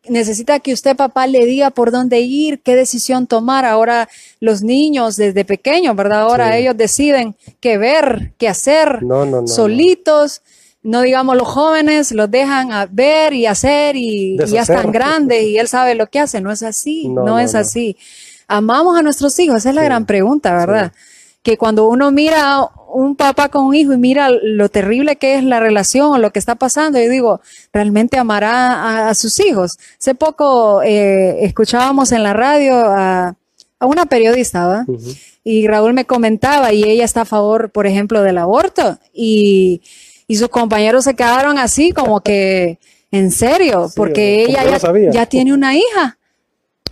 necesita 0.07 0.59
que 0.59 0.73
usted 0.73 0.95
papá 0.95 1.27
le 1.27 1.45
diga 1.45 1.69
por 1.69 1.91
dónde 1.91 2.21
ir, 2.21 2.61
qué 2.61 2.75
decisión 2.75 3.27
tomar. 3.27 3.65
Ahora 3.65 4.09
los 4.39 4.63
niños 4.63 5.17
desde 5.17 5.45
pequeños, 5.45 5.95
¿verdad? 5.95 6.21
Ahora 6.21 6.51
Sí. 6.53 6.59
ellos 6.61 6.77
deciden 6.77 7.35
qué 7.59 7.77
ver, 7.77 8.33
qué 8.37 8.47
hacer, 8.47 9.03
No, 9.03 9.25
no, 9.25 9.41
no, 9.41 9.47
solitos. 9.47 10.41
No 10.45 10.58
digamos 11.01 11.35
los 11.35 11.47
jóvenes, 11.47 12.11
los 12.11 12.31
dejan 12.31 12.71
a 12.71 12.85
ver 12.89 13.33
y 13.33 13.45
hacer 13.45 13.95
y, 13.95 14.35
y 14.41 14.45
ya 14.47 14.61
están 14.61 14.91
grandes 14.91 15.43
y 15.43 15.57
él 15.57 15.67
sabe 15.67 15.95
lo 15.95 16.07
que 16.07 16.19
hace. 16.19 16.39
No 16.41 16.51
es 16.51 16.63
así, 16.63 17.07
No, 17.07 17.21
no, 17.21 17.25
no, 17.31 17.39
es 17.39 17.53
no. 17.53 17.59
así. 17.59 17.97
Amamos 18.47 18.97
a 18.97 19.01
nuestros 19.01 19.37
hijos, 19.39 19.57
esa 19.57 19.69
es 19.69 19.75
la 19.75 19.81
Sí, 19.81 19.85
gran 19.85 20.05
pregunta, 20.05 20.53
¿verdad? 20.55 20.91
Que 21.43 21.57
cuando 21.57 21.87
uno 21.87 22.11
mira 22.11 22.67
un 22.91 23.15
papá 23.15 23.49
con 23.49 23.65
un 23.65 23.75
hijo 23.75 23.93
y 23.93 23.97
mira 23.97 24.29
lo 24.29 24.69
terrible 24.69 25.17
que 25.17 25.35
es 25.35 25.43
la 25.43 25.59
relación 25.59 26.11
o 26.11 26.17
lo 26.17 26.31
que 26.31 26.39
está 26.39 26.55
pasando, 26.55 26.99
yo 26.99 27.09
digo, 27.09 27.41
¿realmente 27.71 28.17
amará 28.17 28.73
a, 28.73 29.09
a 29.09 29.15
sus 29.15 29.39
hijos? 29.39 29.77
Hace 29.99 30.15
poco 30.15 30.81
eh, 30.81 31.45
escuchábamos 31.45 32.11
en 32.11 32.23
la 32.23 32.33
radio 32.33 32.75
a, 32.77 33.35
a 33.79 33.85
una 33.85 34.05
periodista. 34.07 34.85
Ujú. 34.87 35.11
Y 35.43 35.67
Raúl 35.67 35.93
me 35.93 36.05
comentaba 36.05 36.73
y 36.73 36.83
ella 36.83 37.05
está 37.05 37.21
a 37.21 37.25
favor, 37.25 37.69
por 37.71 37.85
ejemplo, 37.87 38.21
del 38.23 38.37
aborto 38.37 38.97
y, 39.13 39.81
y 40.29 40.35
sus 40.37 40.47
compañeros 40.49 41.03
se 41.05 41.15
quedaron 41.15 41.57
así 41.57 41.91
como 41.91 42.21
que, 42.21 42.77
en 43.11 43.31
serio, 43.31 43.87
Sí, 43.89 43.93
porque 43.97 44.43
ella 44.43 44.77
ya, 45.11 45.25
tiene 45.25 45.51
una 45.53 45.75
hija, 45.75 46.17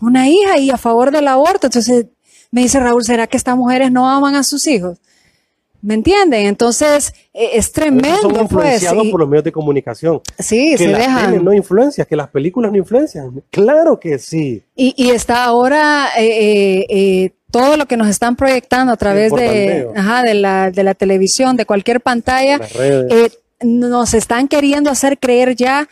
una 0.02 0.28
hija 0.28 0.58
y 0.58 0.72
a 0.72 0.78
favor 0.78 1.12
del 1.12 1.28
aborto. 1.28 1.68
Entonces 1.68 2.08
me 2.52 2.62
dice 2.64 2.80
Raúl, 2.80 3.04
¿será 3.06 3.28
que 3.28 3.38
estas 3.38 3.56
mujeres 3.56 3.92
no 3.92 4.10
aman 4.10 4.34
a 4.36 4.42
sus 4.44 4.66
hijos? 4.66 4.98
¿Me 5.80 5.94
entienden? 5.94 6.48
Entonces 6.48 7.14
eh, 7.32 7.52
es 7.54 7.72
tremendo, 7.72 8.18
Son 8.22 8.32
pues. 8.32 8.42
influenciados 8.42 9.06
y- 9.06 9.12
por 9.12 9.20
los 9.20 9.30
medios 9.30 9.44
de 9.44 9.52
comunicación. 9.52 10.22
sí, 10.40 10.72
que 10.72 10.78
se 10.80 10.88
dejan. 10.88 11.46
no 11.46 11.54
influencia, 11.54 12.04
que 12.06 12.16
las 12.16 12.30
películas 12.30 12.72
no 12.72 12.78
influencian. 12.80 13.44
Claro 13.52 14.00
que 14.00 14.18
sí. 14.18 14.64
Y, 14.76 14.96
y 14.98 15.12
está 15.12 15.44
ahora 15.44 16.08
eh, 16.18 16.26
eh, 16.26 16.86
eh, 16.90 17.32
todo 17.52 17.78
lo 17.78 17.86
que 17.88 17.98
nos 17.98 18.08
están 18.08 18.36
proyectando 18.36 18.92
a 18.94 18.98
través 18.98 19.32
de, 19.34 19.88
ajá, 19.96 20.24
de, 20.24 20.34
la, 20.34 20.72
de 20.72 20.84
la 20.84 20.94
televisión, 20.96 21.56
de 21.58 21.66
cualquier 21.66 22.02
pantalla, 22.02 22.60
eh, 23.10 23.30
nos 23.62 24.14
están 24.14 24.48
queriendo 24.48 24.90
hacer 24.92 25.18
creer 25.18 25.56
ya 25.56 25.88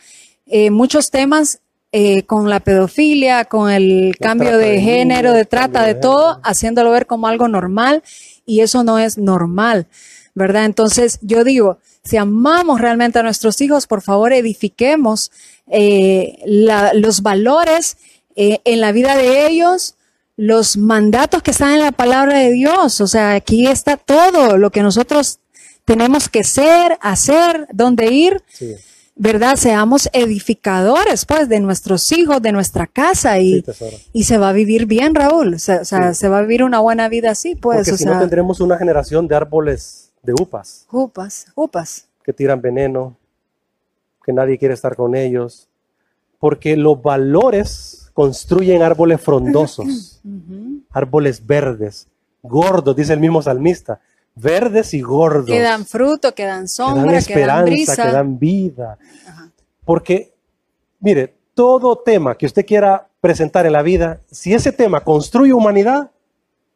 eh, 0.46 0.70
muchos 0.70 1.10
temas 1.10 1.60
eh, 1.92 2.22
con 2.24 2.48
la 2.50 2.60
pedofilia, 2.60 3.44
con 3.46 3.70
el 3.70 4.10
La 4.10 4.14
cambio 4.28 4.58
de 4.58 4.72
de 4.72 4.80
género, 4.80 5.32
de 5.32 5.44
trata, 5.46 5.82
de 5.82 5.94
de 5.94 6.00
todo, 6.00 6.26
género. 6.34 6.40
haciéndolo 6.44 6.90
ver 6.90 7.06
como 7.06 7.26
algo 7.26 7.48
normal 7.48 8.02
y 8.44 8.60
eso 8.60 8.84
no 8.84 8.98
es 8.98 9.16
normal, 9.18 9.86
¿verdad? 10.34 10.66
Entonces 10.66 11.18
yo 11.22 11.42
digo, 11.42 11.78
si 12.04 12.16
amamos 12.18 12.80
realmente 12.80 13.18
a 13.18 13.22
nuestros 13.24 13.60
hijos, 13.60 13.86
por 13.88 14.02
favor 14.02 14.32
edifiquemos 14.32 15.32
eh, 15.68 16.38
la- 16.44 16.92
los 16.94 17.22
valores 17.22 17.96
eh, 18.36 18.60
en 18.64 18.80
la 18.80 18.92
vida 18.92 19.16
de 19.16 19.48
ellos, 19.48 19.95
los 20.36 20.76
mandatos 20.76 21.42
que 21.42 21.50
están 21.52 21.72
en 21.74 21.80
la 21.80 21.92
palabra 21.92 22.38
de 22.38 22.52
Dios. 22.52 23.00
O 23.00 23.06
sea, 23.06 23.32
aquí 23.32 23.66
está 23.66 23.96
todo 23.96 24.56
lo 24.58 24.70
que 24.70 24.82
nosotros 24.82 25.38
tenemos 25.84 26.28
que 26.28 26.44
ser, 26.44 26.98
hacer, 27.00 27.66
dónde 27.72 28.12
ir, 28.12 28.42
Sí, 28.48 28.74
¿verdad? 29.14 29.56
Seamos 29.56 30.10
edificadores, 30.12 31.24
pues, 31.24 31.48
de 31.48 31.60
nuestros 31.60 32.12
hijos, 32.12 32.42
de 32.42 32.52
nuestra 32.52 32.86
casa 32.86 33.38
y, 33.38 33.62
sí, 33.62 33.86
y 34.12 34.24
se 34.24 34.36
va 34.36 34.50
a 34.50 34.52
vivir 34.52 34.84
bien, 34.86 35.14
Raúl. 35.14 35.54
O 35.54 35.58
sea, 35.58 35.80
o 35.80 35.84
sea, 35.86 36.12
Sí. 36.12 36.20
se 36.20 36.28
va 36.28 36.38
a 36.38 36.42
vivir 36.42 36.62
una 36.64 36.80
buena 36.80 37.08
vida 37.08 37.30
así, 37.30 37.54
pues, 37.54 37.78
Porque 37.78 37.92
o 37.92 37.96
si 37.96 38.04
sea, 38.04 38.14
no 38.14 38.20
tendremos 38.20 38.60
una 38.60 38.76
generación 38.76 39.26
de 39.26 39.36
árboles 39.36 40.12
de 40.22 40.34
upas 40.34 40.86
upas, 40.90 41.46
upas. 41.54 42.08
que 42.24 42.32
tiran 42.32 42.60
veneno, 42.60 43.16
que 44.24 44.32
nadie 44.32 44.58
quiere 44.58 44.74
estar 44.74 44.96
con 44.96 45.14
ellos. 45.14 45.68
Porque 46.40 46.76
los 46.76 47.00
valores 47.00 48.05
construyen 48.16 48.82
árboles 48.82 49.20
frondosos, 49.20 50.22
árboles 50.88 51.46
verdes, 51.46 52.08
gordos, 52.40 52.96
dice 52.96 53.12
el 53.12 53.20
mismo 53.20 53.42
salmista, 53.42 54.00
verdes 54.34 54.94
y 54.94 55.02
gordos. 55.02 55.44
Que 55.44 55.60
dan 55.60 55.84
fruto, 55.84 56.34
que 56.34 56.44
dan 56.44 56.54
que 56.54 56.60
dan 56.60 56.68
sombra, 56.68 57.02
que 57.02 57.08
dan 57.10 57.16
esperanza, 57.18 57.64
brisa. 57.66 58.02
que 58.06 58.12
dan 58.12 58.38
vida. 58.38 58.98
Ajá. 59.28 59.50
Porque, 59.84 60.32
mire, 60.98 61.34
todo 61.52 61.98
tema 61.98 62.38
que 62.38 62.46
usted 62.46 62.64
quiera 62.64 63.06
presentar 63.20 63.66
en 63.66 63.74
la 63.74 63.82
vida, 63.82 64.22
si 64.30 64.54
ese 64.54 64.72
tema 64.72 65.04
construye 65.04 65.52
humanidad, 65.52 66.10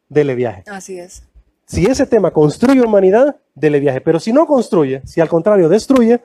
dele 0.09 0.35
viaje. 0.35 0.63
Así 0.67 0.99
es. 0.99 1.23
Si 1.65 1.87
ese 1.87 2.05
tema 2.05 2.29
construye 2.29 2.81
humanidad, 2.81 3.35
dele 3.55 3.79
viaje. 3.79 3.99
Pero 3.99 4.19
si 4.19 4.31
no 4.31 4.45
construye, 4.45 5.01
si 5.07 5.21
al 5.21 5.27
contrario 5.27 5.69
destruye, 5.69 6.21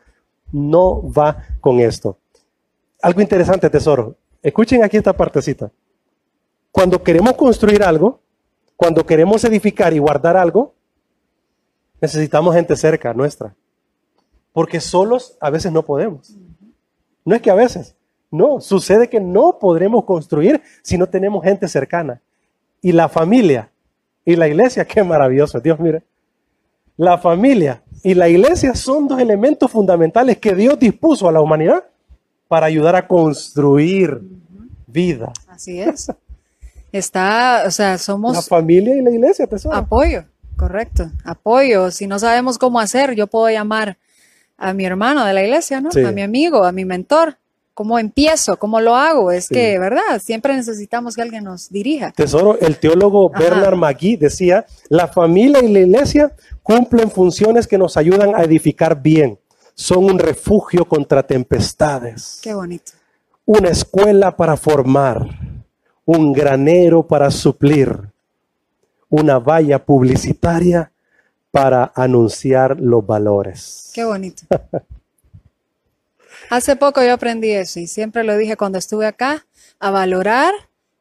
no 0.52 1.10
va 1.10 1.42
con 1.62 1.80
esto. 1.80 2.18
Algo 3.00 3.22
interesante, 3.22 3.70
tesoro. 3.70 4.18
Escuchen 4.46 4.84
aquí 4.84 4.96
esta 4.96 5.12
partecita. 5.12 5.72
Cuando 6.70 7.02
queremos 7.02 7.32
construir 7.32 7.82
algo, 7.82 8.20
cuando 8.76 9.04
queremos 9.04 9.42
edificar 9.42 9.92
y 9.92 9.98
guardar 9.98 10.36
algo, 10.36 10.72
necesitamos 12.00 12.54
gente 12.54 12.76
cerca 12.76 13.12
nuestra. 13.12 13.56
Porque 14.52 14.78
solos 14.78 15.36
a 15.40 15.50
veces 15.50 15.72
no 15.72 15.84
podemos. 15.84 16.36
No 17.24 17.34
es 17.34 17.42
que 17.42 17.50
a 17.50 17.56
veces, 17.56 17.96
no, 18.30 18.60
sucede 18.60 19.08
que 19.08 19.18
no 19.18 19.58
podremos 19.58 20.04
construir 20.04 20.62
si 20.80 20.96
no 20.96 21.08
tenemos 21.08 21.42
gente 21.42 21.66
cercana. 21.66 22.22
Y 22.80 22.92
la 22.92 23.08
familia 23.08 23.72
y 24.24 24.36
la 24.36 24.46
iglesia, 24.46 24.84
qué 24.86 25.02
maravilloso, 25.02 25.58
Dios 25.58 25.80
mire. 25.80 26.04
La 26.96 27.18
familia 27.18 27.82
y 28.04 28.14
la 28.14 28.28
iglesia 28.28 28.76
son 28.76 29.08
dos 29.08 29.20
elementos 29.20 29.72
fundamentales 29.72 30.38
que 30.38 30.54
Dios 30.54 30.78
dispuso 30.78 31.28
a 31.28 31.32
la 31.32 31.40
humanidad 31.40 31.84
para 32.48 32.66
ayudar 32.66 32.96
a 32.96 33.06
construir 33.08 34.20
vida. 34.86 35.32
Así 35.48 35.80
es. 35.80 36.10
Está, 36.92 37.64
o 37.66 37.70
sea, 37.70 37.92
La 37.92 37.98
somos 37.98 38.48
familia 38.48 38.94
y 38.96 39.02
la 39.02 39.10
iglesia, 39.10 39.46
tesoro. 39.46 39.74
apoyo, 39.74 40.24
correcto, 40.56 41.10
apoyo. 41.24 41.90
Si 41.90 42.06
no 42.06 42.18
sabemos 42.18 42.58
cómo 42.58 42.80
hacer, 42.80 43.14
yo 43.14 43.26
puedo 43.26 43.50
llamar 43.50 43.98
a 44.56 44.72
mi 44.72 44.84
hermano 44.86 45.24
de 45.24 45.34
la 45.34 45.42
iglesia, 45.44 45.80
¿no? 45.80 45.90
Sí. 45.90 46.02
A 46.02 46.12
mi 46.12 46.22
amigo, 46.22 46.64
a 46.64 46.72
mi 46.72 46.84
mentor. 46.84 47.36
¿Cómo 47.74 47.98
empiezo? 47.98 48.56
¿Cómo 48.58 48.80
lo 48.80 48.96
hago? 48.96 49.30
Es 49.30 49.46
Sí. 49.46 49.54
que, 49.54 49.78
¿verdad? 49.78 50.18
Siempre 50.22 50.54
necesitamos 50.56 51.14
que 51.14 51.20
alguien 51.20 51.44
nos 51.44 51.68
dirija. 51.68 52.10
Tesoro, 52.12 52.58
el 52.58 52.78
teólogo 52.78 53.30
Ajá. 53.34 53.38
Bernard 53.44 53.76
Magui 53.76 54.16
decía, 54.16 54.64
la 54.88 55.08
familia 55.08 55.62
y 55.62 55.70
la 55.70 55.80
iglesia 55.80 56.32
cumplen 56.62 57.10
funciones 57.10 57.66
que 57.66 57.76
nos 57.76 57.98
ayudan 57.98 58.34
a 58.34 58.44
edificar 58.44 59.02
bien. 59.02 59.38
Son 59.78 60.04
un 60.04 60.18
refugio 60.18 60.86
contra 60.86 61.22
tempestades, 61.22 62.40
Qué 62.42 62.54
bonito. 62.54 62.92
una 63.44 63.68
escuela 63.68 64.34
para 64.34 64.56
formar, 64.56 65.28
un 66.06 66.32
granero 66.32 67.06
para 67.06 67.30
suplir, 67.30 68.10
una 69.10 69.38
valla 69.38 69.84
publicitaria 69.84 70.90
para 71.50 71.92
anunciar 71.94 72.80
los 72.80 73.06
valores. 73.06 73.90
Qué 73.94 74.04
bonito. 74.04 74.44
Hace 76.50 76.76
poco 76.76 77.02
yo 77.02 77.12
aprendí 77.12 77.50
eso 77.50 77.78
y 77.78 77.86
siempre 77.86 78.24
lo 78.24 78.36
dije 78.36 78.56
cuando 78.56 78.78
estuve 78.78 79.06
acá, 79.06 79.46
a 79.78 79.90
valorar 79.90 80.54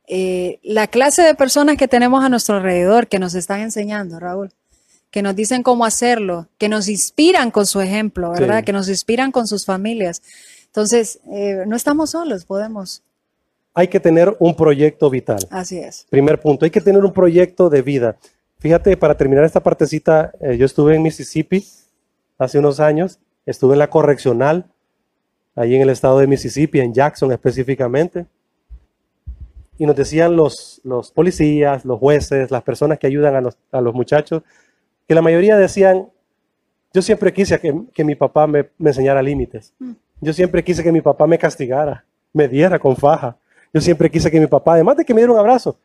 eh, 0.07 0.59
la 0.63 0.87
clase 0.87 1.21
de 1.21 1.33
personas 1.33 1.77
que 1.77 1.87
tenemos 1.87 2.23
a 2.23 2.29
nuestro 2.29 2.57
alrededor, 2.57 3.07
que 3.07 3.19
nos 3.19 3.35
están 3.35 3.61
enseñando, 3.61 4.19
Raúl, 4.19 4.51
que 5.15 5.21
nos 5.21 5.33
dicen 5.33 5.63
cómo 5.63 5.85
hacerlo, 5.85 6.49
que 6.57 6.67
nos 6.67 6.89
inspiran 6.89 7.49
con 7.49 7.65
su 7.65 7.79
ejemplo, 7.79 8.31
¿verdad? 8.31 8.59
Sí. 8.59 8.65
Que 8.65 8.73
nos 8.73 8.89
inspiran 8.89 9.31
con 9.31 9.47
sus 9.47 9.65
familias. 9.65 10.21
Entonces, 10.65 11.21
eh, 11.31 11.63
no 11.65 11.77
estamos 11.77 12.09
solos, 12.09 12.43
podemos. 12.43 13.01
Hay 13.73 13.87
que 13.87 14.01
tener 14.01 14.35
un 14.39 14.57
proyecto 14.57 15.09
vital. 15.09 15.39
Así 15.51 15.77
es. 15.77 16.05
Primer 16.09 16.41
punto, 16.41 16.65
hay 16.65 16.71
que 16.71 16.81
tener 16.81 17.01
un 17.05 17.13
proyecto 17.13 17.69
de 17.69 17.81
vida. 17.81 18.17
Fíjate, 18.59 18.97
para 18.97 19.15
terminar 19.15 19.45
esta 19.45 19.63
partecita, 19.63 20.33
eh, 20.41 20.57
yo 20.57 20.65
estuve 20.65 20.97
en 20.97 21.03
Mississippi 21.03 21.65
hace 22.37 22.59
unos 22.59 22.81
años, 22.81 23.17
estuve 23.45 23.75
en 23.75 23.79
la 23.79 23.89
correccional, 23.89 24.65
ahí 25.55 25.75
en 25.75 25.81
el 25.81 25.91
estado 25.91 26.19
de 26.19 26.27
Mississippi, 26.27 26.81
en 26.81 26.93
Jackson 26.93 27.31
específicamente, 27.31 28.25
y 29.77 29.85
nos 29.85 29.95
decían 29.95 30.35
los, 30.35 30.81
los 30.83 31.11
policías, 31.11 31.85
los 31.85 31.99
jueces, 31.99 32.51
las 32.51 32.63
personas 32.63 32.99
que 32.99 33.07
ayudan 33.07 33.33
a 33.37 33.39
los, 33.39 33.57
a 33.71 33.79
los 33.79 33.93
muchachos, 33.93 34.43
que 35.07 35.15
la 35.15 35.21
mayoría 35.21 35.57
decían, 35.57 36.09
yo 36.93 37.01
siempre 37.01 37.33
quise 37.33 37.59
que, 37.59 37.73
que 37.93 38.03
mi 38.03 38.15
papá 38.15 38.47
me, 38.47 38.69
me 38.77 38.89
enseñara 38.89 39.21
límites, 39.21 39.73
yo 40.21 40.33
siempre 40.33 40.63
quise 40.63 40.83
que 40.83 40.91
mi 40.91 41.01
papá 41.01 41.27
me 41.27 41.37
castigara, 41.37 42.05
me 42.33 42.47
diera 42.47 42.79
con 42.79 42.95
faja, 42.95 43.37
yo 43.73 43.81
siempre 43.81 44.09
quise 44.09 44.31
que 44.31 44.39
mi 44.39 44.47
papá, 44.47 44.73
además 44.73 44.97
de 44.97 45.05
que 45.05 45.13
me 45.13 45.21
diera 45.21 45.33
un 45.33 45.39
abrazo, 45.39 45.77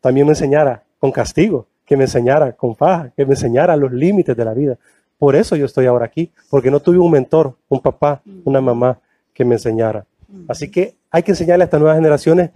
también 0.00 0.26
me 0.26 0.32
enseñara 0.32 0.82
con 0.98 1.12
castigo, 1.12 1.66
que 1.84 1.96
me 1.96 2.04
enseñara 2.04 2.52
con 2.52 2.74
faja, 2.74 3.12
que 3.16 3.24
me 3.24 3.34
enseñara 3.34 3.76
los 3.76 3.92
límites 3.92 4.36
de 4.36 4.44
la 4.44 4.54
vida. 4.54 4.78
Por 5.18 5.36
eso 5.36 5.56
yo 5.56 5.66
estoy 5.66 5.86
ahora 5.86 6.04
aquí, 6.04 6.32
porque 6.50 6.70
no 6.70 6.80
tuve 6.80 6.98
un 6.98 7.10
mentor, 7.10 7.56
un 7.68 7.80
papá, 7.80 8.22
una 8.44 8.60
mamá 8.60 8.98
que 9.32 9.44
me 9.44 9.54
enseñara. 9.54 10.06
Así 10.48 10.70
que 10.70 10.96
hay 11.10 11.22
que 11.22 11.32
enseñarle 11.32 11.64
a 11.64 11.66
estas 11.66 11.80
nuevas 11.80 11.96
generaciones 11.96 12.50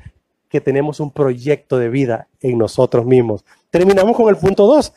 que 0.48 0.60
tenemos 0.60 0.98
un 1.00 1.10
proyecto 1.10 1.78
de 1.78 1.88
vida 1.88 2.28
en 2.40 2.58
nosotros 2.58 3.06
mismos. 3.06 3.44
Terminamos 3.70 4.16
con 4.16 4.28
el 4.28 4.36
punto 4.36 4.66
2. 4.66 4.92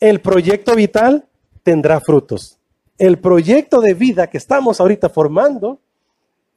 El 0.00 0.20
proyecto 0.20 0.74
vital 0.76 1.26
tendrá 1.62 2.00
frutos. 2.00 2.58
El 2.98 3.18
proyecto 3.18 3.80
de 3.80 3.94
vida 3.94 4.28
que 4.28 4.38
estamos 4.38 4.80
ahorita 4.80 5.08
formando 5.08 5.80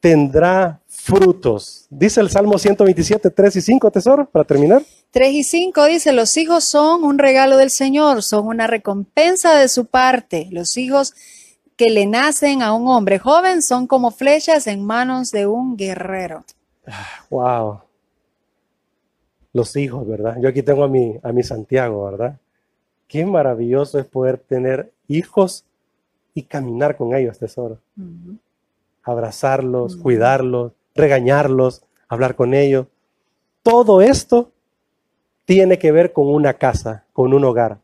tendrá 0.00 0.80
frutos. 0.88 1.86
Dice 1.88 2.20
el 2.20 2.28
Salmo 2.28 2.58
127, 2.58 3.30
3 3.30 3.56
y 3.56 3.60
5, 3.60 3.90
tesoro, 3.90 4.28
para 4.28 4.44
terminar. 4.44 4.82
3 5.12 5.32
y 5.32 5.44
5 5.44 5.84
dice, 5.86 6.12
los 6.12 6.36
hijos 6.36 6.64
son 6.64 7.04
un 7.04 7.18
regalo 7.18 7.56
del 7.56 7.70
Señor, 7.70 8.22
son 8.24 8.46
una 8.46 8.66
recompensa 8.66 9.54
de 9.54 9.68
su 9.68 9.86
parte. 9.86 10.48
Los 10.50 10.76
hijos 10.76 11.14
que 11.76 11.90
le 11.90 12.06
nacen 12.06 12.62
a 12.62 12.74
un 12.74 12.88
hombre 12.88 13.18
joven 13.18 13.62
son 13.62 13.86
como 13.86 14.10
flechas 14.10 14.66
en 14.66 14.84
manos 14.84 15.30
de 15.30 15.46
un 15.46 15.76
guerrero. 15.76 16.44
Wow. 17.30 17.80
Los 19.52 19.76
hijos, 19.76 20.06
¿verdad? 20.06 20.36
Yo 20.40 20.48
aquí 20.48 20.62
tengo 20.62 20.82
a 20.82 20.88
mi, 20.88 21.16
a 21.22 21.32
mi 21.32 21.42
Santiago, 21.42 22.04
¿verdad? 22.10 22.38
Qué 23.12 23.26
maravilloso 23.26 23.98
es 23.98 24.06
poder 24.06 24.38
tener 24.38 24.90
hijos 25.06 25.66
y 26.32 26.44
caminar 26.44 26.96
con 26.96 27.14
ellos, 27.14 27.38
tesoro. 27.38 27.78
Abrazarlos, 29.02 29.96
cuidarlos, 29.96 30.72
regañarlos, 30.94 31.82
hablar 32.08 32.34
con 32.34 32.54
ellos. 32.54 32.86
Todo 33.62 34.00
esto 34.00 34.50
tiene 35.44 35.78
que 35.78 35.92
ver 35.92 36.14
con 36.14 36.26
una 36.26 36.54
casa, 36.54 37.04
con 37.12 37.34
un 37.34 37.44
hogar. 37.44 37.80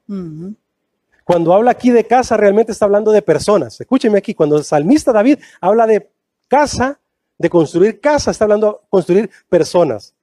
Cuando 1.25 1.53
habla 1.53 1.73
aquí 1.73 1.91
de 1.91 2.05
casa, 2.05 2.39
realmente 2.39 2.73
está 2.73 2.87
hablando 2.87 3.13
de 3.13 3.21
personas. 3.21 3.79
Escúcheme 3.79 4.17
aquí, 4.17 4.33
cuando 4.33 4.57
el 4.57 4.65
salmista 4.65 5.13
David 5.13 5.41
habla 5.61 5.87
de 5.87 6.11
casa, 6.49 6.99
de 7.37 7.51
construir 7.51 8.01
casa, 8.01 8.31
está 8.31 8.47
hablando 8.47 8.67
de 8.73 8.89
construir 8.89 9.31
personas. 9.51 10.15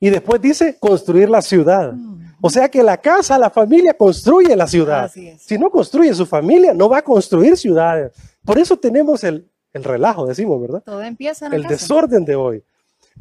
Y 0.00 0.08
después 0.08 0.40
dice 0.40 0.78
construir 0.80 1.28
la 1.28 1.42
ciudad. 1.42 1.92
O 2.40 2.48
sea 2.50 2.68
que 2.68 2.82
la 2.82 2.96
casa, 2.96 3.38
la 3.38 3.50
familia 3.50 3.94
construye 3.94 4.56
la 4.56 4.66
ciudad. 4.66 5.10
Si 5.38 5.58
no 5.58 5.70
construye 5.70 6.14
su 6.14 6.24
familia, 6.26 6.72
no 6.74 6.88
va 6.88 6.98
a 6.98 7.02
construir 7.02 7.56
ciudades. 7.56 8.12
Por 8.44 8.58
eso 8.58 8.76
tenemos 8.76 9.22
el, 9.24 9.48
el 9.72 9.84
relajo, 9.84 10.26
decimos, 10.26 10.60
¿verdad? 10.60 10.82
Todo 10.84 11.02
empieza 11.02 11.46
en 11.46 11.52
la 11.52 11.56
El 11.56 11.62
casa. 11.64 11.74
desorden 11.74 12.24
de 12.24 12.34
hoy. 12.36 12.64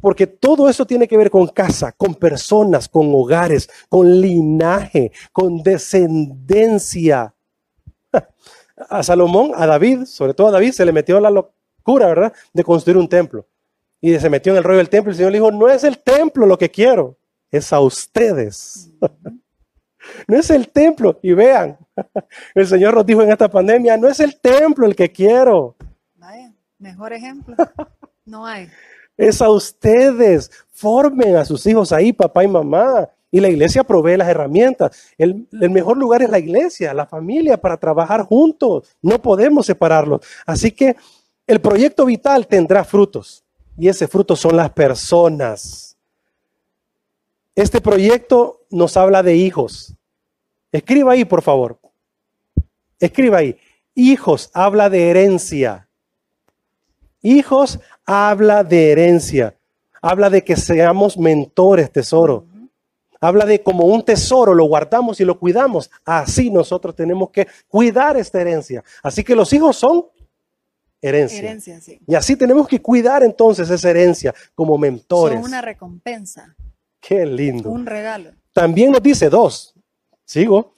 Porque 0.01 0.27
todo 0.27 0.69
eso 0.69 0.85
tiene 0.85 1.07
que 1.07 1.17
ver 1.17 1.29
con 1.29 1.47
casa, 1.47 1.91
con 1.91 2.15
personas, 2.15 2.87
con 2.87 3.13
hogares, 3.13 3.69
con 3.89 4.21
linaje, 4.21 5.11
con 5.33 5.61
descendencia. 5.61 7.33
A 8.89 9.03
Salomón, 9.03 9.51
a 9.55 9.67
David, 9.67 10.05
sobre 10.05 10.33
todo 10.33 10.47
a 10.47 10.51
David, 10.51 10.71
se 10.71 10.85
le 10.85 10.93
metió 10.93 11.19
la 11.19 11.29
locura, 11.29 12.07
¿verdad? 12.07 12.31
De 12.53 12.63
construir 12.63 12.95
un 12.97 13.09
templo. 13.09 13.45
Y 13.99 14.17
se 14.17 14.29
metió 14.29 14.53
en 14.53 14.57
el 14.59 14.63
rollo 14.63 14.77
del 14.77 14.87
templo 14.87 15.11
y 15.11 15.13
el 15.13 15.17
Señor 15.17 15.33
le 15.33 15.39
dijo, 15.39 15.51
no 15.51 15.67
es 15.67 15.83
el 15.83 15.99
templo 15.99 16.45
lo 16.45 16.57
que 16.57 16.71
quiero, 16.71 17.17
es 17.51 17.73
a 17.73 17.79
ustedes. 17.79 18.91
No 20.27 20.37
es 20.37 20.49
el 20.49 20.69
templo. 20.69 21.19
Y 21.21 21.33
vean, 21.33 21.77
el 22.55 22.67
Señor 22.67 22.95
nos 22.95 23.05
dijo 23.05 23.21
en 23.21 23.31
esta 23.31 23.49
pandemia, 23.49 23.97
no 23.97 24.07
es 24.07 24.19
el 24.19 24.39
templo 24.39 24.85
el 24.85 24.95
que 24.95 25.11
quiero, 25.11 25.75
Vaya, 26.15 26.53
mejor 26.77 27.13
ejemplo. 27.13 27.55
No 28.25 28.45
hay. 28.45 28.69
Es 29.17 29.41
a 29.41 29.49
ustedes. 29.49 30.51
Formen 30.69 31.35
a 31.35 31.43
sus 31.43 31.65
hijos 31.65 31.91
ahí, 31.91 32.13
papá 32.13 32.43
y 32.43 32.47
mamá. 32.47 33.09
Y 33.31 33.39
la 33.39 33.49
iglesia 33.49 33.83
provee 33.83 34.17
las 34.17 34.29
herramientas. 34.29 35.09
El, 35.17 35.47
el 35.51 35.71
mejor 35.71 35.97
lugar 35.97 36.21
es 36.21 36.29
la 36.29 36.37
iglesia, 36.37 36.93
la 36.93 37.07
familia, 37.07 37.57
para 37.57 37.75
trabajar 37.77 38.21
juntos. 38.21 38.87
No 39.01 39.19
podemos 39.19 39.65
separarlos. 39.65 40.21
Así 40.45 40.71
que 40.71 40.95
el 41.47 41.59
proyecto 41.59 42.05
vital 42.05 42.45
tendrá 42.45 42.83
frutos. 42.83 43.43
Y 43.79 43.87
ese 43.87 44.07
fruto 44.07 44.35
son 44.35 44.55
las 44.55 44.69
personas. 44.69 45.88
Este 47.59 47.81
proyecto 47.81 48.65
nos 48.69 48.95
habla 48.95 49.21
de 49.21 49.35
hijos. 49.35 49.93
Escriba 50.71 51.11
ahí, 51.11 51.25
por 51.25 51.41
favor. 51.41 51.77
Escriba 53.01 53.39
ahí. 53.39 53.57
Hijos 53.95 54.49
habla 54.53 54.89
de 54.89 55.09
herencia. 55.09 55.89
Hijos 57.21 57.81
habla 58.05 58.63
de 58.63 58.93
herencia. 58.93 59.57
Habla 60.01 60.29
de 60.29 60.41
que 60.45 60.55
seamos 60.55 61.17
mentores, 61.17 61.91
tesoro. 61.91 62.45
Habla 63.19 63.45
de 63.45 63.61
como 63.61 63.87
un 63.87 64.05
tesoro, 64.05 64.53
lo 64.53 64.63
guardamos 64.63 65.19
y 65.19 65.25
lo 65.25 65.37
cuidamos. 65.37 65.91
Así 66.05 66.49
nosotros 66.49 66.95
tenemos 66.95 67.29
que 67.29 67.45
cuidar 67.67 68.15
esta 68.15 68.39
herencia. 68.39 68.85
Así 69.03 69.21
que 69.21 69.35
los 69.35 69.51
hijos 69.51 69.75
son 69.75 70.05
herencia. 71.01 71.39
Herencia, 71.39 71.81
sí. 71.81 71.99
Y 72.07 72.15
así 72.15 72.37
tenemos 72.37 72.69
que 72.69 72.81
cuidar 72.81 73.21
entonces 73.21 73.69
esa 73.69 73.89
herencia 73.89 74.33
como 74.55 74.77
mentores. 74.77 75.37
Son 75.37 75.45
una 75.45 75.59
recompensa, 75.59 76.55
Qué 76.99 77.25
lindo. 77.25 77.69
un 77.69 77.85
regalo. 77.85 78.31
También 78.53 78.91
nos 78.91 79.01
dice 79.01 79.29
dos. 79.29 79.73
Sigo. 80.25 80.73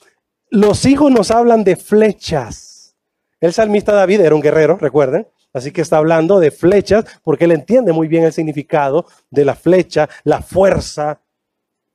Los 0.50 0.86
hijos 0.86 1.12
nos 1.12 1.32
hablan 1.32 1.64
de 1.64 1.76
flechas. 1.76 2.96
El 3.40 3.54
salmista 3.54 3.94
David 3.94 4.22
era 4.22 4.36
un 4.36 4.42
guerrero, 4.42 4.78
recuerden. 4.78 5.28
Así 5.54 5.72
que 5.72 5.82
está 5.82 5.98
hablando 5.98 6.40
de 6.40 6.52
flechas 6.52 7.06
porque 7.24 7.46
él 7.46 7.52
entiende 7.52 7.92
muy 7.92 8.08
bien 8.08 8.24
el 8.24 8.34
significado 8.34 9.06
de 9.30 9.46
la 9.46 9.56
flecha, 9.56 10.10
la 10.24 10.42
fuerza, 10.42 11.22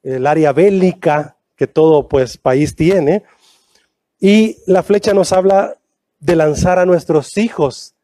el 0.03 0.27
área 0.27 0.53
bélica 0.53 1.37
que 1.55 1.67
todo 1.67 2.09
pues 2.09 2.37
país 2.37 2.77
tiene. 2.77 3.25
Y 4.21 4.59
la 4.67 4.83
flecha 4.83 5.15
nos 5.15 5.33
habla 5.33 5.77
de 6.19 6.37
lanzar 6.37 6.79
a 6.79 6.87
nuestros 6.87 7.37
hijos 7.39 7.95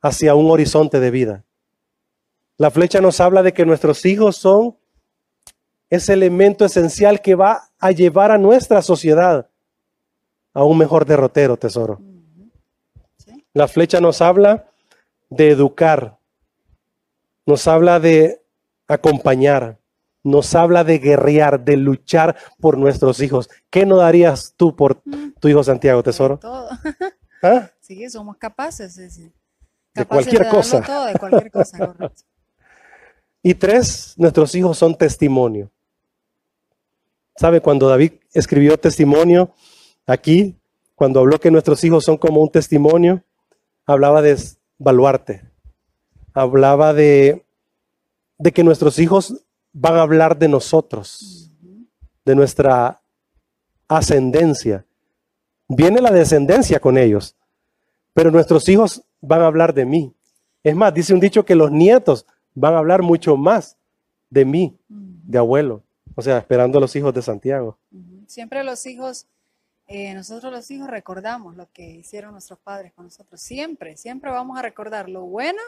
hacia 0.00 0.34
un 0.34 0.50
horizonte 0.50 1.00
de 1.00 1.10
vida. 1.10 1.44
La 2.56 2.70
flecha 2.70 3.00
nos 3.00 3.20
habla 3.20 3.42
de 3.42 3.52
que 3.52 3.66
nuestros 3.66 4.04
hijos 4.04 4.36
son 4.36 4.76
ese 5.94 6.12
elemento 6.12 6.64
esencial 6.64 7.20
que 7.20 7.34
va 7.34 7.70
a 7.78 7.90
llevar 7.90 8.30
a 8.30 8.38
nuestra 8.38 8.82
sociedad 8.82 9.48
a 10.52 10.64
un 10.64 10.78
mejor 10.78 11.04
derrotero, 11.06 11.56
tesoro. 11.56 12.00
Sí. 13.16 13.44
La 13.52 13.66
flecha 13.68 14.00
nos 14.00 14.20
habla 14.22 14.66
de 15.30 15.50
educar, 15.50 16.18
nos 17.46 17.66
habla 17.66 17.98
de 18.00 18.40
acompañar, 18.86 19.78
nos 20.22 20.54
habla 20.54 20.84
de 20.84 20.98
guerrear, 20.98 21.64
de 21.64 21.76
luchar 21.76 22.36
por 22.60 22.78
nuestros 22.78 23.20
hijos. 23.20 23.48
¿Qué 23.70 23.84
no 23.84 23.96
darías 23.96 24.54
tú 24.56 24.74
por 24.76 25.02
Mm, 25.04 25.32
tu 25.40 25.48
hijo 25.48 25.62
Santiago, 25.64 26.02
tesoro? 26.02 26.38
Todo. 26.38 26.68
¿Ah? 27.42 27.70
Sí, 27.80 28.08
somos 28.08 28.38
capaces, 28.38 28.92
es 28.92 28.96
decir, 28.96 29.26
De 29.94 30.02
capaces 30.02 30.08
cualquier 30.08 30.44
darlo 30.44 30.58
cosa. 30.58 30.80
todo, 30.80 31.04
de 31.04 31.14
cualquier 31.18 31.50
cosa, 31.50 31.78
correcto. 31.86 32.22
Y 33.42 33.54
tres, 33.54 34.14
nuestros 34.16 34.54
hijos 34.54 34.78
son 34.78 34.94
testimonio. 34.96 35.70
¿Sabe? 37.36 37.60
Cuando 37.60 37.88
David 37.88 38.12
escribió 38.32 38.78
testimonio 38.78 39.50
aquí, 40.06 40.56
cuando 40.94 41.20
habló 41.20 41.40
que 41.40 41.50
nuestros 41.50 41.82
hijos 41.84 42.04
son 42.04 42.16
como 42.16 42.40
un 42.40 42.50
testimonio, 42.50 43.22
hablaba 43.86 44.22
de 44.22 44.38
baluarte. 44.78 45.42
Hablaba 46.32 46.94
de, 46.94 47.44
de 48.38 48.52
que 48.52 48.64
nuestros 48.64 48.98
hijos 48.98 49.44
van 49.72 49.96
a 49.96 50.02
hablar 50.02 50.38
de 50.38 50.48
nosotros, 50.48 51.50
de 52.24 52.34
nuestra 52.34 53.00
ascendencia. 53.88 54.86
Viene 55.68 56.00
la 56.00 56.10
descendencia 56.10 56.78
con 56.78 56.98
ellos, 56.98 57.36
pero 58.12 58.30
nuestros 58.30 58.68
hijos 58.68 59.02
van 59.20 59.42
a 59.42 59.46
hablar 59.46 59.74
de 59.74 59.84
mí. 59.84 60.14
Es 60.62 60.76
más, 60.76 60.94
dice 60.94 61.12
un 61.12 61.20
dicho 61.20 61.44
que 61.44 61.54
los 61.54 61.70
nietos 61.70 62.26
van 62.54 62.74
a 62.74 62.78
hablar 62.78 63.02
mucho 63.02 63.36
más 63.36 63.76
de 64.30 64.44
mí, 64.44 64.78
de 64.88 65.38
abuelo. 65.38 65.82
O 66.14 66.22
sea, 66.22 66.38
esperando 66.38 66.78
a 66.78 66.80
los 66.80 66.94
hijos 66.96 67.12
de 67.14 67.22
Santiago. 67.22 67.76
Siempre 68.26 68.62
los 68.64 68.84
hijos, 68.86 69.26
eh, 69.86 70.14
nosotros 70.14 70.52
los 70.52 70.70
hijos 70.70 70.88
recordamos 70.88 71.56
lo 71.56 71.68
que 71.72 71.90
hicieron 71.90 72.32
nuestros 72.32 72.58
padres 72.58 72.92
con 72.92 73.06
nosotros. 73.06 73.40
Siempre, 73.40 73.96
siempre 73.96 74.30
vamos 74.30 74.58
a 74.58 74.62
recordar 74.62 75.08
lo 75.08 75.22
bueno 75.26 75.60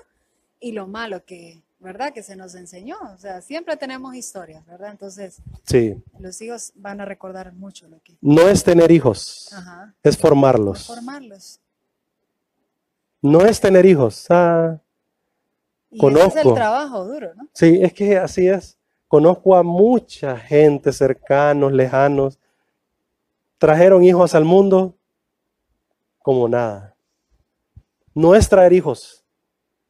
y 0.60 0.72
lo 0.72 0.86
malo 0.86 1.24
que, 1.24 1.62
¿verdad? 1.80 2.12
Que 2.14 2.22
se 2.22 2.36
nos 2.36 2.54
enseñó. 2.54 2.96
O 3.14 3.18
sea, 3.18 3.42
siempre 3.42 3.76
tenemos 3.76 4.14
historias, 4.14 4.64
¿verdad? 4.66 4.90
Entonces, 4.92 5.38
Sí, 5.64 6.00
los 6.18 6.40
hijos 6.40 6.72
van 6.76 7.00
a 7.00 7.04
recordar 7.04 7.52
mucho 7.52 7.88
lo 7.88 8.00
que... 8.02 8.16
no 8.20 8.48
es 8.48 8.62
tener 8.62 8.90
hijos, 8.92 9.50
Ajá. 9.52 9.94
es 10.02 10.16
formarlos. 10.16 10.86
Formarlos. 10.86 11.60
No 13.20 13.40
es 13.42 13.60
tener 13.60 13.84
hijos. 13.84 14.26
Ah, 14.30 14.78
Y 15.90 15.96
ese 15.98 16.06
es 16.06 16.14
Conozco. 16.14 16.48
el 16.50 16.54
trabajo 16.54 17.04
duro, 17.04 17.34
¿no? 17.34 17.48
sí, 17.52 17.78
es 17.82 17.92
que 17.92 18.16
así 18.18 18.46
es. 18.46 18.75
Conozco 19.08 19.54
a 19.54 19.62
mucha 19.62 20.36
gente 20.36 20.92
cercanos, 20.92 21.72
lejanos. 21.72 22.38
Trajeron 23.58 24.02
hijos 24.02 24.34
al 24.34 24.44
mundo 24.44 24.96
como 26.22 26.48
nada. 26.48 26.96
No 28.14 28.34
es 28.34 28.48
traer 28.48 28.72
hijos, 28.72 29.24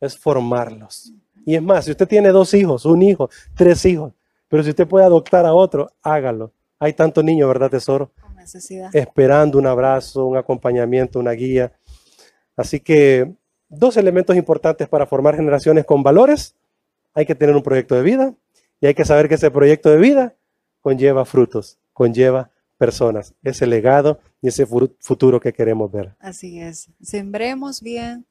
es 0.00 0.18
formarlos. 0.18 1.12
Y 1.46 1.54
es 1.54 1.62
más, 1.62 1.84
si 1.84 1.92
usted 1.92 2.06
tiene 2.06 2.28
dos 2.30 2.52
hijos, 2.54 2.84
un 2.84 3.02
hijo, 3.02 3.30
tres 3.54 3.84
hijos, 3.86 4.12
pero 4.48 4.62
si 4.62 4.70
usted 4.70 4.86
puede 4.86 5.06
adoptar 5.06 5.46
a 5.46 5.54
otro, 5.54 5.90
hágalo. 6.02 6.52
Hay 6.78 6.92
tantos 6.92 7.24
niños, 7.24 7.48
¿verdad, 7.48 7.70
tesoro? 7.70 8.12
Con 8.20 8.36
necesidad. 8.36 8.94
esperando 8.94 9.58
un 9.58 9.66
abrazo, 9.66 10.26
un 10.26 10.36
acompañamiento, 10.36 11.18
una 11.18 11.32
guía. 11.32 11.72
Así 12.54 12.80
que 12.80 13.34
dos 13.68 13.96
elementos 13.96 14.36
importantes 14.36 14.88
para 14.88 15.06
formar 15.06 15.36
generaciones 15.36 15.86
con 15.86 16.02
valores. 16.02 16.54
Hay 17.14 17.24
que 17.24 17.34
tener 17.34 17.56
un 17.56 17.62
proyecto 17.62 17.94
de 17.94 18.02
vida 18.02 18.34
y 18.80 18.86
hay 18.86 18.94
que 18.94 19.04
saber 19.04 19.28
que 19.28 19.34
ese 19.36 19.50
proyecto 19.50 19.90
de 19.90 19.98
vida 19.98 20.34
conlleva 20.80 21.24
frutos, 21.24 21.78
conlleva 21.92 22.50
personas, 22.78 23.34
ese 23.42 23.66
legado 23.66 24.20
y 24.42 24.48
ese 24.48 24.66
futuro 24.66 25.40
que 25.40 25.52
queremos 25.52 25.90
ver. 25.90 26.14
Así 26.18 26.60
es. 26.60 26.90
Sembremos 27.02 27.80
bien, 27.80 28.26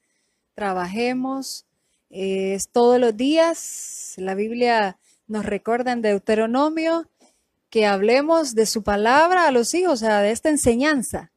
trabajemos, 0.53 1.65
eh, 2.09 2.57
todos 2.71 2.99
los 2.99 3.17
días. 3.17 4.13
La 4.17 4.35
Biblia 4.35 4.97
nos 5.27 5.45
recuerda 5.45 5.91
en 5.91 6.01
Deuteronomio 6.01 7.09
que 7.69 7.85
hablemos 7.85 8.55
de 8.55 8.65
su 8.65 8.83
palabra 8.83 9.47
a 9.47 9.51
los 9.51 9.73
hijos, 9.73 9.93
o 9.93 9.97
sea, 9.97 10.21
de 10.21 10.31
esta 10.31 10.49
enseñanza 10.49 11.31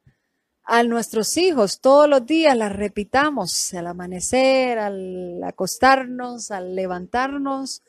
a 0.63 0.83
nuestros 0.83 1.35
hijos 1.37 1.81
todos 1.81 2.07
los 2.07 2.27
días, 2.27 2.55
la 2.55 2.69
repitamos 2.69 3.73
al 3.73 3.87
amanecer, 3.87 4.77
al 4.77 5.43
acostarnos, 5.43 6.51
al 6.51 6.75
levantarnos. 6.75 7.81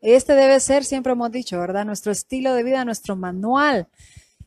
Este 0.00 0.34
debe 0.34 0.60
ser, 0.60 0.84
siempre 0.84 1.12
hemos 1.12 1.30
dicho, 1.32 1.58
¿verdad? 1.58 1.84
Nuestro 1.84 2.12
estilo 2.12 2.54
de 2.54 2.62
vida, 2.62 2.84
nuestro 2.84 3.16
manual. 3.16 3.86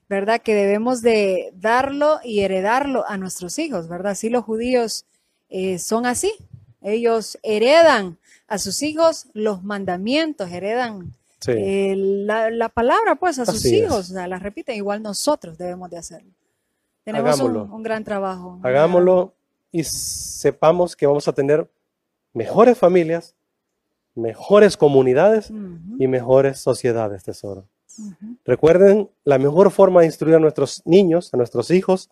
¿verdad? 0.09 0.41
Que 0.41 0.53
debemos 0.53 1.01
de 1.01 1.53
darlo 1.55 2.19
y 2.21 2.41
heredarlo 2.41 3.05
a 3.07 3.15
nuestros 3.15 3.57
hijos, 3.59 3.87
¿verdad? 3.87 4.11
Así 4.11 4.29
los 4.29 4.43
judíos 4.43 5.05
eh, 5.49 5.79
son 5.79 6.05
así. 6.05 6.33
Ellos 6.81 7.39
heredan 7.43 8.17
a 8.49 8.57
sus 8.57 8.81
hijos 8.83 9.27
los 9.33 9.63
mandamientos, 9.63 10.51
heredan 10.51 11.13
Sí. 11.39 11.53
eh, 11.55 11.93
la, 11.95 12.49
la 12.51 12.67
palabra, 12.67 13.15
pues, 13.15 13.39
a 13.39 13.45
sus 13.45 13.63
es. 13.63 13.71
hijos, 13.71 14.11
o 14.11 14.13
sea, 14.13 14.27
la 14.27 14.37
repiten. 14.37 14.75
Igual 14.75 15.01
nosotros 15.01 15.57
debemos 15.57 15.89
de 15.89 15.97
hacerlo. 15.99 16.29
Tenemos 17.05 17.39
un, 17.39 17.47
Hagámoslo. 17.51 17.75
un 17.75 17.81
gran 17.81 18.03
trabajo. 18.03 18.59
Hagámoslo 18.63 19.33
y 19.71 19.85
sepamos 19.85 20.93
que 20.93 21.07
vamos 21.07 21.25
a 21.29 21.31
tener 21.33 21.71
mejores 22.33 22.77
familias, 22.77 23.33
mejores 24.15 24.77
comunidades 24.77 25.51
y 25.99 26.07
mejores 26.07 26.59
sociedades, 26.59 27.23
tesoro. 27.23 27.65
Recuerden, 28.45 29.09
la 29.23 29.37
mejor 29.37 29.71
forma 29.71 30.01
de 30.01 30.07
instruir 30.07 30.35
a 30.35 30.39
nuestros 30.39 30.81
niños, 30.85 31.33
a 31.33 31.37
nuestros 31.37 31.71
hijos, 31.71 32.09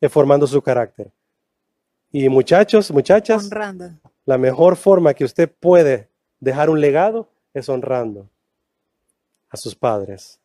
es 0.00 0.12
formando 0.12 0.46
su 0.46 0.60
carácter. 0.62 1.10
Y 2.10 2.28
muchachos, 2.28 2.90
muchachas, 2.90 3.44
honrando. 3.44 3.90
la 4.26 4.36
mejor 4.36 4.76
forma 4.76 5.14
que 5.14 5.24
usted 5.24 5.50
puede 5.50 6.08
dejar 6.40 6.68
un 6.68 6.80
legado 6.80 7.28
es 7.54 7.68
honrando 7.68 8.28
a 9.48 9.56
sus 9.56 9.74
padres. 9.74 10.38